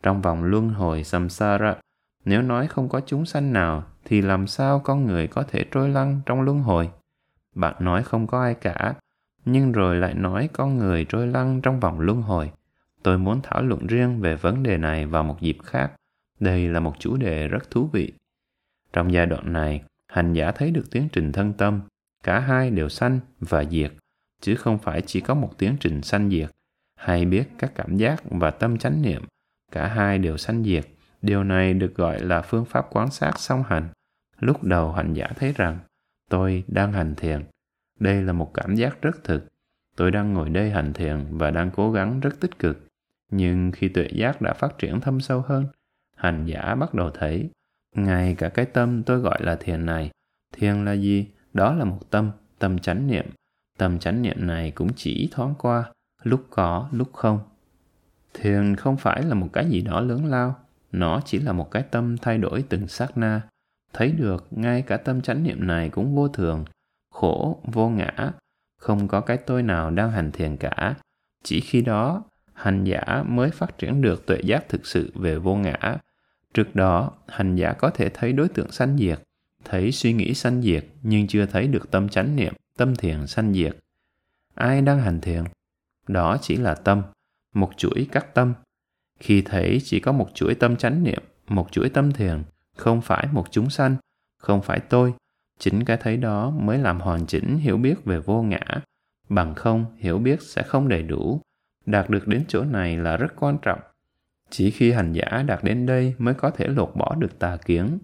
Trong 0.04 0.22
vòng 0.22 0.44
luân 0.44 0.70
hồi 0.70 1.04
samsara, 1.04 1.76
nếu 2.26 2.42
nói 2.42 2.68
không 2.68 2.90
có 2.90 3.02
chúng 3.06 3.26
sanh 3.26 3.54
nào, 3.54 3.84
thì 4.06 4.22
làm 4.22 4.48
sao 4.48 4.80
con 4.80 5.06
người 5.06 5.28
có 5.28 5.44
thể 5.44 5.66
trôi 5.72 5.90
lăn 5.90 6.22
trong 6.26 6.42
luân 6.42 6.60
hồi? 6.60 6.90
Bạn 7.56 7.76
nói 7.80 8.04
không 8.04 8.28
có 8.28 8.42
ai 8.42 8.54
cả, 8.54 8.94
nhưng 9.46 9.72
rồi 9.72 9.96
lại 9.96 10.14
nói 10.14 10.50
con 10.54 10.78
người 10.78 11.06
trôi 11.10 11.28
lăn 11.28 11.62
trong 11.62 11.80
vòng 11.80 12.00
luân 12.00 12.22
hồi. 12.22 12.52
Tôi 13.04 13.18
muốn 13.18 13.42
thảo 13.44 13.62
luận 13.62 13.88
riêng 13.88 14.22
về 14.22 14.36
vấn 14.36 14.64
đề 14.64 14.78
này 14.78 15.06
vào 15.06 15.24
một 15.24 15.42
dịp 15.42 15.58
khác. 15.64 15.92
Đây 16.40 16.68
là 16.68 16.80
một 16.80 16.94
chủ 17.00 17.18
đề 17.18 17.48
rất 17.48 17.72
thú 17.72 17.90
vị. 17.94 18.14
Trong 18.94 19.14
giai 19.14 19.26
đoạn 19.26 19.54
này, 19.54 19.82
hành 20.08 20.34
giả 20.34 20.52
thấy 20.52 20.72
được 20.72 20.92
tiến 20.92 21.08
trình 21.12 21.32
thân 21.32 21.54
tâm. 21.54 21.82
Cả 22.24 22.40
hai 22.40 22.70
đều 22.70 22.90
sanh 22.90 23.20
và 23.40 23.64
diệt 23.66 23.92
chứ 24.42 24.56
không 24.56 24.78
phải 24.78 25.02
chỉ 25.02 25.22
có 25.22 25.34
một 25.34 25.58
tiến 25.58 25.78
trình 25.80 26.02
sanh 26.02 26.30
diệt. 26.30 26.50
Hay 26.96 27.26
biết 27.26 27.50
các 27.58 27.72
cảm 27.76 27.98
giác 27.98 28.24
và 28.30 28.52
tâm 28.52 28.78
chánh 28.78 29.02
niệm, 29.02 29.24
cả 29.72 29.88
hai 29.88 30.18
đều 30.18 30.38
sanh 30.38 30.64
diệt. 30.64 30.86
Điều 31.22 31.44
này 31.44 31.74
được 31.74 31.96
gọi 31.96 32.20
là 32.20 32.42
phương 32.42 32.66
pháp 32.66 32.88
quan 32.92 33.12
sát 33.12 33.32
song 33.40 33.64
hành. 33.68 33.90
Lúc 34.40 34.64
đầu 34.64 34.92
hành 34.92 35.14
giả 35.14 35.28
thấy 35.36 35.54
rằng, 35.58 35.80
tôi 36.30 36.64
đang 36.68 36.94
hành 36.94 37.16
thiền. 37.16 37.44
Đây 38.00 38.22
là 38.22 38.34
một 38.34 38.54
cảm 38.54 38.76
giác 38.76 39.02
rất 39.02 39.24
thực. 39.24 39.48
Tôi 39.96 40.12
đang 40.12 40.34
ngồi 40.34 40.50
đây 40.50 40.72
hành 40.72 40.94
thiền 40.94 41.26
và 41.38 41.52
đang 41.52 41.72
cố 41.72 41.92
gắng 41.92 42.20
rất 42.20 42.40
tích 42.40 42.60
cực. 42.60 42.88
Nhưng 43.32 43.72
khi 43.72 43.88
tuệ 43.88 44.08
giác 44.14 44.42
đã 44.42 44.54
phát 44.54 44.78
triển 44.78 45.02
thâm 45.02 45.22
sâu 45.22 45.42
hơn, 45.42 45.66
hành 46.16 46.46
giả 46.46 46.76
bắt 46.76 46.94
đầu 46.94 47.12
thấy, 47.12 47.50
ngay 47.96 48.36
cả 48.36 48.50
cái 48.50 48.66
tâm 48.66 49.04
tôi 49.04 49.20
gọi 49.20 49.44
là 49.44 49.56
thiền 49.56 49.86
này, 49.86 50.12
thiền 50.54 50.86
là 50.86 50.94
gì? 50.94 51.28
Đó 51.54 51.74
là 51.74 51.86
một 51.86 52.00
tâm 52.10 52.32
tâm 52.60 52.80
chánh 52.80 53.08
niệm 53.08 53.26
tâm 53.80 54.00
chánh 54.00 54.22
niệm 54.22 54.48
này 54.48 54.72
cũng 54.72 54.90
chỉ 54.96 55.30
thoáng 55.32 55.54
qua 55.58 55.92
lúc 56.24 56.48
có 56.50 56.90
lúc 56.92 57.14
không 57.14 57.40
thiền 58.34 58.76
không 58.76 58.98
phải 58.98 59.24
là 59.24 59.36
một 59.36 59.48
cái 59.54 59.70
gì 59.70 59.82
đó 59.82 60.02
lớn 60.02 60.26
lao 60.26 60.56
nó 60.92 61.22
chỉ 61.26 61.40
là 61.40 61.52
một 61.52 61.72
cái 61.72 61.84
tâm 61.92 62.18
thay 62.18 62.38
đổi 62.38 62.64
từng 62.70 62.88
sát 62.88 63.18
na 63.18 63.42
thấy 63.94 64.12
được 64.12 64.48
ngay 64.52 64.82
cả 64.82 64.98
tâm 64.98 65.22
chánh 65.22 65.44
niệm 65.44 65.68
này 65.68 65.90
cũng 65.90 66.16
vô 66.16 66.28
thường 66.28 66.66
khổ, 67.20 67.60
vô 67.64 67.90
ngã, 67.90 68.32
không 68.78 69.08
có 69.08 69.22
cái 69.22 69.38
tôi 69.38 69.64
nào 69.64 69.92
đang 69.92 70.12
hành 70.12 70.32
thiền 70.32 70.58
cả. 70.58 70.96
Chỉ 71.44 71.60
khi 71.60 71.82
đó, 71.82 72.24
hành 72.54 72.84
giả 72.84 73.24
mới 73.28 73.50
phát 73.50 73.78
triển 73.78 74.02
được 74.02 74.26
tuệ 74.26 74.40
giác 74.44 74.70
thực 74.70 74.86
sự 74.86 75.12
về 75.16 75.38
vô 75.38 75.56
ngã. 75.56 75.98
Trước 76.54 76.76
đó, 76.76 77.12
hành 77.28 77.56
giả 77.56 77.74
có 77.74 77.90
thể 77.90 78.10
thấy 78.10 78.34
đối 78.34 78.50
tượng 78.50 78.72
sanh 78.72 78.98
diệt, 78.98 79.20
thấy 79.66 79.92
suy 79.92 80.14
nghĩ 80.14 80.34
sanh 80.34 80.62
diệt 80.62 80.86
nhưng 81.02 81.28
chưa 81.28 81.46
thấy 81.46 81.68
được 81.68 81.92
tâm 81.92 82.10
chánh 82.10 82.36
niệm, 82.36 82.54
tâm 82.80 82.96
thiền 82.96 83.28
sanh 83.28 83.54
diệt. 83.54 83.78
Ai 84.56 84.82
đang 84.82 85.02
hành 85.02 85.22
thiền? 85.22 85.44
Đó 86.08 86.38
chỉ 86.42 86.56
là 86.56 86.76
tâm, 86.76 87.02
một 87.56 87.72
chuỗi 87.78 88.08
các 88.12 88.34
tâm. 88.34 88.54
Khi 89.20 89.42
thấy 89.42 89.82
chỉ 89.84 90.00
có 90.00 90.12
một 90.12 90.28
chuỗi 90.34 90.56
tâm 90.56 90.78
chánh 90.78 91.04
niệm, 91.04 91.24
một 91.48 91.72
chuỗi 91.72 91.90
tâm 91.90 92.12
thiền, 92.12 92.44
không 92.78 93.02
phải 93.02 93.28
một 93.32 93.52
chúng 93.52 93.70
sanh, 93.70 93.96
không 94.38 94.62
phải 94.62 94.80
tôi, 94.80 95.14
chính 95.60 95.86
cái 95.86 95.98
thấy 95.98 96.18
đó 96.18 96.50
mới 96.50 96.78
làm 96.78 97.00
hoàn 97.00 97.26
chỉnh 97.26 97.58
hiểu 97.58 97.78
biết 97.78 98.06
về 98.06 98.20
vô 98.20 98.42
ngã. 98.42 98.82
Bằng 99.30 99.56
không, 99.56 99.86
hiểu 99.98 100.20
biết 100.20 100.42
sẽ 100.42 100.64
không 100.64 100.88
đầy 100.88 101.04
đủ. 101.04 101.42
Đạt 101.86 102.10
được 102.10 102.28
đến 102.28 102.46
chỗ 102.48 102.64
này 102.64 102.98
là 102.98 103.18
rất 103.18 103.36
quan 103.36 103.58
trọng. 103.62 103.80
Chỉ 104.50 104.72
khi 104.72 104.92
hành 104.92 105.14
giả 105.14 105.44
đạt 105.48 105.64
đến 105.64 105.86
đây 105.86 106.16
mới 106.18 106.34
có 106.34 106.50
thể 106.50 106.68
lột 106.68 106.92
bỏ 106.96 107.16
được 107.16 107.40
tà 107.40 107.58
kiến, 107.66 108.00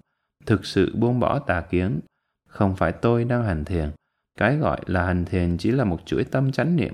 thực 0.45 0.65
sự 0.65 0.95
buông 0.95 1.19
bỏ 1.19 1.39
tà 1.39 1.61
kiến. 1.61 1.99
Không 2.47 2.76
phải 2.76 2.91
tôi 2.91 3.23
đang 3.23 3.43
hành 3.43 3.65
thiền. 3.65 3.91
Cái 4.39 4.57
gọi 4.57 4.81
là 4.86 5.05
hành 5.05 5.25
thiền 5.25 5.57
chỉ 5.57 5.71
là 5.71 5.83
một 5.83 6.05
chuỗi 6.05 6.23
tâm 6.23 6.51
chánh 6.51 6.75
niệm. 6.75 6.93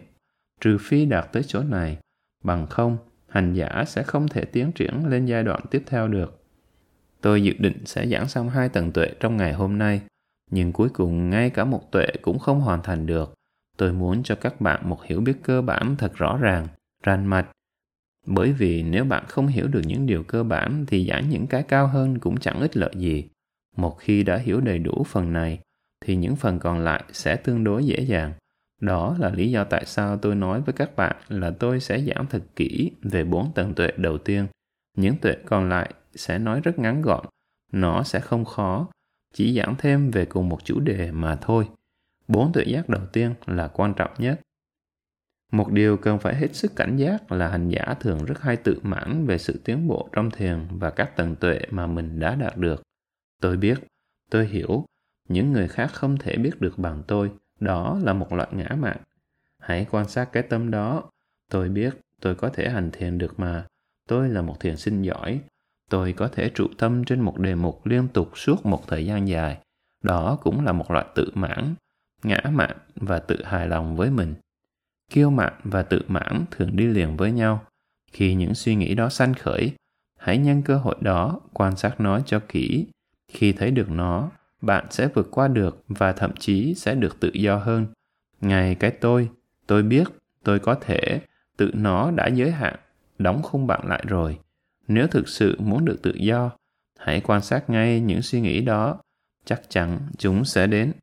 Trừ 0.62 0.78
phi 0.82 1.06
đạt 1.06 1.32
tới 1.32 1.44
chỗ 1.48 1.64
này, 1.64 1.98
bằng 2.44 2.68
không, 2.68 2.98
hành 3.28 3.54
giả 3.54 3.84
sẽ 3.88 4.04
không 4.04 4.28
thể 4.28 4.46
tiến 4.46 4.72
triển 4.72 5.06
lên 5.06 5.26
giai 5.26 5.44
đoạn 5.44 5.62
tiếp 5.72 5.84
theo 5.86 6.08
được. 6.08 6.44
Tôi 7.22 7.44
dự 7.44 7.54
định 7.60 7.86
sẽ 7.86 8.08
giảng 8.08 8.28
xong 8.28 8.50
hai 8.50 8.70
tầng 8.70 8.92
tuệ 8.92 9.08
trong 9.20 9.38
ngày 9.38 9.54
hôm 9.54 9.78
nay, 9.78 10.02
nhưng 10.52 10.72
cuối 10.72 10.90
cùng 10.90 11.30
ngay 11.30 11.50
cả 11.50 11.66
một 11.66 11.92
tuệ 11.92 12.08
cũng 12.22 12.40
không 12.40 12.62
hoàn 12.62 12.82
thành 12.84 13.06
được. 13.06 13.34
Tôi 13.78 13.94
muốn 13.94 14.24
cho 14.24 14.36
các 14.36 14.62
bạn 14.62 14.90
một 14.90 15.04
hiểu 15.04 15.22
biết 15.22 15.38
cơ 15.44 15.62
bản 15.62 15.96
thật 15.98 16.12
rõ 16.16 16.38
ràng, 16.38 16.68
rành 17.04 17.26
mạch. 17.26 17.48
Bởi 18.26 18.52
vì 18.52 18.84
nếu 18.84 19.06
bạn 19.06 19.24
không 19.28 19.48
hiểu 19.48 19.68
được 19.68 19.82
những 19.86 20.06
điều 20.06 20.24
cơ 20.24 20.44
bản 20.44 20.86
thì 20.88 21.08
giảng 21.08 21.30
những 21.30 21.48
cái 21.48 21.64
cao 21.64 21.88
hơn 21.88 22.20
cũng 22.20 22.40
chẳng 22.40 22.60
ích 22.60 22.78
lợi 22.78 22.92
gì. 22.96 23.26
Một 23.78 23.98
khi 24.00 24.24
đã 24.24 24.38
hiểu 24.38 24.62
đầy 24.62 24.80
đủ 24.80 25.04
phần 25.04 25.34
này, 25.34 25.60
thì 26.02 26.16
những 26.16 26.36
phần 26.36 26.60
còn 26.60 26.80
lại 26.80 27.04
sẽ 27.12 27.36
tương 27.36 27.64
đối 27.64 27.86
dễ 27.86 28.00
dàng. 28.00 28.34
Đó 28.82 29.16
là 29.20 29.30
lý 29.30 29.52
do 29.52 29.64
tại 29.64 29.86
sao 29.86 30.18
tôi 30.18 30.36
nói 30.36 30.62
với 30.62 30.74
các 30.74 30.96
bạn 30.96 31.16
là 31.30 31.52
tôi 31.60 31.80
sẽ 31.80 32.02
giảng 32.02 32.26
thật 32.30 32.44
kỹ 32.56 32.92
về 33.02 33.24
bốn 33.24 33.54
tầng 33.54 33.74
tuệ 33.74 33.92
đầu 33.98 34.18
tiên. 34.18 34.48
Những 34.98 35.18
tuệ 35.18 35.36
còn 35.46 35.70
lại 35.70 35.94
sẽ 36.16 36.40
nói 36.40 36.62
rất 36.64 36.80
ngắn 36.80 37.02
gọn, 37.02 37.26
nó 37.72 38.04
sẽ 38.04 38.20
không 38.20 38.46
khó, 38.46 38.88
chỉ 39.34 39.58
giảng 39.58 39.76
thêm 39.78 40.12
về 40.12 40.26
cùng 40.26 40.50
một 40.50 40.64
chủ 40.64 40.80
đề 40.80 41.12
mà 41.12 41.36
thôi. 41.42 41.70
Bốn 42.28 42.54
tuệ 42.54 42.64
giác 42.64 42.90
đầu 42.90 43.06
tiên 43.14 43.34
là 43.46 43.68
quan 43.68 43.94
trọng 43.94 44.12
nhất. 44.18 44.42
Một 45.52 45.72
điều 45.72 45.98
cần 45.98 46.20
phải 46.20 46.36
hết 46.36 46.56
sức 46.56 46.76
cảnh 46.76 46.98
giác 46.98 47.32
là 47.32 47.48
hành 47.48 47.70
giả 47.70 47.96
thường 48.00 48.26
rất 48.26 48.42
hay 48.42 48.58
tự 48.58 48.80
mãn 48.84 49.26
về 49.26 49.38
sự 49.38 49.62
tiến 49.64 49.88
bộ 49.88 50.10
trong 50.12 50.32
thiền 50.32 50.68
và 50.70 50.90
các 50.90 51.16
tầng 51.16 51.36
tuệ 51.36 51.60
mà 51.72 51.88
mình 51.88 52.20
đã 52.20 52.36
đạt 52.36 52.58
được. 52.58 52.82
Tôi 53.42 53.58
biết, 53.58 53.80
tôi 54.30 54.48
hiểu, 54.48 54.86
những 55.32 55.54
người 55.54 55.68
khác 55.68 55.88
không 55.94 56.18
thể 56.18 56.38
biết 56.38 56.62
được 56.62 56.78
bằng 56.78 57.04
tôi, 57.08 57.32
đó 57.60 58.00
là 58.04 58.14
một 58.14 58.34
loại 58.34 58.50
ngã 58.52 58.76
mạn. 58.80 58.98
Hãy 59.60 59.86
quan 59.92 60.08
sát 60.08 60.32
cái 60.32 60.44
tâm 60.44 60.72
đó. 60.72 61.04
Tôi 61.50 61.70
biết 61.70 61.94
tôi 62.22 62.36
có 62.36 62.50
thể 62.50 62.70
hành 62.70 62.92
thiền 62.92 63.18
được 63.18 63.40
mà. 63.40 63.66
Tôi 64.08 64.30
là 64.30 64.42
một 64.42 64.60
thiền 64.60 64.78
sinh 64.78 65.02
giỏi. 65.02 65.42
Tôi 65.90 66.14
có 66.14 66.28
thể 66.28 66.50
trụ 66.50 66.68
tâm 66.78 67.04
trên 67.04 67.22
một 67.22 67.40
đề 67.40 67.56
mục 67.56 67.86
liên 67.86 68.08
tục 68.08 68.38
suốt 68.38 68.66
một 68.66 68.88
thời 68.88 69.06
gian 69.06 69.28
dài. 69.28 69.58
Đó 70.04 70.38
cũng 70.42 70.66
là 70.66 70.72
một 70.72 70.92
loại 70.92 71.06
tự 71.16 71.32
mãn, 71.34 71.76
ngã 72.24 72.42
mạn 72.52 72.78
và 72.96 73.20
tự 73.20 73.44
hài 73.44 73.68
lòng 73.68 73.96
với 73.96 74.10
mình. 74.10 74.34
Kiêu 75.10 75.30
mạn 75.30 75.54
và 75.64 75.84
tự 75.84 76.02
mãn 76.08 76.46
thường 76.52 76.76
đi 76.76 76.88
liền 76.88 77.18
với 77.18 77.32
nhau. 77.32 77.64
Khi 78.12 78.36
những 78.36 78.56
suy 78.56 78.76
nghĩ 78.76 78.96
đó 78.96 79.10
sanh 79.10 79.34
khởi, 79.34 79.72
hãy 80.18 80.38
nhân 80.38 80.62
cơ 80.62 80.78
hội 80.78 80.96
đó 81.02 81.40
quan 81.54 81.76
sát 81.76 82.00
nó 82.00 82.20
cho 82.20 82.40
kỹ. 82.48 82.86
Khi 83.28 83.54
thấy 83.54 83.72
được 83.72 83.90
nó, 83.90 84.32
bạn 84.62 84.86
sẽ 84.90 85.08
vượt 85.08 85.28
qua 85.32 85.48
được 85.48 85.84
và 85.88 86.14
thậm 86.14 86.32
chí 86.40 86.76
sẽ 86.76 86.96
được 86.96 87.20
tự 87.20 87.32
do 87.34 87.58
hơn. 87.58 87.88
Ngày 88.42 88.76
cái 88.76 88.92
tôi, 88.92 89.30
tôi 89.68 89.84
biết, 89.84 90.04
tôi 90.44 90.60
có 90.60 90.76
thể, 90.76 91.22
tự 91.58 91.72
nó 91.74 92.12
đã 92.12 92.28
giới 92.28 92.52
hạn, 92.52 92.76
đóng 93.18 93.42
khung 93.44 93.68
bạn 93.68 93.88
lại 93.88 94.04
rồi. 94.08 94.40
Nếu 94.88 95.08
thực 95.08 95.30
sự 95.30 95.58
muốn 95.60 95.86
được 95.86 96.02
tự 96.02 96.14
do, 96.14 96.52
hãy 97.00 97.22
quan 97.22 97.42
sát 97.42 97.70
ngay 97.70 98.00
những 98.00 98.22
suy 98.22 98.42
nghĩ 98.42 98.62
đó, 98.62 99.00
chắc 99.46 99.62
chắn 99.70 100.00
chúng 100.18 100.46
sẽ 100.46 100.68
đến. 100.68 100.94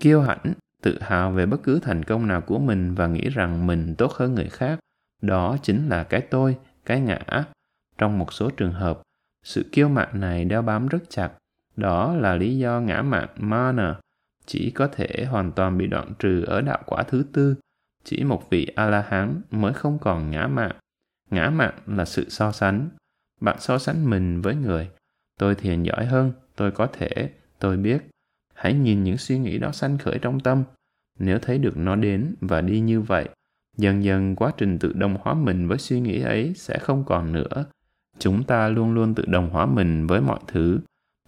Kiêu 0.00 0.20
hãnh, 0.20 0.52
tự 0.82 0.98
hào 1.00 1.32
về 1.32 1.46
bất 1.46 1.62
cứ 1.62 1.78
thành 1.82 2.02
công 2.02 2.26
nào 2.26 2.40
của 2.40 2.58
mình 2.58 2.94
và 2.94 3.06
nghĩ 3.06 3.28
rằng 3.28 3.66
mình 3.66 3.94
tốt 3.98 4.12
hơn 4.12 4.34
người 4.34 4.48
khác, 4.48 4.78
đó 5.22 5.56
chính 5.62 5.88
là 5.88 6.04
cái 6.04 6.20
tôi, 6.20 6.56
cái 6.84 7.00
ngã. 7.00 7.44
Trong 7.98 8.18
một 8.18 8.32
số 8.32 8.50
trường 8.50 8.72
hợp, 8.72 9.02
sự 9.44 9.68
kiêu 9.72 9.88
mạn 9.88 10.20
này 10.20 10.44
đeo 10.44 10.62
bám 10.62 10.88
rất 10.88 10.98
chặt 11.08 11.32
đó 11.76 12.14
là 12.14 12.34
lý 12.34 12.58
do 12.58 12.80
ngã 12.80 13.02
mạn 13.02 13.28
mana 13.36 14.00
chỉ 14.46 14.70
có 14.70 14.86
thể 14.86 15.24
hoàn 15.24 15.52
toàn 15.52 15.78
bị 15.78 15.86
đoạn 15.86 16.12
trừ 16.18 16.44
ở 16.44 16.60
đạo 16.60 16.82
quả 16.86 17.02
thứ 17.02 17.24
tư. 17.32 17.54
Chỉ 18.04 18.24
một 18.24 18.50
vị 18.50 18.66
A-la-hán 18.76 19.40
mới 19.50 19.72
không 19.72 19.98
còn 19.98 20.30
ngã 20.30 20.46
mạn. 20.46 20.76
Ngã 21.30 21.50
mạn 21.50 21.74
là 21.86 22.04
sự 22.04 22.28
so 22.28 22.52
sánh. 22.52 22.88
Bạn 23.40 23.56
so 23.60 23.78
sánh 23.78 24.10
mình 24.10 24.42
với 24.42 24.54
người. 24.54 24.90
Tôi 25.38 25.54
thiền 25.54 25.82
giỏi 25.82 26.06
hơn, 26.06 26.32
tôi 26.56 26.70
có 26.70 26.86
thể, 26.86 27.30
tôi 27.58 27.76
biết. 27.76 28.02
Hãy 28.54 28.74
nhìn 28.74 29.04
những 29.04 29.18
suy 29.18 29.38
nghĩ 29.38 29.58
đó 29.58 29.72
sanh 29.72 29.98
khởi 29.98 30.18
trong 30.22 30.40
tâm. 30.40 30.64
Nếu 31.18 31.38
thấy 31.38 31.58
được 31.58 31.76
nó 31.76 31.96
đến 31.96 32.34
và 32.40 32.60
đi 32.60 32.80
như 32.80 33.00
vậy, 33.00 33.28
dần 33.76 34.04
dần 34.04 34.36
quá 34.36 34.52
trình 34.56 34.78
tự 34.78 34.92
đồng 34.92 35.16
hóa 35.20 35.34
mình 35.34 35.68
với 35.68 35.78
suy 35.78 36.00
nghĩ 36.00 36.22
ấy 36.22 36.52
sẽ 36.56 36.78
không 36.78 37.04
còn 37.04 37.32
nữa. 37.32 37.64
Chúng 38.18 38.44
ta 38.44 38.68
luôn 38.68 38.94
luôn 38.94 39.14
tự 39.14 39.24
đồng 39.26 39.50
hóa 39.50 39.66
mình 39.66 40.06
với 40.06 40.20
mọi 40.20 40.40
thứ 40.46 40.80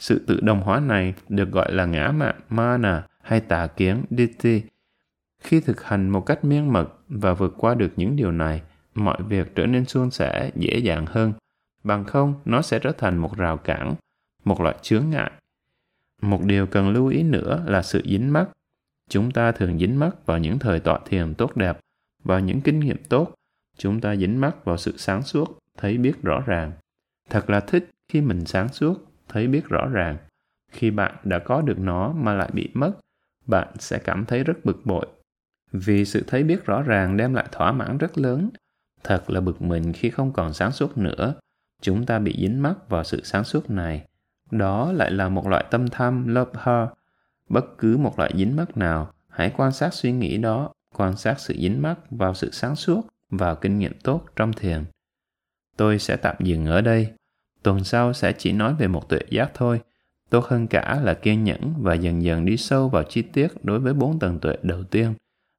sự 0.03 0.25
tự 0.27 0.41
đồng 0.41 0.61
hóa 0.61 0.81
này 0.81 1.15
được 1.29 1.51
gọi 1.51 1.73
là 1.73 1.85
ngã 1.85 2.13
mạn 2.13 2.41
mana 2.49 3.07
hay 3.23 3.41
tà 3.41 3.67
kiến 3.67 4.05
ditti. 4.11 4.63
Khi 5.43 5.61
thực 5.61 5.83
hành 5.83 6.09
một 6.09 6.21
cách 6.21 6.45
miên 6.45 6.73
mật 6.73 6.89
và 7.09 7.35
vượt 7.35 7.55
qua 7.59 7.75
được 7.75 7.93
những 7.97 8.17
điều 8.17 8.33
này, 8.33 8.63
mọi 8.95 9.23
việc 9.29 9.55
trở 9.55 9.67
nên 9.67 9.85
suôn 9.85 10.11
sẻ, 10.11 10.51
dễ 10.55 10.79
dàng 10.79 11.07
hơn. 11.07 11.33
Bằng 11.85 12.05
không, 12.05 12.35
nó 12.45 12.63
sẽ 12.63 12.79
trở 12.79 12.93
thành 12.93 13.17
một 13.17 13.37
rào 13.37 13.57
cản, 13.57 13.95
một 14.45 14.61
loại 14.61 14.77
chướng 14.83 15.11
ngại. 15.11 15.31
Một 16.23 16.41
điều 16.45 16.67
cần 16.67 16.91
lưu 16.91 17.07
ý 17.07 17.23
nữa 17.23 17.65
là 17.67 17.83
sự 17.83 18.03
dính 18.05 18.33
mắc. 18.33 18.49
Chúng 19.11 19.31
ta 19.31 19.53
thường 19.53 19.79
dính 19.79 19.99
mắc 19.99 20.27
vào 20.27 20.39
những 20.39 20.59
thời 20.59 20.81
tọa 20.81 20.99
thiền 21.07 21.35
tốt 21.35 21.57
đẹp, 21.57 21.81
vào 22.25 22.41
những 22.41 22.61
kinh 22.61 22.81
nghiệm 22.81 23.05
tốt. 23.09 23.35
Chúng 23.79 24.01
ta 24.01 24.17
dính 24.17 24.41
mắc 24.41 24.65
vào 24.65 24.77
sự 24.77 24.97
sáng 24.97 25.23
suốt, 25.23 25.59
thấy 25.79 25.99
biết 25.99 26.23
rõ 26.23 26.41
ràng. 26.47 26.73
Thật 27.31 27.51
là 27.51 27.61
thích 27.61 27.91
khi 28.09 28.21
mình 28.21 28.45
sáng 28.45 28.69
suốt 28.69 29.12
thấy 29.33 29.47
biết 29.47 29.69
rõ 29.69 29.89
ràng. 29.89 30.17
Khi 30.73 30.91
bạn 30.91 31.17
đã 31.25 31.39
có 31.39 31.63
được 31.63 31.79
nó 31.79 32.13
mà 32.13 32.35
lại 32.35 32.51
bị 32.53 32.71
mất, 32.75 32.93
bạn 33.47 33.69
sẽ 33.79 33.99
cảm 33.99 34.25
thấy 34.25 34.45
rất 34.45 34.65
bực 34.65 34.81
bội. 34.85 35.07
Vì 35.73 36.05
sự 36.05 36.25
thấy 36.27 36.43
biết 36.43 36.65
rõ 36.65 36.83
ràng 36.83 37.17
đem 37.17 37.35
lại 37.35 37.47
thỏa 37.53 37.73
mãn 37.73 37.99
rất 37.99 38.19
lớn. 38.19 38.51
Thật 39.05 39.31
là 39.31 39.41
bực 39.41 39.63
mình 39.63 39.93
khi 39.93 40.11
không 40.11 40.33
còn 40.33 40.53
sáng 40.53 40.73
suốt 40.73 40.99
nữa. 40.99 41.35
Chúng 41.83 42.07
ta 42.07 42.19
bị 42.19 42.37
dính 42.39 42.63
mắc 42.63 42.89
vào 42.89 43.05
sự 43.05 43.21
sáng 43.25 43.45
suốt 43.45 43.71
này. 43.71 44.07
Đó 44.51 44.93
lại 44.93 45.11
là 45.11 45.29
một 45.29 45.49
loại 45.49 45.65
tâm 45.71 45.89
tham, 45.89 46.29
love 46.29 46.51
her. 46.55 46.89
Bất 47.49 47.65
cứ 47.79 47.97
một 47.97 48.19
loại 48.19 48.33
dính 48.37 48.57
mắc 48.57 48.77
nào, 48.77 49.13
hãy 49.29 49.53
quan 49.57 49.73
sát 49.73 49.95
suy 49.95 50.13
nghĩ 50.13 50.39
đó, 50.39 50.73
quan 50.95 51.17
sát 51.17 51.41
sự 51.41 51.55
dính 51.55 51.83
mắc 51.83 51.99
vào 52.11 52.35
sự 52.35 52.51
sáng 52.51 52.77
suốt 52.77 53.03
vào 53.31 53.57
kinh 53.57 53.79
nghiệm 53.79 53.93
tốt 54.05 54.25
trong 54.37 54.53
thiền. 54.53 54.85
Tôi 55.77 55.99
sẽ 55.99 56.17
tạm 56.17 56.37
dừng 56.41 56.67
ở 56.67 56.81
đây. 56.81 57.13
Tuần 57.63 57.85
sau 57.85 58.13
sẽ 58.13 58.33
chỉ 58.33 58.53
nói 58.53 58.75
về 58.75 58.89
một 58.89 59.09
tuệ 59.09 59.21
giác 59.31 59.51
thôi. 59.55 59.81
Tốt 60.31 60.45
hơn 60.45 60.67
cả 60.67 61.01
là 61.03 61.15
kiên 61.15 61.45
nhẫn 61.45 61.75
và 61.79 61.95
dần 61.95 62.23
dần 62.23 62.45
đi 62.45 62.57
sâu 62.57 62.89
vào 62.89 63.03
chi 63.03 63.23
tiết 63.23 63.49
đối 63.63 63.79
với 63.79 63.95
bốn 63.95 64.19
tầng 64.19 64.39
tuệ 64.39 64.57
đầu 64.63 64.85
tiên. 64.85 65.15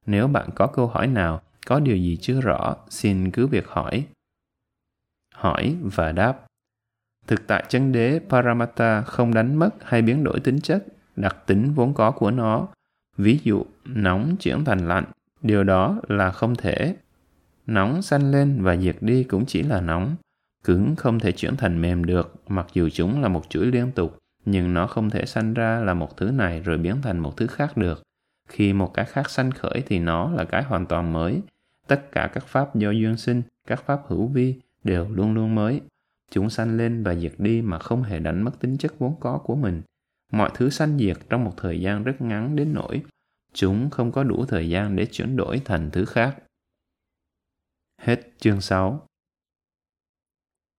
Nếu 0.06 0.28
bạn 0.28 0.48
có 0.54 0.66
câu 0.66 0.86
hỏi 0.86 1.06
nào, 1.06 1.42
có 1.66 1.80
điều 1.80 1.96
gì 1.96 2.16
chưa 2.20 2.40
rõ, 2.40 2.76
xin 2.88 3.30
cứ 3.30 3.46
việc 3.46 3.66
hỏi. 3.68 4.06
Hỏi 5.34 5.76
và 5.82 6.12
đáp. 6.12 6.46
Thực 7.26 7.46
tại 7.46 7.64
chân 7.68 7.92
đế 7.92 8.20
Paramatta 8.28 9.02
không 9.02 9.34
đánh 9.34 9.56
mất 9.56 9.70
hay 9.84 10.02
biến 10.02 10.24
đổi 10.24 10.40
tính 10.40 10.60
chất, 10.60 10.84
đặc 11.16 11.36
tính 11.46 11.72
vốn 11.74 11.94
có 11.94 12.10
của 12.10 12.30
nó. 12.30 12.68
Ví 13.16 13.40
dụ, 13.44 13.64
nóng 13.84 14.36
chuyển 14.40 14.64
thành 14.64 14.88
lạnh, 14.88 15.04
điều 15.42 15.64
đó 15.64 16.00
là 16.08 16.30
không 16.30 16.54
thể. 16.54 16.96
Nóng 17.66 18.02
sanh 18.02 18.30
lên 18.30 18.62
và 18.62 18.76
diệt 18.76 18.96
đi 19.00 19.24
cũng 19.24 19.46
chỉ 19.46 19.62
là 19.62 19.80
nóng. 19.80 20.16
Cứng 20.64 20.96
không 20.96 21.18
thể 21.20 21.32
chuyển 21.32 21.56
thành 21.56 21.80
mềm 21.80 22.04
được, 22.04 22.34
mặc 22.48 22.66
dù 22.72 22.88
chúng 22.92 23.22
là 23.22 23.28
một 23.28 23.50
chuỗi 23.50 23.66
liên 23.66 23.92
tục, 23.92 24.18
nhưng 24.44 24.74
nó 24.74 24.86
không 24.86 25.10
thể 25.10 25.26
sanh 25.26 25.54
ra 25.54 25.80
là 25.80 25.94
một 25.94 26.16
thứ 26.16 26.30
này 26.30 26.60
rồi 26.60 26.78
biến 26.78 27.02
thành 27.02 27.18
một 27.18 27.36
thứ 27.36 27.46
khác 27.46 27.76
được. 27.76 28.02
Khi 28.48 28.72
một 28.72 28.94
cái 28.94 29.04
khác 29.04 29.30
sanh 29.30 29.50
khởi 29.50 29.82
thì 29.86 29.98
nó 29.98 30.30
là 30.30 30.44
cái 30.44 30.62
hoàn 30.62 30.86
toàn 30.86 31.12
mới. 31.12 31.40
Tất 31.86 32.12
cả 32.12 32.30
các 32.34 32.46
pháp 32.46 32.76
do 32.76 32.90
duyên 32.90 33.16
sinh, 33.16 33.42
các 33.68 33.82
pháp 33.86 34.00
hữu 34.06 34.26
vi 34.26 34.54
đều 34.84 35.08
luôn 35.10 35.34
luôn 35.34 35.54
mới. 35.54 35.80
Chúng 36.30 36.50
sanh 36.50 36.76
lên 36.76 37.02
và 37.02 37.14
diệt 37.14 37.32
đi 37.38 37.62
mà 37.62 37.78
không 37.78 38.02
hề 38.02 38.18
đánh 38.18 38.42
mất 38.42 38.60
tính 38.60 38.76
chất 38.76 38.98
vốn 38.98 39.14
có 39.20 39.38
của 39.38 39.56
mình. 39.56 39.82
mọi 40.32 40.50
thứ 40.54 40.70
sanh 40.70 40.98
diệt 40.98 41.16
trong 41.28 41.44
một 41.44 41.52
thời 41.56 41.80
gian 41.80 42.04
rất 42.04 42.20
ngắn 42.20 42.56
đến 42.56 42.72
nỗi 42.72 43.02
chúng 43.54 43.90
không 43.90 44.12
có 44.12 44.24
đủ 44.24 44.44
thời 44.46 44.68
gian 44.68 44.96
để 44.96 45.06
chuyển 45.06 45.36
đổi 45.36 45.62
thành 45.64 45.90
thứ 45.90 46.04
khác. 46.04 46.36
Hết 48.00 48.20
chương 48.38 48.60
6 48.60 49.06